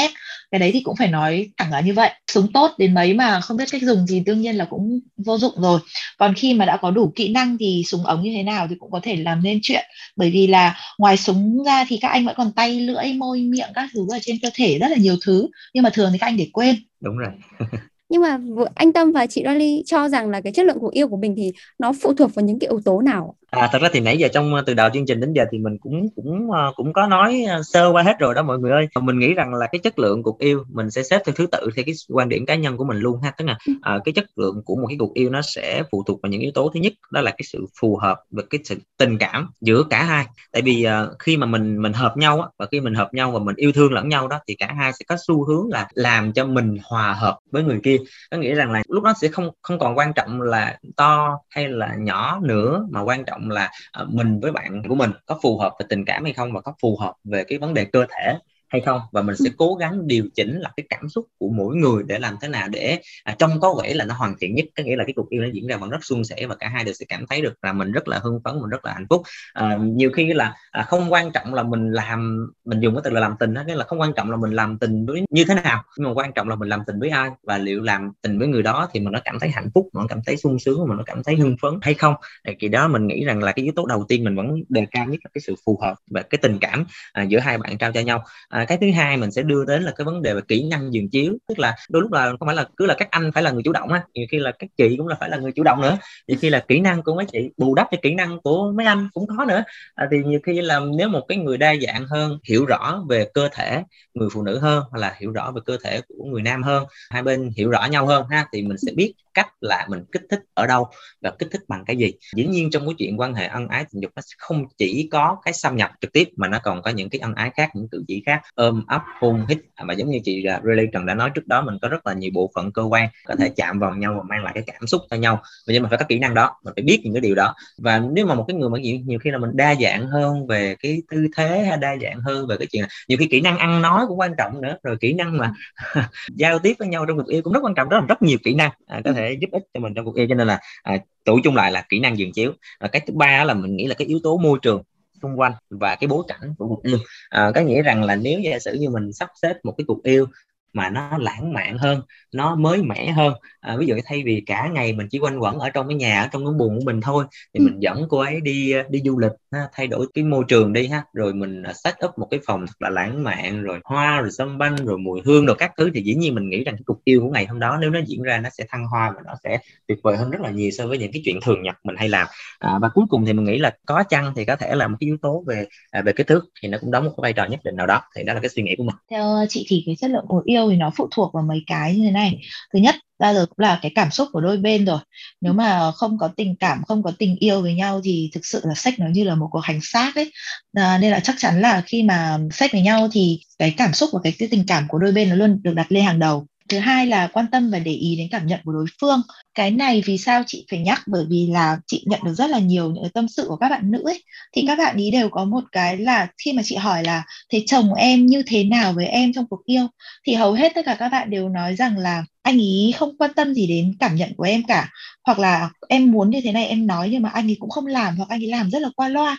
cái 0.53 0.59
đấy 0.59 0.71
thì 0.73 0.81
cũng 0.83 0.95
phải 0.95 1.07
nói 1.07 1.49
thẳng 1.57 1.71
là 1.71 1.81
như 1.81 1.93
vậy. 1.93 2.11
Súng 2.31 2.53
tốt 2.53 2.71
đến 2.77 2.93
mấy 2.93 3.13
mà 3.13 3.41
không 3.41 3.57
biết 3.57 3.65
cách 3.71 3.81
dùng 3.81 4.05
thì 4.09 4.19
đương 4.19 4.41
nhiên 4.41 4.55
là 4.55 4.65
cũng 4.65 4.99
vô 5.25 5.37
dụng 5.37 5.53
rồi. 5.57 5.79
Còn 6.17 6.33
khi 6.33 6.53
mà 6.53 6.65
đã 6.65 6.77
có 6.77 6.91
đủ 6.91 7.11
kỹ 7.15 7.31
năng 7.31 7.57
thì 7.57 7.83
súng 7.87 8.05
ống 8.05 8.23
như 8.23 8.31
thế 8.35 8.43
nào 8.43 8.67
thì 8.67 8.75
cũng 8.79 8.91
có 8.91 8.99
thể 9.03 9.15
làm 9.15 9.43
nên 9.43 9.59
chuyện. 9.61 9.85
Bởi 10.15 10.31
vì 10.31 10.47
là 10.47 10.77
ngoài 10.97 11.17
súng 11.17 11.63
ra 11.65 11.85
thì 11.87 11.97
các 12.01 12.07
anh 12.07 12.25
vẫn 12.25 12.35
còn 12.37 12.51
tay 12.51 12.79
lưỡi 12.79 13.13
môi 13.13 13.41
miệng 13.41 13.69
các 13.75 13.89
thứ 13.93 14.07
ở 14.11 14.19
trên 14.21 14.35
cơ 14.41 14.49
thể 14.53 14.77
rất 14.79 14.87
là 14.87 14.97
nhiều 14.97 15.15
thứ. 15.25 15.47
Nhưng 15.73 15.83
mà 15.83 15.89
thường 15.89 16.09
thì 16.11 16.17
các 16.17 16.27
anh 16.27 16.37
để 16.37 16.47
quên. 16.53 16.75
Đúng 17.01 17.17
rồi 17.17 17.31
nhưng 18.09 18.21
mà 18.21 18.39
anh 18.75 18.93
Tâm 18.93 19.11
và 19.11 19.27
chị 19.27 19.43
dolly 19.45 19.83
cho 19.85 20.09
rằng 20.09 20.29
là 20.29 20.41
cái 20.41 20.53
chất 20.53 20.65
lượng 20.65 20.77
cuộc 20.79 20.91
yêu 20.93 21.07
của 21.07 21.17
mình 21.17 21.33
thì 21.37 21.51
nó 21.79 21.93
phụ 22.01 22.13
thuộc 22.13 22.35
vào 22.35 22.45
những 22.45 22.59
cái 22.59 22.69
yếu 22.69 22.81
tố 22.85 23.01
nào 23.01 23.35
À, 23.53 23.69
thật 23.71 23.81
ra 23.81 23.89
thì 23.91 23.99
nãy 23.99 24.17
giờ 24.17 24.27
trong 24.33 24.53
từ 24.65 24.73
đầu 24.73 24.89
chương 24.93 25.05
trình 25.05 25.19
đến 25.19 25.33
giờ 25.33 25.45
thì 25.51 25.57
mình 25.57 25.77
cũng 25.77 26.07
cũng 26.15 26.51
ờ, 26.51 26.73
cũng 26.75 26.93
có 26.93 27.07
nói 27.07 27.43
ờ, 27.49 27.61
sơ 27.63 27.91
qua 27.91 28.03
hết 28.03 28.19
rồi 28.19 28.33
đó 28.35 28.43
mọi 28.43 28.59
người 28.59 28.71
ơi. 28.71 28.87
Mình 29.01 29.19
nghĩ 29.19 29.33
rằng 29.33 29.53
là 29.53 29.67
cái 29.71 29.79
chất 29.79 29.99
lượng 29.99 30.23
cuộc 30.23 30.39
yêu 30.39 30.63
mình 30.69 30.91
sẽ 30.91 31.03
xếp 31.03 31.21
theo 31.25 31.33
thứ 31.35 31.47
tự 31.51 31.69
theo 31.75 31.85
cái 31.85 31.95
quan 32.09 32.29
điểm 32.29 32.45
cá 32.45 32.55
nhân 32.55 32.77
của 32.77 32.83
mình 32.83 32.97
luôn 32.97 33.21
ha. 33.21 33.31
Tức 33.37 33.45
là 33.45 33.57
à, 33.81 33.99
cái 34.05 34.13
chất 34.13 34.25
lượng 34.35 34.61
của 34.65 34.75
một 34.75 34.85
cái 34.87 34.97
cuộc 34.99 35.13
yêu 35.13 35.29
nó 35.29 35.41
sẽ 35.41 35.83
phụ 35.91 36.03
thuộc 36.07 36.19
vào 36.23 36.29
những 36.29 36.41
yếu 36.41 36.51
tố 36.51 36.71
thứ 36.73 36.79
nhất 36.79 36.93
đó 37.11 37.21
là 37.21 37.31
cái 37.31 37.43
sự 37.43 37.65
phù 37.81 37.97
hợp 37.97 38.17
và 38.31 38.43
cái 38.49 38.59
sự 38.63 38.75
tình 38.97 39.17
cảm 39.17 39.49
giữa 39.61 39.83
cả 39.89 40.03
hai. 40.03 40.25
Tại 40.51 40.61
vì 40.61 40.85
uh, 40.87 41.19
khi 41.19 41.37
mà 41.37 41.47
mình 41.47 41.81
mình 41.81 41.93
hợp 41.93 42.17
nhau 42.17 42.41
á 42.41 42.47
và 42.59 42.65
khi 42.71 42.79
mình 42.79 42.93
hợp 42.93 43.13
nhau 43.13 43.31
và 43.31 43.39
mình 43.39 43.55
yêu 43.55 43.71
thương 43.71 43.93
lẫn 43.93 44.09
nhau 44.09 44.27
đó 44.27 44.39
thì 44.47 44.55
cả 44.55 44.73
hai 44.77 44.93
sẽ 44.93 45.05
có 45.07 45.15
xu 45.27 45.45
hướng 45.45 45.67
là 45.69 45.87
làm 45.93 46.33
cho 46.33 46.45
mình 46.45 46.77
hòa 46.83 47.13
hợp 47.13 47.37
với 47.51 47.63
người 47.63 47.79
kia. 47.83 47.97
Có 48.31 48.37
nghĩa 48.37 48.55
rằng 48.55 48.71
là 48.71 48.83
lúc 48.87 49.03
đó 49.03 49.13
sẽ 49.21 49.27
không 49.27 49.49
không 49.61 49.79
còn 49.79 49.97
quan 49.97 50.13
trọng 50.13 50.41
là 50.41 50.77
to 50.97 51.39
hay 51.49 51.69
là 51.69 51.95
nhỏ 51.99 52.39
nữa 52.43 52.87
mà 52.91 53.01
quan 53.01 53.25
trọng 53.25 53.42
trọng 53.43 53.51
là 53.51 53.71
ờ, 53.91 54.07
mình 54.11 54.39
với 54.41 54.51
bạn 54.51 54.81
của 54.89 54.95
mình 54.95 55.11
có 55.25 55.39
phù 55.43 55.57
hợp 55.59 55.73
về 55.79 55.85
tình 55.89 56.05
cảm 56.05 56.23
hay 56.23 56.33
không 56.33 56.53
và 56.53 56.61
có 56.61 56.73
phù 56.81 56.97
hợp 56.97 57.13
về 57.23 57.43
cái 57.47 57.57
vấn 57.59 57.73
đề 57.73 57.85
cơ 57.85 58.05
thể 58.09 58.35
hay 58.73 58.81
không? 58.81 59.01
Và 59.11 59.21
mình 59.21 59.35
sẽ 59.35 59.49
cố 59.57 59.75
gắng 59.75 60.07
điều 60.07 60.25
chỉnh 60.35 60.59
là 60.59 60.71
cái 60.77 60.85
cảm 60.89 61.09
xúc 61.09 61.25
của 61.37 61.49
mỗi 61.49 61.75
người 61.75 62.03
để 62.07 62.19
làm 62.19 62.35
thế 62.41 62.47
nào 62.47 62.67
để 62.67 62.99
à, 63.23 63.35
trông 63.39 63.59
có 63.59 63.73
vẻ 63.83 63.93
là 63.93 64.05
nó 64.05 64.15
hoàn 64.15 64.35
thiện 64.39 64.55
nhất. 64.55 64.65
Có 64.77 64.83
nghĩa 64.83 64.95
là 64.95 65.03
cái 65.03 65.13
cuộc 65.13 65.29
yêu 65.29 65.41
nó 65.41 65.47
diễn 65.53 65.67
ra 65.67 65.77
vẫn 65.77 65.89
rất 65.89 66.03
suôn 66.03 66.23
sẻ 66.23 66.45
và 66.47 66.55
cả 66.55 66.69
hai 66.69 66.83
đều 66.83 66.93
sẽ 66.93 67.05
cảm 67.09 67.25
thấy 67.29 67.41
được 67.41 67.53
là 67.61 67.73
mình 67.73 67.91
rất 67.91 68.07
là 68.07 68.19
hưng 68.23 68.39
phấn 68.43 68.61
mình 68.61 68.69
rất 68.69 68.85
là 68.85 68.93
hạnh 68.93 69.05
phúc. 69.09 69.21
À, 69.53 69.77
nhiều 69.81 70.09
khi 70.13 70.33
là 70.33 70.55
à, 70.71 70.83
không 70.83 71.13
quan 71.13 71.31
trọng 71.31 71.53
là 71.53 71.63
mình 71.63 71.91
làm 71.91 72.47
mình 72.65 72.79
dùng 72.79 72.95
cái 72.95 73.01
từ 73.03 73.09
là 73.09 73.19
làm 73.19 73.35
tình 73.39 73.53
đó 73.53 73.63
nghĩa 73.67 73.75
là 73.75 73.85
không 73.85 74.01
quan 74.01 74.13
trọng 74.15 74.31
là 74.31 74.37
mình 74.37 74.51
làm 74.51 74.77
tình 74.79 75.05
với 75.05 75.21
như 75.29 75.45
thế 75.45 75.55
nào 75.55 75.83
nhưng 75.97 76.07
mà 76.07 76.13
quan 76.13 76.31
trọng 76.33 76.49
là 76.49 76.55
mình 76.55 76.69
làm 76.69 76.79
tình 76.87 76.99
với 76.99 77.09
ai 77.09 77.29
và 77.43 77.57
liệu 77.57 77.81
làm 77.81 78.11
tình 78.21 78.39
với 78.39 78.47
người 78.47 78.63
đó 78.63 78.89
thì 78.93 78.99
mình 78.99 79.11
nó 79.11 79.19
cảm 79.25 79.39
thấy 79.39 79.49
hạnh 79.49 79.69
phúc 79.75 79.89
mình 79.93 80.07
cảm 80.09 80.19
thấy 80.25 80.37
sung 80.37 80.59
sướng 80.59 80.87
mình 80.87 80.97
nó 80.97 81.03
cảm 81.05 81.23
thấy 81.23 81.35
hưng 81.35 81.55
phấn 81.61 81.73
hay 81.81 81.93
không? 81.93 82.15
Thì 82.59 82.67
đó 82.67 82.87
mình 82.87 83.07
nghĩ 83.07 83.25
rằng 83.25 83.43
là 83.43 83.51
cái 83.51 83.63
yếu 83.63 83.73
tố 83.75 83.85
đầu 83.85 84.05
tiên 84.07 84.23
mình 84.23 84.35
vẫn 84.35 84.55
đề 84.69 84.85
cao 84.91 85.05
nhất 85.05 85.19
là 85.23 85.29
cái 85.33 85.41
sự 85.41 85.55
phù 85.65 85.79
hợp 85.81 85.95
và 86.11 86.21
cái 86.21 86.39
tình 86.41 86.57
cảm 86.61 86.85
à, 87.13 87.23
giữa 87.23 87.39
hai 87.39 87.57
bạn 87.57 87.77
trao 87.77 87.91
cho 87.91 88.01
nhau. 88.01 88.23
À, 88.49 88.62
cái 88.65 88.77
thứ 88.81 88.91
hai 88.91 89.17
mình 89.17 89.31
sẽ 89.31 89.41
đưa 89.41 89.65
đến 89.65 89.83
là 89.83 89.91
cái 89.97 90.05
vấn 90.05 90.21
đề 90.21 90.33
về 90.33 90.41
kỹ 90.47 90.63
năng 90.63 90.93
giường 90.93 91.09
chiếu. 91.09 91.33
Tức 91.47 91.59
là 91.59 91.75
đôi 91.89 92.01
lúc 92.01 92.11
là 92.11 92.29
không 92.39 92.47
phải 92.47 92.55
là 92.55 92.65
cứ 92.77 92.85
là 92.85 92.95
các 92.97 93.11
anh 93.11 93.31
phải 93.31 93.43
là 93.43 93.51
người 93.51 93.63
chủ 93.65 93.71
động 93.71 93.89
á 93.89 94.03
nhiều 94.13 94.25
khi 94.31 94.39
là 94.39 94.51
các 94.59 94.69
chị 94.77 94.95
cũng 94.97 95.07
là 95.07 95.15
phải 95.19 95.29
là 95.29 95.37
người 95.37 95.51
chủ 95.51 95.63
động 95.63 95.81
nữa. 95.81 95.97
Nhiều 96.27 96.37
khi 96.41 96.49
là 96.49 96.59
kỹ 96.67 96.79
năng 96.79 97.03
của 97.03 97.15
mấy 97.15 97.25
chị 97.31 97.49
bù 97.57 97.75
đắp 97.75 97.87
cho 97.91 97.97
kỹ 98.01 98.13
năng 98.13 98.41
của 98.41 98.71
mấy 98.75 98.85
anh 98.85 99.09
cũng 99.13 99.27
có 99.37 99.45
nữa. 99.45 99.63
À, 99.95 100.07
thì 100.11 100.17
nhiều 100.25 100.39
khi 100.43 100.61
là 100.61 100.79
nếu 100.97 101.09
một 101.09 101.25
cái 101.27 101.37
người 101.37 101.57
đa 101.57 101.75
dạng 101.87 102.05
hơn 102.07 102.39
hiểu 102.49 102.65
rõ 102.65 103.03
về 103.09 103.25
cơ 103.33 103.49
thể 103.53 103.83
người 104.13 104.29
phụ 104.33 104.43
nữ 104.43 104.59
hơn 104.59 104.83
hoặc 104.89 104.99
là 104.99 105.15
hiểu 105.19 105.31
rõ 105.31 105.51
về 105.51 105.61
cơ 105.65 105.77
thể 105.83 106.01
của 106.07 106.25
người 106.25 106.41
nam 106.41 106.63
hơn 106.63 106.85
hai 107.09 107.23
bên 107.23 107.49
hiểu 107.57 107.69
rõ 107.69 107.85
nhau 107.91 108.05
hơn 108.05 108.25
ha 108.29 108.45
thì 108.53 108.61
mình 108.61 108.77
sẽ 108.77 108.91
biết 108.95 109.13
cách 109.33 109.47
là 109.61 109.85
mình 109.89 110.05
kích 110.11 110.21
thích 110.29 110.39
ở 110.53 110.67
đâu 110.67 110.87
và 111.21 111.31
kích 111.39 111.49
thích 111.51 111.61
bằng 111.67 111.85
cái 111.85 111.95
gì. 111.97 112.13
Dĩ 112.35 112.45
nhiên 112.45 112.69
trong 112.71 112.85
cái 112.85 112.95
chuyện 112.97 113.19
quan 113.19 113.33
hệ 113.33 113.45
ân 113.45 113.67
ái 113.67 113.85
tình 113.91 114.01
dục 114.01 114.11
nó 114.15 114.21
không 114.37 114.65
chỉ 114.77 115.09
có 115.11 115.37
cái 115.45 115.53
xâm 115.53 115.75
nhập 115.75 115.91
trực 116.01 116.13
tiếp 116.13 116.29
mà 116.35 116.47
nó 116.47 116.59
còn 116.63 116.81
có 116.81 116.91
những 116.91 117.09
cái 117.09 117.19
ân 117.19 117.35
ái 117.35 117.51
khác 117.55 117.69
những 117.73 117.87
cử 117.89 118.03
chỉ 118.07 118.23
khác. 118.25 118.41
Ôm 118.55 118.83
ấp 118.87 119.01
hôn 119.19 119.45
hít. 119.49 119.57
Mà 119.83 119.93
giống 119.93 120.09
như 120.09 120.19
chị 120.23 120.45
uh, 120.57 120.63
Riley 120.63 120.87
Trần 120.93 121.05
đã 121.05 121.13
nói 121.13 121.29
trước 121.35 121.47
đó 121.47 121.61
mình 121.61 121.77
có 121.81 121.87
rất 121.87 122.07
là 122.07 122.13
nhiều 122.13 122.31
bộ 122.33 122.51
phận 122.55 122.71
cơ 122.71 122.81
quan 122.81 123.09
có 123.25 123.35
thể 123.35 123.49
chạm 123.55 123.79
vào 123.79 123.95
nhau 123.95 124.13
và 124.17 124.23
mang 124.29 124.43
lại 124.43 124.51
cái 124.55 124.63
cảm 124.67 124.87
xúc 124.87 125.01
cho 125.09 125.17
nhau. 125.17 125.41
Và 125.67 125.73
nhưng 125.73 125.83
mà 125.83 125.89
phải 125.89 125.97
có 125.97 126.05
kỹ 126.09 126.19
năng 126.19 126.33
đó 126.33 126.55
mình 126.63 126.73
phải 126.75 126.83
biết 126.83 127.01
những 127.03 127.13
cái 127.13 127.21
điều 127.21 127.35
đó. 127.35 127.53
Và 127.77 127.99
nếu 127.99 128.25
mà 128.25 128.35
một 128.35 128.45
cái 128.47 128.55
người 128.55 128.69
mà 128.69 128.79
nhiều, 128.79 128.97
nhiều 129.05 129.19
khi 129.19 129.31
là 129.31 129.37
mình 129.37 129.49
đa 129.53 129.75
dạng 129.75 130.07
hơn 130.07 130.47
về 130.47 130.75
cái 130.79 131.01
tư 131.11 131.27
thế 131.37 131.63
hay 131.63 131.77
đa 131.77 131.95
dạng 132.01 132.21
hơn 132.21 132.47
về 132.47 132.55
cái 132.57 132.67
chuyện 132.71 132.81
này. 132.81 132.89
nhiều 133.07 133.17
khi 133.17 133.27
kỹ 133.27 133.41
năng 133.41 133.57
ăn 133.57 133.81
nói 133.81 134.05
cũng 134.07 134.19
quan 134.19 134.33
trọng 134.37 134.61
nữa 134.61 134.77
rồi 134.83 134.97
kỹ 134.99 135.13
năng 135.13 135.37
mà 135.37 135.53
giao 136.35 136.59
tiếp 136.59 136.73
với 136.79 136.87
nhau 136.87 137.05
trong 137.05 137.17
cuộc 137.17 137.27
yêu 137.27 137.41
cũng 137.41 137.53
rất 137.53 137.59
quan 137.63 137.75
trọng 137.75 137.89
đó 137.89 137.99
là 137.99 138.05
rất 138.05 138.21
nhiều 138.21 138.37
kỹ 138.43 138.53
năng 138.53 138.71
à, 138.87 139.01
có 139.05 139.13
thể 139.13 139.22
giúp 139.29 139.49
ích 139.51 139.63
cho 139.73 139.79
mình 139.79 139.93
trong 139.93 140.05
cuộc 140.05 140.15
yêu 140.15 140.25
cho 140.29 140.35
nên 140.35 140.47
là 140.47 140.59
à, 140.83 140.97
tụ 141.25 141.39
chung 141.43 141.55
lại 141.55 141.71
là 141.71 141.85
kỹ 141.89 141.99
năng 141.99 142.17
giường 142.17 142.31
chiếu. 142.31 142.53
Và 142.79 142.87
cái 142.87 143.01
thứ 143.07 143.13
ba 143.13 143.43
là 143.43 143.53
mình 143.53 143.75
nghĩ 143.75 143.87
là 143.87 143.95
cái 143.95 144.07
yếu 144.07 144.19
tố 144.23 144.37
môi 144.37 144.59
trường 144.61 144.83
xung 145.21 145.39
quanh 145.39 145.53
và 145.69 145.95
cái 145.95 146.07
bối 146.07 146.23
cảnh 146.27 146.53
của 146.57 146.67
cuộc 146.67 146.83
yêu 146.83 146.97
à, 147.29 147.51
có 147.55 147.61
nghĩa 147.61 147.81
rằng 147.81 148.03
là 148.03 148.15
nếu 148.15 148.39
giả 148.39 148.59
sử 148.59 148.73
như 148.73 148.89
mình 148.89 149.13
sắp 149.13 149.29
xếp 149.41 149.53
một 149.63 149.73
cái 149.77 149.85
cuộc 149.87 150.03
yêu 150.03 150.25
mà 150.73 150.89
nó 150.89 151.17
lãng 151.17 151.53
mạn 151.53 151.77
hơn 151.77 152.01
nó 152.33 152.55
mới 152.55 152.83
mẻ 152.83 153.11
hơn. 153.11 153.33
À, 153.59 153.75
ví 153.77 153.85
dụ 153.85 153.95
thay 154.05 154.23
vì 154.25 154.43
cả 154.45 154.69
ngày 154.73 154.93
mình 154.93 155.07
chỉ 155.11 155.19
quanh 155.19 155.39
quẩn 155.39 155.59
ở 155.59 155.69
trong 155.69 155.87
cái 155.87 155.95
nhà 155.95 156.21
ở 156.21 156.27
trong 156.31 156.45
cái 156.45 156.53
buồng 156.59 156.75
của 156.75 156.83
mình 156.85 157.01
thôi 157.01 157.25
thì 157.53 157.59
ừ. 157.59 157.63
mình 157.65 157.79
dẫn 157.79 158.05
cô 158.09 158.19
ấy 158.19 158.41
đi 158.41 158.73
đi 158.89 159.01
du 159.05 159.19
lịch 159.19 159.31
ha, 159.51 159.67
thay 159.73 159.87
đổi 159.87 160.07
cái 160.13 160.23
môi 160.23 160.43
trường 160.47 160.73
đi 160.73 160.87
ha. 160.87 161.03
Rồi 161.13 161.33
mình 161.33 161.63
à, 161.63 161.73
set 161.73 161.93
up 162.05 162.11
một 162.17 162.27
cái 162.31 162.39
phòng 162.45 162.67
thật 162.67 162.73
là 162.79 162.89
lãng 162.89 163.23
mạn 163.23 163.63
rồi 163.63 163.79
hoa 163.83 164.21
rồi 164.21 164.31
sâm 164.31 164.57
banh 164.57 164.75
rồi 164.75 164.97
mùi 164.97 165.21
hương 165.25 165.45
rồi 165.45 165.55
các 165.59 165.71
thứ. 165.77 165.89
Thì 165.93 166.01
dĩ 166.01 166.15
nhiên 166.15 166.35
mình 166.35 166.49
nghĩ 166.49 166.63
rằng 166.63 166.75
cái 166.75 166.83
cuộc 166.85 167.03
yêu 167.03 167.21
của 167.21 167.29
ngày 167.29 167.45
hôm 167.45 167.59
đó 167.59 167.77
nếu 167.81 167.89
nó 167.89 167.99
diễn 168.07 168.23
ra 168.23 168.37
nó 168.37 168.49
sẽ 168.49 168.65
thăng 168.69 168.85
hoa 168.87 169.11
và 169.15 169.21
nó 169.25 169.33
sẽ 169.43 169.59
tuyệt 169.87 169.97
vời 170.03 170.17
hơn 170.17 170.29
rất 170.29 170.41
là 170.41 170.49
nhiều 170.49 170.71
so 170.71 170.87
với 170.87 170.97
những 170.97 171.11
cái 171.11 171.21
chuyện 171.25 171.39
thường 171.45 171.63
nhật 171.63 171.75
mình 171.83 171.95
hay 171.95 172.09
làm. 172.09 172.27
À, 172.59 172.79
và 172.81 172.89
cuối 172.93 173.05
cùng 173.09 173.25
thì 173.25 173.33
mình 173.33 173.45
nghĩ 173.45 173.59
là 173.59 173.75
có 173.85 174.03
chăng 174.09 174.33
thì 174.35 174.45
có 174.45 174.55
thể 174.55 174.75
là 174.75 174.87
một 174.87 174.97
cái 174.99 175.07
yếu 175.07 175.17
tố 175.21 175.43
về 175.47 175.65
à, 175.91 176.01
về 176.01 176.13
kích 176.13 176.27
thước 176.27 176.45
thì 176.61 176.69
nó 176.69 176.77
cũng 176.81 176.91
đóng 176.91 177.05
một 177.05 177.11
cái 177.17 177.21
vai 177.21 177.33
trò 177.33 177.45
nhất 177.45 177.59
định 177.63 177.75
nào 177.75 177.87
đó. 177.87 178.01
Thì 178.15 178.23
đó 178.23 178.33
là 178.33 178.39
cái 178.39 178.49
suy 178.49 178.63
nghĩ 178.63 178.75
của 178.77 178.83
mình. 178.83 178.95
Theo 179.11 179.45
chị 179.49 179.65
thì 179.67 179.83
cái 179.85 179.95
chất 179.95 180.11
lượng 180.11 180.25
của 180.27 180.41
yêu 180.45 180.62
thì 180.69 180.75
nó 180.75 180.91
phụ 180.95 181.07
thuộc 181.11 181.33
vào 181.33 181.43
mấy 181.43 181.63
cái 181.67 181.95
như 181.95 182.03
thế 182.03 182.11
này. 182.11 182.41
Thứ 182.73 182.79
nhất 182.79 182.95
bao 183.19 183.33
giờ 183.33 183.45
cũng 183.45 183.59
là 183.59 183.79
cái 183.81 183.91
cảm 183.95 184.11
xúc 184.11 184.27
của 184.31 184.41
đôi 184.41 184.57
bên 184.57 184.85
rồi. 184.85 184.99
Nếu 185.41 185.53
mà 185.53 185.91
không 185.91 186.17
có 186.17 186.27
tình 186.37 186.55
cảm 186.55 186.83
không 186.87 187.03
có 187.03 187.11
tình 187.19 187.35
yêu 187.39 187.61
với 187.61 187.73
nhau 187.73 188.01
thì 188.03 188.29
thực 188.33 188.45
sự 188.45 188.61
là 188.63 188.73
sách 188.75 188.93
nó 188.99 189.05
như 189.13 189.23
là 189.23 189.35
một 189.35 189.47
cuộc 189.51 189.59
hành 189.59 189.79
xác 189.81 190.15
ấy. 190.15 190.31
À, 190.73 190.97
nên 191.01 191.11
là 191.11 191.19
chắc 191.19 191.35
chắn 191.37 191.61
là 191.61 191.81
khi 191.85 192.03
mà 192.03 192.37
sách 192.51 192.71
với 192.71 192.81
nhau 192.81 193.07
thì 193.11 193.39
cái 193.59 193.73
cảm 193.77 193.93
xúc 193.93 194.09
và 194.13 194.19
cái, 194.23 194.33
cái 194.39 194.47
tình 194.51 194.63
cảm 194.67 194.87
của 194.89 194.99
đôi 194.99 195.11
bên 195.11 195.29
nó 195.29 195.35
luôn 195.35 195.59
được 195.63 195.73
đặt 195.73 195.91
lên 195.91 196.03
hàng 196.03 196.19
đầu 196.19 196.47
thứ 196.73 196.79
hai 196.79 197.07
là 197.07 197.27
quan 197.27 197.45
tâm 197.51 197.69
và 197.71 197.79
để 197.79 197.91
ý 197.91 198.15
đến 198.15 198.27
cảm 198.31 198.47
nhận 198.47 198.59
của 198.63 198.71
đối 198.71 198.85
phương. 199.01 199.21
Cái 199.55 199.71
này 199.71 200.03
vì 200.05 200.17
sao 200.17 200.43
chị 200.47 200.65
phải 200.71 200.79
nhắc? 200.79 201.01
Bởi 201.07 201.25
vì 201.29 201.47
là 201.51 201.77
chị 201.87 202.03
nhận 202.07 202.19
được 202.25 202.33
rất 202.33 202.49
là 202.49 202.59
nhiều 202.59 202.91
những 202.91 203.09
tâm 203.13 203.27
sự 203.27 203.45
của 203.47 203.55
các 203.55 203.69
bạn 203.69 203.91
nữ 203.91 204.01
ấy. 204.05 204.23
Thì 204.55 204.63
các 204.67 204.77
bạn 204.77 204.97
ý 204.97 205.11
đều 205.11 205.29
có 205.29 205.45
một 205.45 205.63
cái 205.71 205.97
là 205.97 206.27
khi 206.45 206.53
mà 206.53 206.61
chị 206.65 206.75
hỏi 206.75 207.03
là, 207.03 207.23
thế 207.51 207.63
chồng 207.67 207.93
em 207.93 208.25
như 208.25 208.43
thế 208.47 208.63
nào 208.63 208.93
với 208.93 209.05
em 209.05 209.33
trong 209.33 209.47
cuộc 209.47 209.65
yêu? 209.65 209.87
Thì 210.27 210.33
hầu 210.33 210.53
hết 210.53 210.71
tất 210.75 210.85
cả 210.85 210.95
các 210.99 211.09
bạn 211.09 211.29
đều 211.29 211.49
nói 211.49 211.75
rằng 211.75 211.97
là, 211.97 212.23
anh 212.41 212.59
ý 212.59 212.93
không 212.97 213.17
quan 213.17 213.31
tâm 213.33 213.53
gì 213.53 213.67
đến 213.67 213.95
cảm 213.99 214.15
nhận 214.15 214.33
của 214.37 214.43
em 214.43 214.63
cả. 214.67 214.89
Hoặc 215.25 215.39
là 215.39 215.69
em 215.89 216.11
muốn 216.11 216.29
như 216.29 216.41
thế 216.43 216.51
này 216.51 216.67
em 216.67 216.87
nói 216.87 217.09
nhưng 217.11 217.21
mà 217.21 217.29
anh 217.29 217.49
ấy 217.49 217.57
cũng 217.59 217.69
không 217.69 217.87
làm 217.87 218.15
hoặc 218.17 218.29
anh 218.29 218.43
ấy 218.43 218.47
làm 218.47 218.69
rất 218.71 218.81
là 218.81 218.89
qua 218.95 219.09
loa 219.09 219.37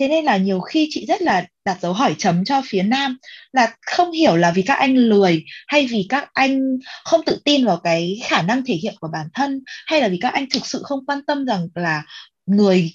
thế 0.00 0.08
nên 0.08 0.24
là 0.24 0.36
nhiều 0.36 0.60
khi 0.60 0.88
chị 0.90 1.06
rất 1.06 1.22
là 1.22 1.46
đặt 1.64 1.78
dấu 1.82 1.92
hỏi 1.92 2.14
chấm 2.18 2.44
cho 2.44 2.62
phía 2.64 2.82
nam 2.82 3.18
là 3.52 3.74
không 3.86 4.12
hiểu 4.12 4.36
là 4.36 4.52
vì 4.54 4.62
các 4.62 4.74
anh 4.74 4.96
lười 4.96 5.44
hay 5.66 5.86
vì 5.90 6.06
các 6.08 6.28
anh 6.32 6.60
không 7.04 7.20
tự 7.26 7.38
tin 7.44 7.66
vào 7.66 7.80
cái 7.84 8.20
khả 8.24 8.42
năng 8.42 8.64
thể 8.64 8.74
hiện 8.74 8.94
của 9.00 9.08
bản 9.12 9.26
thân 9.34 9.60
hay 9.86 10.00
là 10.00 10.08
vì 10.08 10.18
các 10.22 10.32
anh 10.32 10.46
thực 10.54 10.66
sự 10.66 10.80
không 10.82 11.06
quan 11.06 11.24
tâm 11.26 11.44
rằng 11.44 11.68
là 11.74 12.02
người 12.46 12.90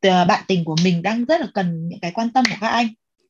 ờ, 0.00 0.24
bạn 0.24 0.44
tình 0.46 0.64
của 0.64 0.76
mình 0.84 1.02
đang 1.02 1.24
rất 1.24 1.40
là 1.40 1.46
cần 1.54 1.88
những 1.88 2.00
cái 2.00 2.10
quan 2.14 2.30
tâm 2.32 2.44
của 2.50 2.56
các 2.60 2.68
anh. 2.68 2.88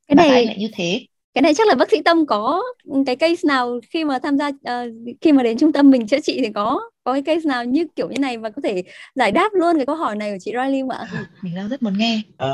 Cái 0.08 0.16
này 0.16 0.28
anh 0.28 0.46
lại 0.46 0.56
như 0.58 0.68
thế. 0.72 1.06
cái 1.34 1.42
này 1.42 1.54
chắc 1.54 1.68
là 1.68 1.74
bác 1.74 1.90
sĩ 1.90 2.02
tâm 2.02 2.26
có 2.26 2.62
cái 3.06 3.16
case 3.16 3.48
nào 3.48 3.80
khi 3.90 4.04
mà 4.04 4.18
tham 4.18 4.38
gia 4.38 4.48
uh, 4.48 4.92
khi 5.20 5.32
mà 5.32 5.42
đến 5.42 5.58
trung 5.58 5.72
tâm 5.72 5.90
mình 5.90 6.06
chữa 6.06 6.20
trị 6.20 6.40
thì 6.44 6.52
có 6.54 6.89
có 7.04 7.12
cái 7.12 7.22
case 7.22 7.48
nào 7.48 7.64
như 7.64 7.86
kiểu 7.96 8.08
như 8.08 8.18
này 8.18 8.38
và 8.38 8.50
có 8.50 8.62
thể 8.64 8.82
giải 9.14 9.32
đáp 9.32 9.50
luôn 9.54 9.76
cái 9.76 9.86
câu 9.86 9.96
hỏi 9.96 10.16
này 10.16 10.32
của 10.32 10.38
chị 10.40 10.52
Riley 10.52 10.80
không 10.80 10.90
ạ? 10.90 11.08
Mình 11.42 11.54
đang 11.54 11.68
rất 11.68 11.82
muốn 11.82 11.98
nghe. 11.98 12.20
À, 12.36 12.48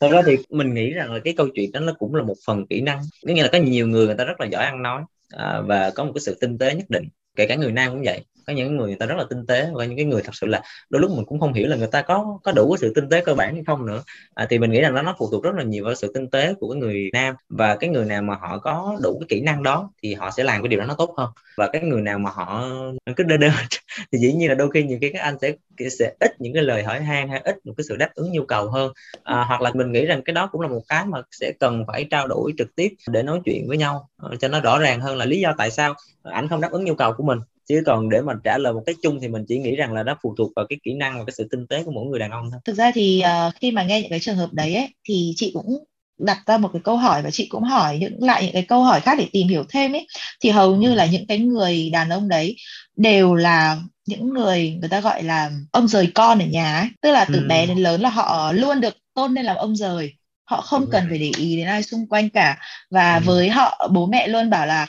thật 0.00 0.08
ra 0.12 0.22
thì 0.26 0.36
mình 0.50 0.74
nghĩ 0.74 0.90
rằng 0.90 1.12
là 1.12 1.20
cái 1.24 1.34
câu 1.36 1.48
chuyện 1.54 1.72
đó 1.72 1.80
nó 1.80 1.92
cũng 1.98 2.14
là 2.14 2.22
một 2.22 2.36
phần 2.46 2.66
kỹ 2.66 2.80
năng. 2.80 3.00
Có 3.26 3.32
nghĩa 3.32 3.42
là 3.42 3.48
có 3.52 3.58
nhiều 3.58 3.86
người 3.86 4.06
người 4.06 4.14
ta 4.14 4.24
rất 4.24 4.40
là 4.40 4.46
giỏi 4.46 4.64
ăn 4.64 4.82
nói 4.82 5.02
à, 5.30 5.60
và 5.66 5.90
có 5.90 6.04
một 6.04 6.12
cái 6.14 6.20
sự 6.20 6.38
tinh 6.40 6.58
tế 6.58 6.74
nhất 6.74 6.90
định. 6.90 7.08
Kể 7.36 7.46
cả 7.46 7.54
người 7.54 7.72
nam 7.72 7.92
cũng 7.92 8.02
vậy 8.04 8.24
có 8.46 8.52
những 8.52 8.76
người 8.76 8.86
người 8.86 8.96
ta 8.96 9.06
rất 9.06 9.14
là 9.18 9.24
tinh 9.30 9.46
tế 9.46 9.68
và 9.74 9.84
những 9.84 9.96
cái 9.96 10.04
người 10.04 10.22
thật 10.22 10.34
sự 10.34 10.46
là 10.46 10.62
đôi 10.90 11.02
lúc 11.02 11.10
mình 11.10 11.24
cũng 11.26 11.40
không 11.40 11.52
hiểu 11.52 11.68
là 11.68 11.76
người 11.76 11.86
ta 11.86 12.02
có 12.02 12.38
có 12.42 12.52
đủ 12.52 12.70
cái 12.72 12.78
sự 12.80 12.92
tinh 12.94 13.08
tế 13.08 13.20
cơ 13.20 13.34
bản 13.34 13.54
hay 13.54 13.64
không 13.66 13.86
nữa. 13.86 14.02
À, 14.34 14.46
thì 14.50 14.58
mình 14.58 14.70
nghĩ 14.70 14.80
rằng 14.80 14.94
nó 14.94 15.02
nó 15.02 15.14
phụ 15.18 15.28
thuộc 15.30 15.42
rất 15.42 15.54
là 15.54 15.62
nhiều 15.62 15.84
vào 15.84 15.94
sự 15.94 16.10
tinh 16.14 16.30
tế 16.30 16.54
của 16.60 16.70
cái 16.72 16.80
người 16.80 17.10
nam 17.12 17.34
và 17.48 17.76
cái 17.76 17.90
người 17.90 18.04
nào 18.04 18.22
mà 18.22 18.34
họ 18.34 18.58
có 18.58 18.96
đủ 19.02 19.18
cái 19.20 19.26
kỹ 19.28 19.40
năng 19.40 19.62
đó 19.62 19.90
thì 20.02 20.14
họ 20.14 20.30
sẽ 20.30 20.44
làm 20.44 20.62
cái 20.62 20.68
điều 20.68 20.80
đó 20.80 20.86
nó 20.86 20.94
tốt 20.94 21.14
hơn. 21.16 21.30
Và 21.56 21.68
cái 21.72 21.82
người 21.82 22.02
nào 22.02 22.18
mà 22.18 22.30
họ 22.30 22.68
cứ 23.16 23.24
đơ 23.24 23.36
đơ 23.36 23.48
thì 24.12 24.18
dĩ 24.18 24.32
nhiên 24.32 24.48
là 24.48 24.54
đôi 24.54 24.70
khi 24.74 24.82
nhiều 24.82 24.98
khi 25.00 25.10
các 25.10 25.22
anh 25.22 25.36
sẽ 25.40 25.52
sẽ 25.98 26.12
ít 26.20 26.40
những 26.40 26.54
cái 26.54 26.62
lời 26.62 26.82
hỏi 26.82 27.00
han 27.00 27.28
hay 27.28 27.40
ít 27.44 27.66
một 27.66 27.72
cái 27.76 27.84
sự 27.88 27.96
đáp 27.96 28.10
ứng 28.14 28.32
nhu 28.32 28.44
cầu 28.44 28.70
hơn. 28.70 28.92
À, 29.22 29.44
hoặc 29.48 29.60
là 29.60 29.70
mình 29.74 29.92
nghĩ 29.92 30.06
rằng 30.06 30.22
cái 30.24 30.34
đó 30.34 30.48
cũng 30.52 30.60
là 30.60 30.68
một 30.68 30.82
cái 30.88 31.06
mà 31.06 31.22
sẽ 31.30 31.52
cần 31.60 31.84
phải 31.86 32.06
trao 32.10 32.26
đổi 32.28 32.52
trực 32.58 32.76
tiếp 32.76 32.88
để 33.10 33.22
nói 33.22 33.40
chuyện 33.44 33.68
với 33.68 33.76
nhau 33.76 34.08
ờ, 34.16 34.36
cho 34.40 34.48
nó 34.48 34.60
rõ 34.60 34.78
ràng 34.78 35.00
hơn 35.00 35.16
là 35.16 35.24
lý 35.24 35.40
do 35.40 35.54
tại 35.58 35.70
sao 35.70 35.94
ảnh 36.22 36.48
không 36.48 36.60
đáp 36.60 36.70
ứng 36.72 36.84
nhu 36.84 36.94
cầu 36.94 37.12
của 37.12 37.22
mình 37.22 37.38
chứ 37.68 37.82
còn 37.86 38.08
để 38.08 38.20
mà 38.20 38.32
trả 38.44 38.58
lời 38.58 38.72
một 38.72 38.82
cái 38.86 38.94
chung 39.02 39.18
thì 39.22 39.28
mình 39.28 39.44
chỉ 39.48 39.58
nghĩ 39.58 39.76
rằng 39.76 39.92
là 39.92 40.02
nó 40.02 40.18
phụ 40.22 40.34
thuộc 40.38 40.52
vào 40.56 40.66
cái 40.68 40.78
kỹ 40.84 40.94
năng 40.94 41.18
và 41.18 41.24
cái 41.26 41.34
sự 41.36 41.48
tinh 41.50 41.66
tế 41.66 41.82
của 41.82 41.90
mỗi 41.90 42.06
người 42.06 42.18
đàn 42.18 42.30
ông 42.30 42.50
thôi. 42.50 42.60
Thực 42.64 42.76
ra 42.76 42.90
thì 42.94 43.22
uh, 43.48 43.54
khi 43.60 43.70
mà 43.70 43.82
nghe 43.82 44.00
những 44.00 44.10
cái 44.10 44.20
trường 44.20 44.36
hợp 44.36 44.52
đấy 44.52 44.74
ấy, 44.74 44.94
thì 45.08 45.32
chị 45.36 45.50
cũng 45.54 45.84
đặt 46.18 46.38
ra 46.46 46.58
một 46.58 46.70
cái 46.72 46.82
câu 46.84 46.96
hỏi 46.96 47.22
và 47.22 47.30
chị 47.30 47.46
cũng 47.46 47.62
hỏi 47.62 47.98
những 47.98 48.22
lại 48.22 48.42
những 48.42 48.52
cái 48.52 48.62
câu 48.62 48.82
hỏi 48.82 49.00
khác 49.00 49.14
để 49.18 49.26
tìm 49.32 49.48
hiểu 49.48 49.64
thêm 49.68 49.92
ấy. 49.92 50.06
Thì 50.40 50.50
hầu 50.50 50.76
như 50.76 50.94
là 50.94 51.06
những 51.06 51.26
cái 51.26 51.38
người 51.38 51.90
đàn 51.90 52.08
ông 52.08 52.28
đấy 52.28 52.56
đều 52.96 53.34
là 53.34 53.78
những 54.06 54.28
người 54.28 54.76
người 54.80 54.88
ta 54.88 55.00
gọi 55.00 55.22
là 55.22 55.50
ông 55.72 55.88
rời 55.88 56.08
con 56.14 56.38
ở 56.38 56.46
nhà 56.46 56.78
ấy. 56.78 56.88
Tức 57.02 57.12
là 57.12 57.24
từ 57.24 57.38
ừ. 57.38 57.46
bé 57.48 57.66
đến 57.66 57.78
lớn 57.78 58.00
là 58.00 58.10
họ 58.10 58.52
luôn 58.52 58.80
được 58.80 58.94
tôn 59.14 59.34
lên 59.34 59.44
làm 59.44 59.56
ông 59.56 59.76
rời. 59.76 60.14
Họ 60.44 60.60
không 60.60 60.86
cần 60.90 61.06
phải 61.08 61.18
để 61.18 61.30
ý 61.38 61.56
đến 61.56 61.66
ai 61.66 61.82
xung 61.82 62.08
quanh 62.08 62.30
cả. 62.30 62.58
Và 62.90 63.14
ừ. 63.14 63.22
với 63.24 63.48
họ 63.48 63.88
bố 63.92 64.06
mẹ 64.06 64.28
luôn 64.28 64.50
bảo 64.50 64.66
là 64.66 64.86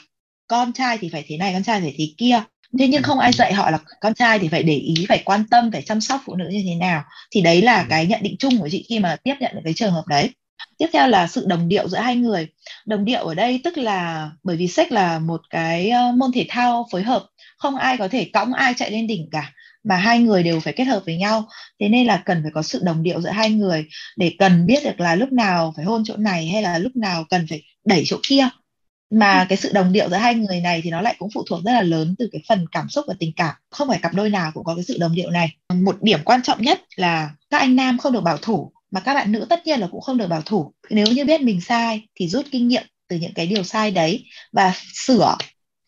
con 0.48 0.72
trai 0.72 0.98
thì 0.98 1.08
phải 1.08 1.24
thế 1.26 1.36
này 1.36 1.52
con 1.52 1.62
trai 1.62 1.80
phải 1.80 1.94
thế 1.98 2.08
kia 2.18 2.42
thế 2.78 2.88
nhưng 2.88 3.02
không 3.02 3.18
ai 3.18 3.32
dạy 3.32 3.52
họ 3.52 3.70
là 3.70 3.78
con 4.00 4.14
trai 4.14 4.38
thì 4.38 4.48
phải 4.48 4.62
để 4.62 4.74
ý 4.74 5.06
phải 5.08 5.22
quan 5.24 5.44
tâm 5.50 5.70
phải 5.72 5.82
chăm 5.82 6.00
sóc 6.00 6.20
phụ 6.24 6.34
nữ 6.34 6.48
như 6.48 6.62
thế 6.64 6.74
nào. 6.74 7.02
Thì 7.30 7.40
đấy 7.40 7.62
là 7.62 7.80
ừ. 7.80 7.86
cái 7.88 8.06
nhận 8.06 8.22
định 8.22 8.36
chung 8.38 8.58
của 8.58 8.68
chị 8.68 8.86
khi 8.88 8.98
mà 8.98 9.16
tiếp 9.24 9.34
nhận 9.40 9.54
được 9.54 9.60
cái 9.64 9.74
trường 9.74 9.92
hợp 9.92 10.04
đấy. 10.08 10.30
Tiếp 10.78 10.86
theo 10.92 11.08
là 11.08 11.26
sự 11.26 11.44
đồng 11.48 11.68
điệu 11.68 11.88
giữa 11.88 11.98
hai 11.98 12.16
người. 12.16 12.48
Đồng 12.86 13.04
điệu 13.04 13.24
ở 13.24 13.34
đây 13.34 13.60
tức 13.64 13.78
là 13.78 14.30
bởi 14.42 14.56
vì 14.56 14.68
sách 14.68 14.92
là 14.92 15.18
một 15.18 15.40
cái 15.50 15.90
ờ, 15.90 16.12
môn 16.12 16.32
thể 16.32 16.46
thao 16.48 16.86
phối 16.92 17.02
hợp 17.02 17.26
không 17.58 17.76
ai 17.76 17.96
có 17.96 18.08
thể 18.08 18.30
cõng 18.32 18.52
ai 18.52 18.74
chạy 18.76 18.90
lên 18.90 19.06
đỉnh 19.06 19.28
cả 19.32 19.52
mà 19.84 19.96
hai 19.96 20.18
người 20.18 20.42
đều 20.42 20.60
phải 20.60 20.72
kết 20.72 20.84
hợp 20.84 21.02
với 21.06 21.16
nhau. 21.16 21.48
Thế 21.80 21.88
nên 21.88 22.06
là 22.06 22.22
cần 22.26 22.42
phải 22.42 22.50
có 22.54 22.62
sự 22.62 22.80
đồng 22.84 23.02
điệu 23.02 23.20
giữa 23.20 23.30
hai 23.30 23.50
người 23.50 23.86
để 24.16 24.32
cần 24.38 24.66
biết 24.66 24.84
được 24.84 25.00
là 25.00 25.14
lúc 25.14 25.32
nào 25.32 25.72
phải 25.76 25.84
hôn 25.84 26.02
chỗ 26.04 26.16
này 26.16 26.46
hay 26.48 26.62
là 26.62 26.78
lúc 26.78 26.96
nào 26.96 27.24
cần 27.30 27.46
phải 27.48 27.62
đẩy 27.84 28.02
chỗ 28.06 28.16
kia 28.22 28.48
mà 29.10 29.46
cái 29.48 29.58
sự 29.58 29.70
đồng 29.72 29.92
điệu 29.92 30.08
giữa 30.10 30.16
hai 30.16 30.34
người 30.34 30.60
này 30.60 30.80
thì 30.84 30.90
nó 30.90 31.00
lại 31.00 31.14
cũng 31.18 31.30
phụ 31.34 31.44
thuộc 31.48 31.60
rất 31.64 31.72
là 31.72 31.82
lớn 31.82 32.14
từ 32.18 32.28
cái 32.32 32.42
phần 32.48 32.66
cảm 32.72 32.88
xúc 32.88 33.04
và 33.08 33.14
tình 33.18 33.32
cảm. 33.36 33.54
Không 33.70 33.88
phải 33.88 33.98
cặp 34.02 34.14
đôi 34.14 34.30
nào 34.30 34.50
cũng 34.54 34.64
có 34.64 34.74
cái 34.74 34.84
sự 34.84 34.96
đồng 35.00 35.14
điệu 35.14 35.30
này. 35.30 35.56
Một 35.74 36.02
điểm 36.02 36.20
quan 36.24 36.42
trọng 36.42 36.62
nhất 36.62 36.80
là 36.96 37.30
các 37.50 37.58
anh 37.58 37.76
nam 37.76 37.98
không 37.98 38.12
được 38.12 38.20
bảo 38.20 38.36
thủ, 38.36 38.72
mà 38.90 39.00
các 39.00 39.14
bạn 39.14 39.32
nữ 39.32 39.46
tất 39.50 39.66
nhiên 39.66 39.80
là 39.80 39.88
cũng 39.90 40.00
không 40.00 40.18
được 40.18 40.26
bảo 40.26 40.42
thủ. 40.42 40.72
Nếu 40.90 41.06
như 41.06 41.24
biết 41.24 41.40
mình 41.40 41.60
sai 41.60 42.02
thì 42.14 42.28
rút 42.28 42.46
kinh 42.50 42.68
nghiệm 42.68 42.82
từ 43.08 43.16
những 43.16 43.34
cái 43.34 43.46
điều 43.46 43.62
sai 43.62 43.90
đấy 43.90 44.24
và 44.52 44.72
sửa, 44.94 45.36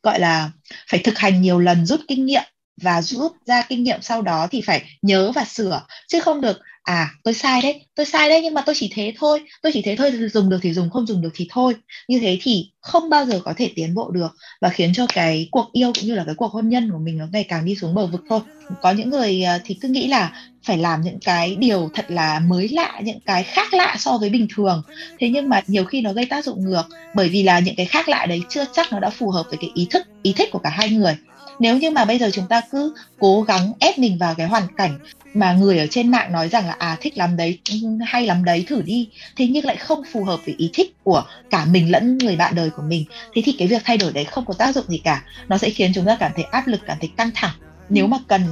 gọi 0.03 0.21
là 0.21 0.51
phải 0.91 1.01
thực 1.01 1.19
hành 1.19 1.43
nhiều 1.43 1.59
lần 1.59 1.87
rút 1.87 2.01
kinh 2.09 2.27
nghiệm 2.27 2.43
và 2.83 3.03
rút 3.03 3.33
ra 3.47 3.63
kinh 3.69 3.85
nghiệm 3.85 4.03
sau 4.03 4.23
đó 4.23 4.49
thì 4.51 4.61
phải 4.61 4.83
nhớ 5.03 5.33
và 5.35 5.45
sửa. 5.45 5.83
Chứ 6.09 6.21
không 6.21 6.41
được 6.41 6.59
à 6.83 7.11
tôi 7.25 7.35
sai 7.35 7.63
đấy, 7.63 7.87
tôi 7.95 8.07
sai 8.07 8.29
đấy, 8.29 8.41
nhưng 8.43 8.55
mà 8.55 8.63
tôi 8.67 8.75
chỉ 8.79 8.91
thế 8.95 9.13
thôi. 9.19 9.43
Tôi 9.63 9.73
chỉ 9.73 9.83
thế 9.83 9.97
thôi, 9.97 10.13
dùng 10.33 10.49
được 10.49 10.59
thì 10.63 10.73
dùng, 10.73 10.91
không 10.91 11.07
dùng 11.07 11.23
được 11.23 11.33
thì 11.35 11.49
thôi. 11.51 11.75
Như 12.09 12.19
thế 12.21 12.39
thì 12.43 12.71
không 12.81 13.11
bao 13.11 13.27
giờ 13.27 13.41
có 13.45 13.55
thể 13.57 13.73
tiến 13.75 13.95
bộ 13.95 14.11
được 14.11 14.29
và 14.61 14.69
khiến 14.69 14.93
cho 14.95 15.07
cái 15.15 15.49
cuộc 15.51 15.71
yêu 15.73 15.93
cũng 15.95 16.05
như 16.07 16.15
là 16.15 16.25
cái 16.25 16.35
cuộc 16.35 16.53
hôn 16.53 16.69
nhân 16.69 16.91
của 16.91 16.99
mình 16.99 17.19
nó 17.19 17.27
ngày 17.33 17.45
càng 17.45 17.65
đi 17.65 17.75
xuống 17.75 17.95
bờ 17.95 18.07
vực 18.07 18.21
thôi. 18.29 18.41
Có 18.81 18.91
những 18.91 19.11
người 19.11 19.43
à, 19.43 19.59
thì 19.65 19.79
cứ 19.81 19.89
nghĩ 19.89 20.09
là 20.09 20.33
phải 20.67 20.79
làm 20.79 21.01
những 21.03 21.19
cái 21.25 21.57
điều 21.57 21.91
thật 21.95 22.05
là 22.09 22.41
mới 22.41 22.69
lạ, 22.69 23.01
những 23.05 23.21
cái 23.21 23.43
khác 23.43 23.75
lạ 23.75 23.97
so 23.99 24.19
với 24.19 24.31
bình 24.31 24.47
thường. 24.57 24.83
Thế 25.21 25.29
nhưng 25.29 25.49
mà 25.49 25.61
nhiều 25.67 25.85
khi 25.85 26.01
nó 26.01 26.13
gây 26.13 26.27
tác 26.27 26.45
dụng 26.45 26.65
ngược, 26.65 26.83
bởi 27.13 27.29
vì 27.29 27.43
là 27.43 27.59
những 27.61 27.77
cái 27.77 27.87
khác 27.87 28.09
lạ 28.09 28.27
đấy 28.27 28.47
chưa 28.49 28.65
chắc 28.73 28.93
nó 28.93 29.01
đã 29.01 29.11
phù 29.11 29.31
hợp 29.31 29.47
với 29.51 29.59
cái 29.59 29.71
ý 29.75 29.87
thức, 29.91 30.03
ý 30.23 30.33
thích 30.33 30.49
của 30.53 30.59
cả 30.59 30.71
hai 30.71 30.91
người 30.91 31.17
nếu 31.59 31.79
như 31.79 31.91
mà 31.91 32.05
bây 32.05 32.19
giờ 32.19 32.31
chúng 32.33 32.47
ta 32.47 32.61
cứ 32.71 32.95
cố 33.19 33.43
gắng 33.43 33.73
ép 33.81 33.99
mình 33.99 34.19
vào 34.19 34.35
cái 34.35 34.47
hoàn 34.47 34.67
cảnh 34.77 34.99
mà 35.35 35.53
người 35.53 35.79
ở 35.79 35.87
trên 35.91 36.11
mạng 36.11 36.33
nói 36.33 36.49
rằng 36.49 36.67
là 36.67 36.77
à 36.79 36.97
thích 37.01 37.19
lắm 37.19 37.37
đấy, 37.37 37.59
hay 38.07 38.27
lắm 38.27 38.45
đấy 38.45 38.65
thử 38.69 38.83
đi 38.83 39.09
thế 39.37 39.47
nhưng 39.47 39.65
lại 39.65 39.77
không 39.77 40.03
phù 40.13 40.25
hợp 40.25 40.41
với 40.47 40.55
ý 40.59 40.71
thích 40.73 40.97
của 41.05 41.25
cả 41.51 41.65
mình 41.65 41.91
lẫn 41.91 42.19
người 42.19 42.37
bạn 42.37 42.55
đời 42.55 42.71
của 42.71 42.83
mình, 42.83 43.05
thế 43.35 43.43
thì 43.45 43.55
cái 43.59 43.69
việc 43.69 43.83
thay 43.85 43.97
đổi 43.97 44.13
đấy 44.13 44.25
không 44.25 44.45
có 44.45 44.55
tác 44.55 44.75
dụng 44.75 44.85
gì 44.89 44.99
cả. 44.99 45.23
Nó 45.49 45.59
sẽ 45.59 45.71
khiến 45.71 45.93
chúng 45.95 46.05
ta 46.05 46.17
cảm 46.21 46.33
thấy 46.35 46.45
áp 46.45 46.67
lực, 46.67 46.81
cảm 46.87 46.97
thấy 47.01 47.11
căng 47.17 47.31
thẳng. 47.35 47.55
Nếu 47.89 48.07
mà 48.07 48.19
cần 48.29 48.43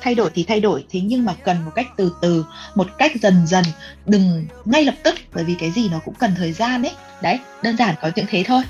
thay 0.00 0.14
đổi 0.14 0.30
thì 0.34 0.44
thay 0.44 0.60
đổi, 0.60 0.84
thế 0.90 1.00
nhưng 1.00 1.24
mà 1.24 1.34
cần 1.44 1.64
một 1.64 1.72
cách 1.74 1.86
từ 1.96 2.12
từ, 2.22 2.44
một 2.74 2.86
cách 2.98 3.12
dần 3.22 3.46
dần, 3.46 3.64
đừng 4.06 4.46
ngay 4.64 4.84
lập 4.84 4.94
tức, 5.02 5.14
bởi 5.34 5.44
vì 5.44 5.54
cái 5.54 5.70
gì 5.70 5.88
nó 5.88 5.98
cũng 6.04 6.14
cần 6.14 6.34
thời 6.36 6.52
gian 6.52 6.82
đấy 6.82 6.92
đấy, 7.22 7.38
đơn 7.62 7.76
giản 7.76 7.94
có 8.02 8.10
những 8.16 8.26
thế 8.28 8.44
thôi. 8.46 8.62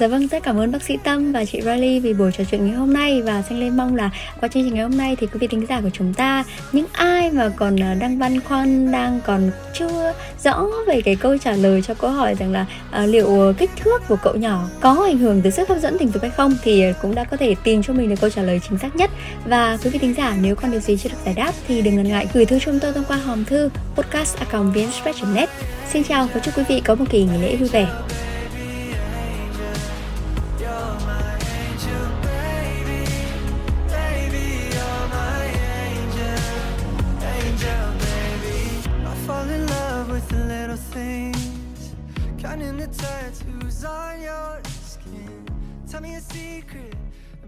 Dạ 0.00 0.08
vâng, 0.08 0.28
rất 0.28 0.42
cảm 0.42 0.58
ơn 0.58 0.72
bác 0.72 0.82
sĩ 0.82 0.98
Tâm 1.04 1.32
và 1.32 1.44
chị 1.44 1.60
Riley 1.60 2.00
vì 2.00 2.14
buổi 2.14 2.32
trò 2.32 2.44
chuyện 2.50 2.66
ngày 2.66 2.74
hôm 2.74 2.92
nay. 2.92 3.22
Và 3.22 3.42
Xanh 3.42 3.60
Lên 3.60 3.76
mong 3.76 3.96
là 3.96 4.10
qua 4.40 4.48
chương 4.48 4.64
trình 4.64 4.74
ngày 4.74 4.82
hôm 4.82 4.96
nay 4.96 5.16
thì 5.16 5.26
quý 5.26 5.38
vị 5.38 5.46
thính 5.46 5.66
giả 5.68 5.80
của 5.80 5.90
chúng 5.92 6.14
ta 6.14 6.44
những 6.72 6.86
ai 6.92 7.30
mà 7.30 7.48
còn 7.56 7.76
ờ, 7.76 7.94
đang 7.94 8.18
băn 8.18 8.40
khoăn, 8.40 8.92
đang 8.92 9.20
còn 9.26 9.50
chưa 9.74 10.12
rõ 10.44 10.66
về 10.86 11.00
cái 11.00 11.16
câu 11.16 11.38
trả 11.38 11.52
lời 11.52 11.82
cho 11.82 11.94
câu 11.94 12.10
hỏi 12.10 12.34
rằng 12.34 12.52
là 12.52 12.66
à, 12.90 13.06
liệu 13.06 13.54
kích 13.58 13.70
thước 13.76 14.02
của 14.08 14.16
cậu 14.22 14.34
nhỏ 14.34 14.68
có 14.80 15.04
ảnh 15.04 15.18
hưởng 15.18 15.42
tới 15.42 15.52
sức 15.52 15.68
hấp 15.68 15.78
dẫn 15.78 15.96
tình 15.98 16.10
dục 16.12 16.22
hay 16.22 16.30
không 16.30 16.56
thì 16.62 16.82
ờ, 16.82 16.92
cũng 17.02 17.14
đã 17.14 17.24
có 17.24 17.36
thể 17.36 17.54
tìm 17.64 17.82
cho 17.82 17.92
mình 17.92 18.08
được 18.08 18.20
câu 18.20 18.30
trả 18.30 18.42
lời 18.42 18.60
chính 18.68 18.78
xác 18.78 18.96
nhất. 18.96 19.10
Và 19.44 19.78
quý 19.84 19.90
vị 19.90 19.98
thính 19.98 20.14
giả 20.14 20.36
nếu 20.40 20.56
còn 20.56 20.70
điều 20.70 20.80
gì 20.80 20.96
chưa 20.96 21.08
được 21.08 21.18
giải 21.24 21.34
đáp 21.34 21.52
thì 21.68 21.82
đừng 21.82 21.96
ngần 21.96 22.08
ngại 22.08 22.26
gửi 22.34 22.44
thư 22.44 22.58
cho 22.58 22.64
chúng 22.64 22.80
tôi 22.80 22.92
thông 22.92 23.04
qua 23.04 23.16
hòm 23.16 23.44
thư 23.44 23.70
podcast 23.94 24.36
net. 25.34 25.48
Xin 25.92 26.04
chào 26.04 26.28
và 26.34 26.40
chúc 26.40 26.58
quý 26.58 26.62
vị 26.68 26.80
có 26.80 26.94
một 26.94 27.04
kỳ 27.10 27.24
nghỉ 27.24 27.38
lễ 27.42 27.56
vui 27.56 27.68
vẻ. 27.68 27.86
Counting 42.46 42.76
the 42.76 42.86
tattoos 42.86 43.84
on 43.84 44.20
your 44.22 44.60
skin. 44.84 45.48
Tell 45.90 46.00
me 46.00 46.14
a 46.14 46.20
secret, 46.20 46.94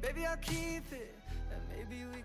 baby 0.00 0.26
I'll 0.26 0.36
keep 0.38 0.92
it 0.92 1.14
And 1.52 1.62
maybe 1.70 2.04
we 2.12 2.24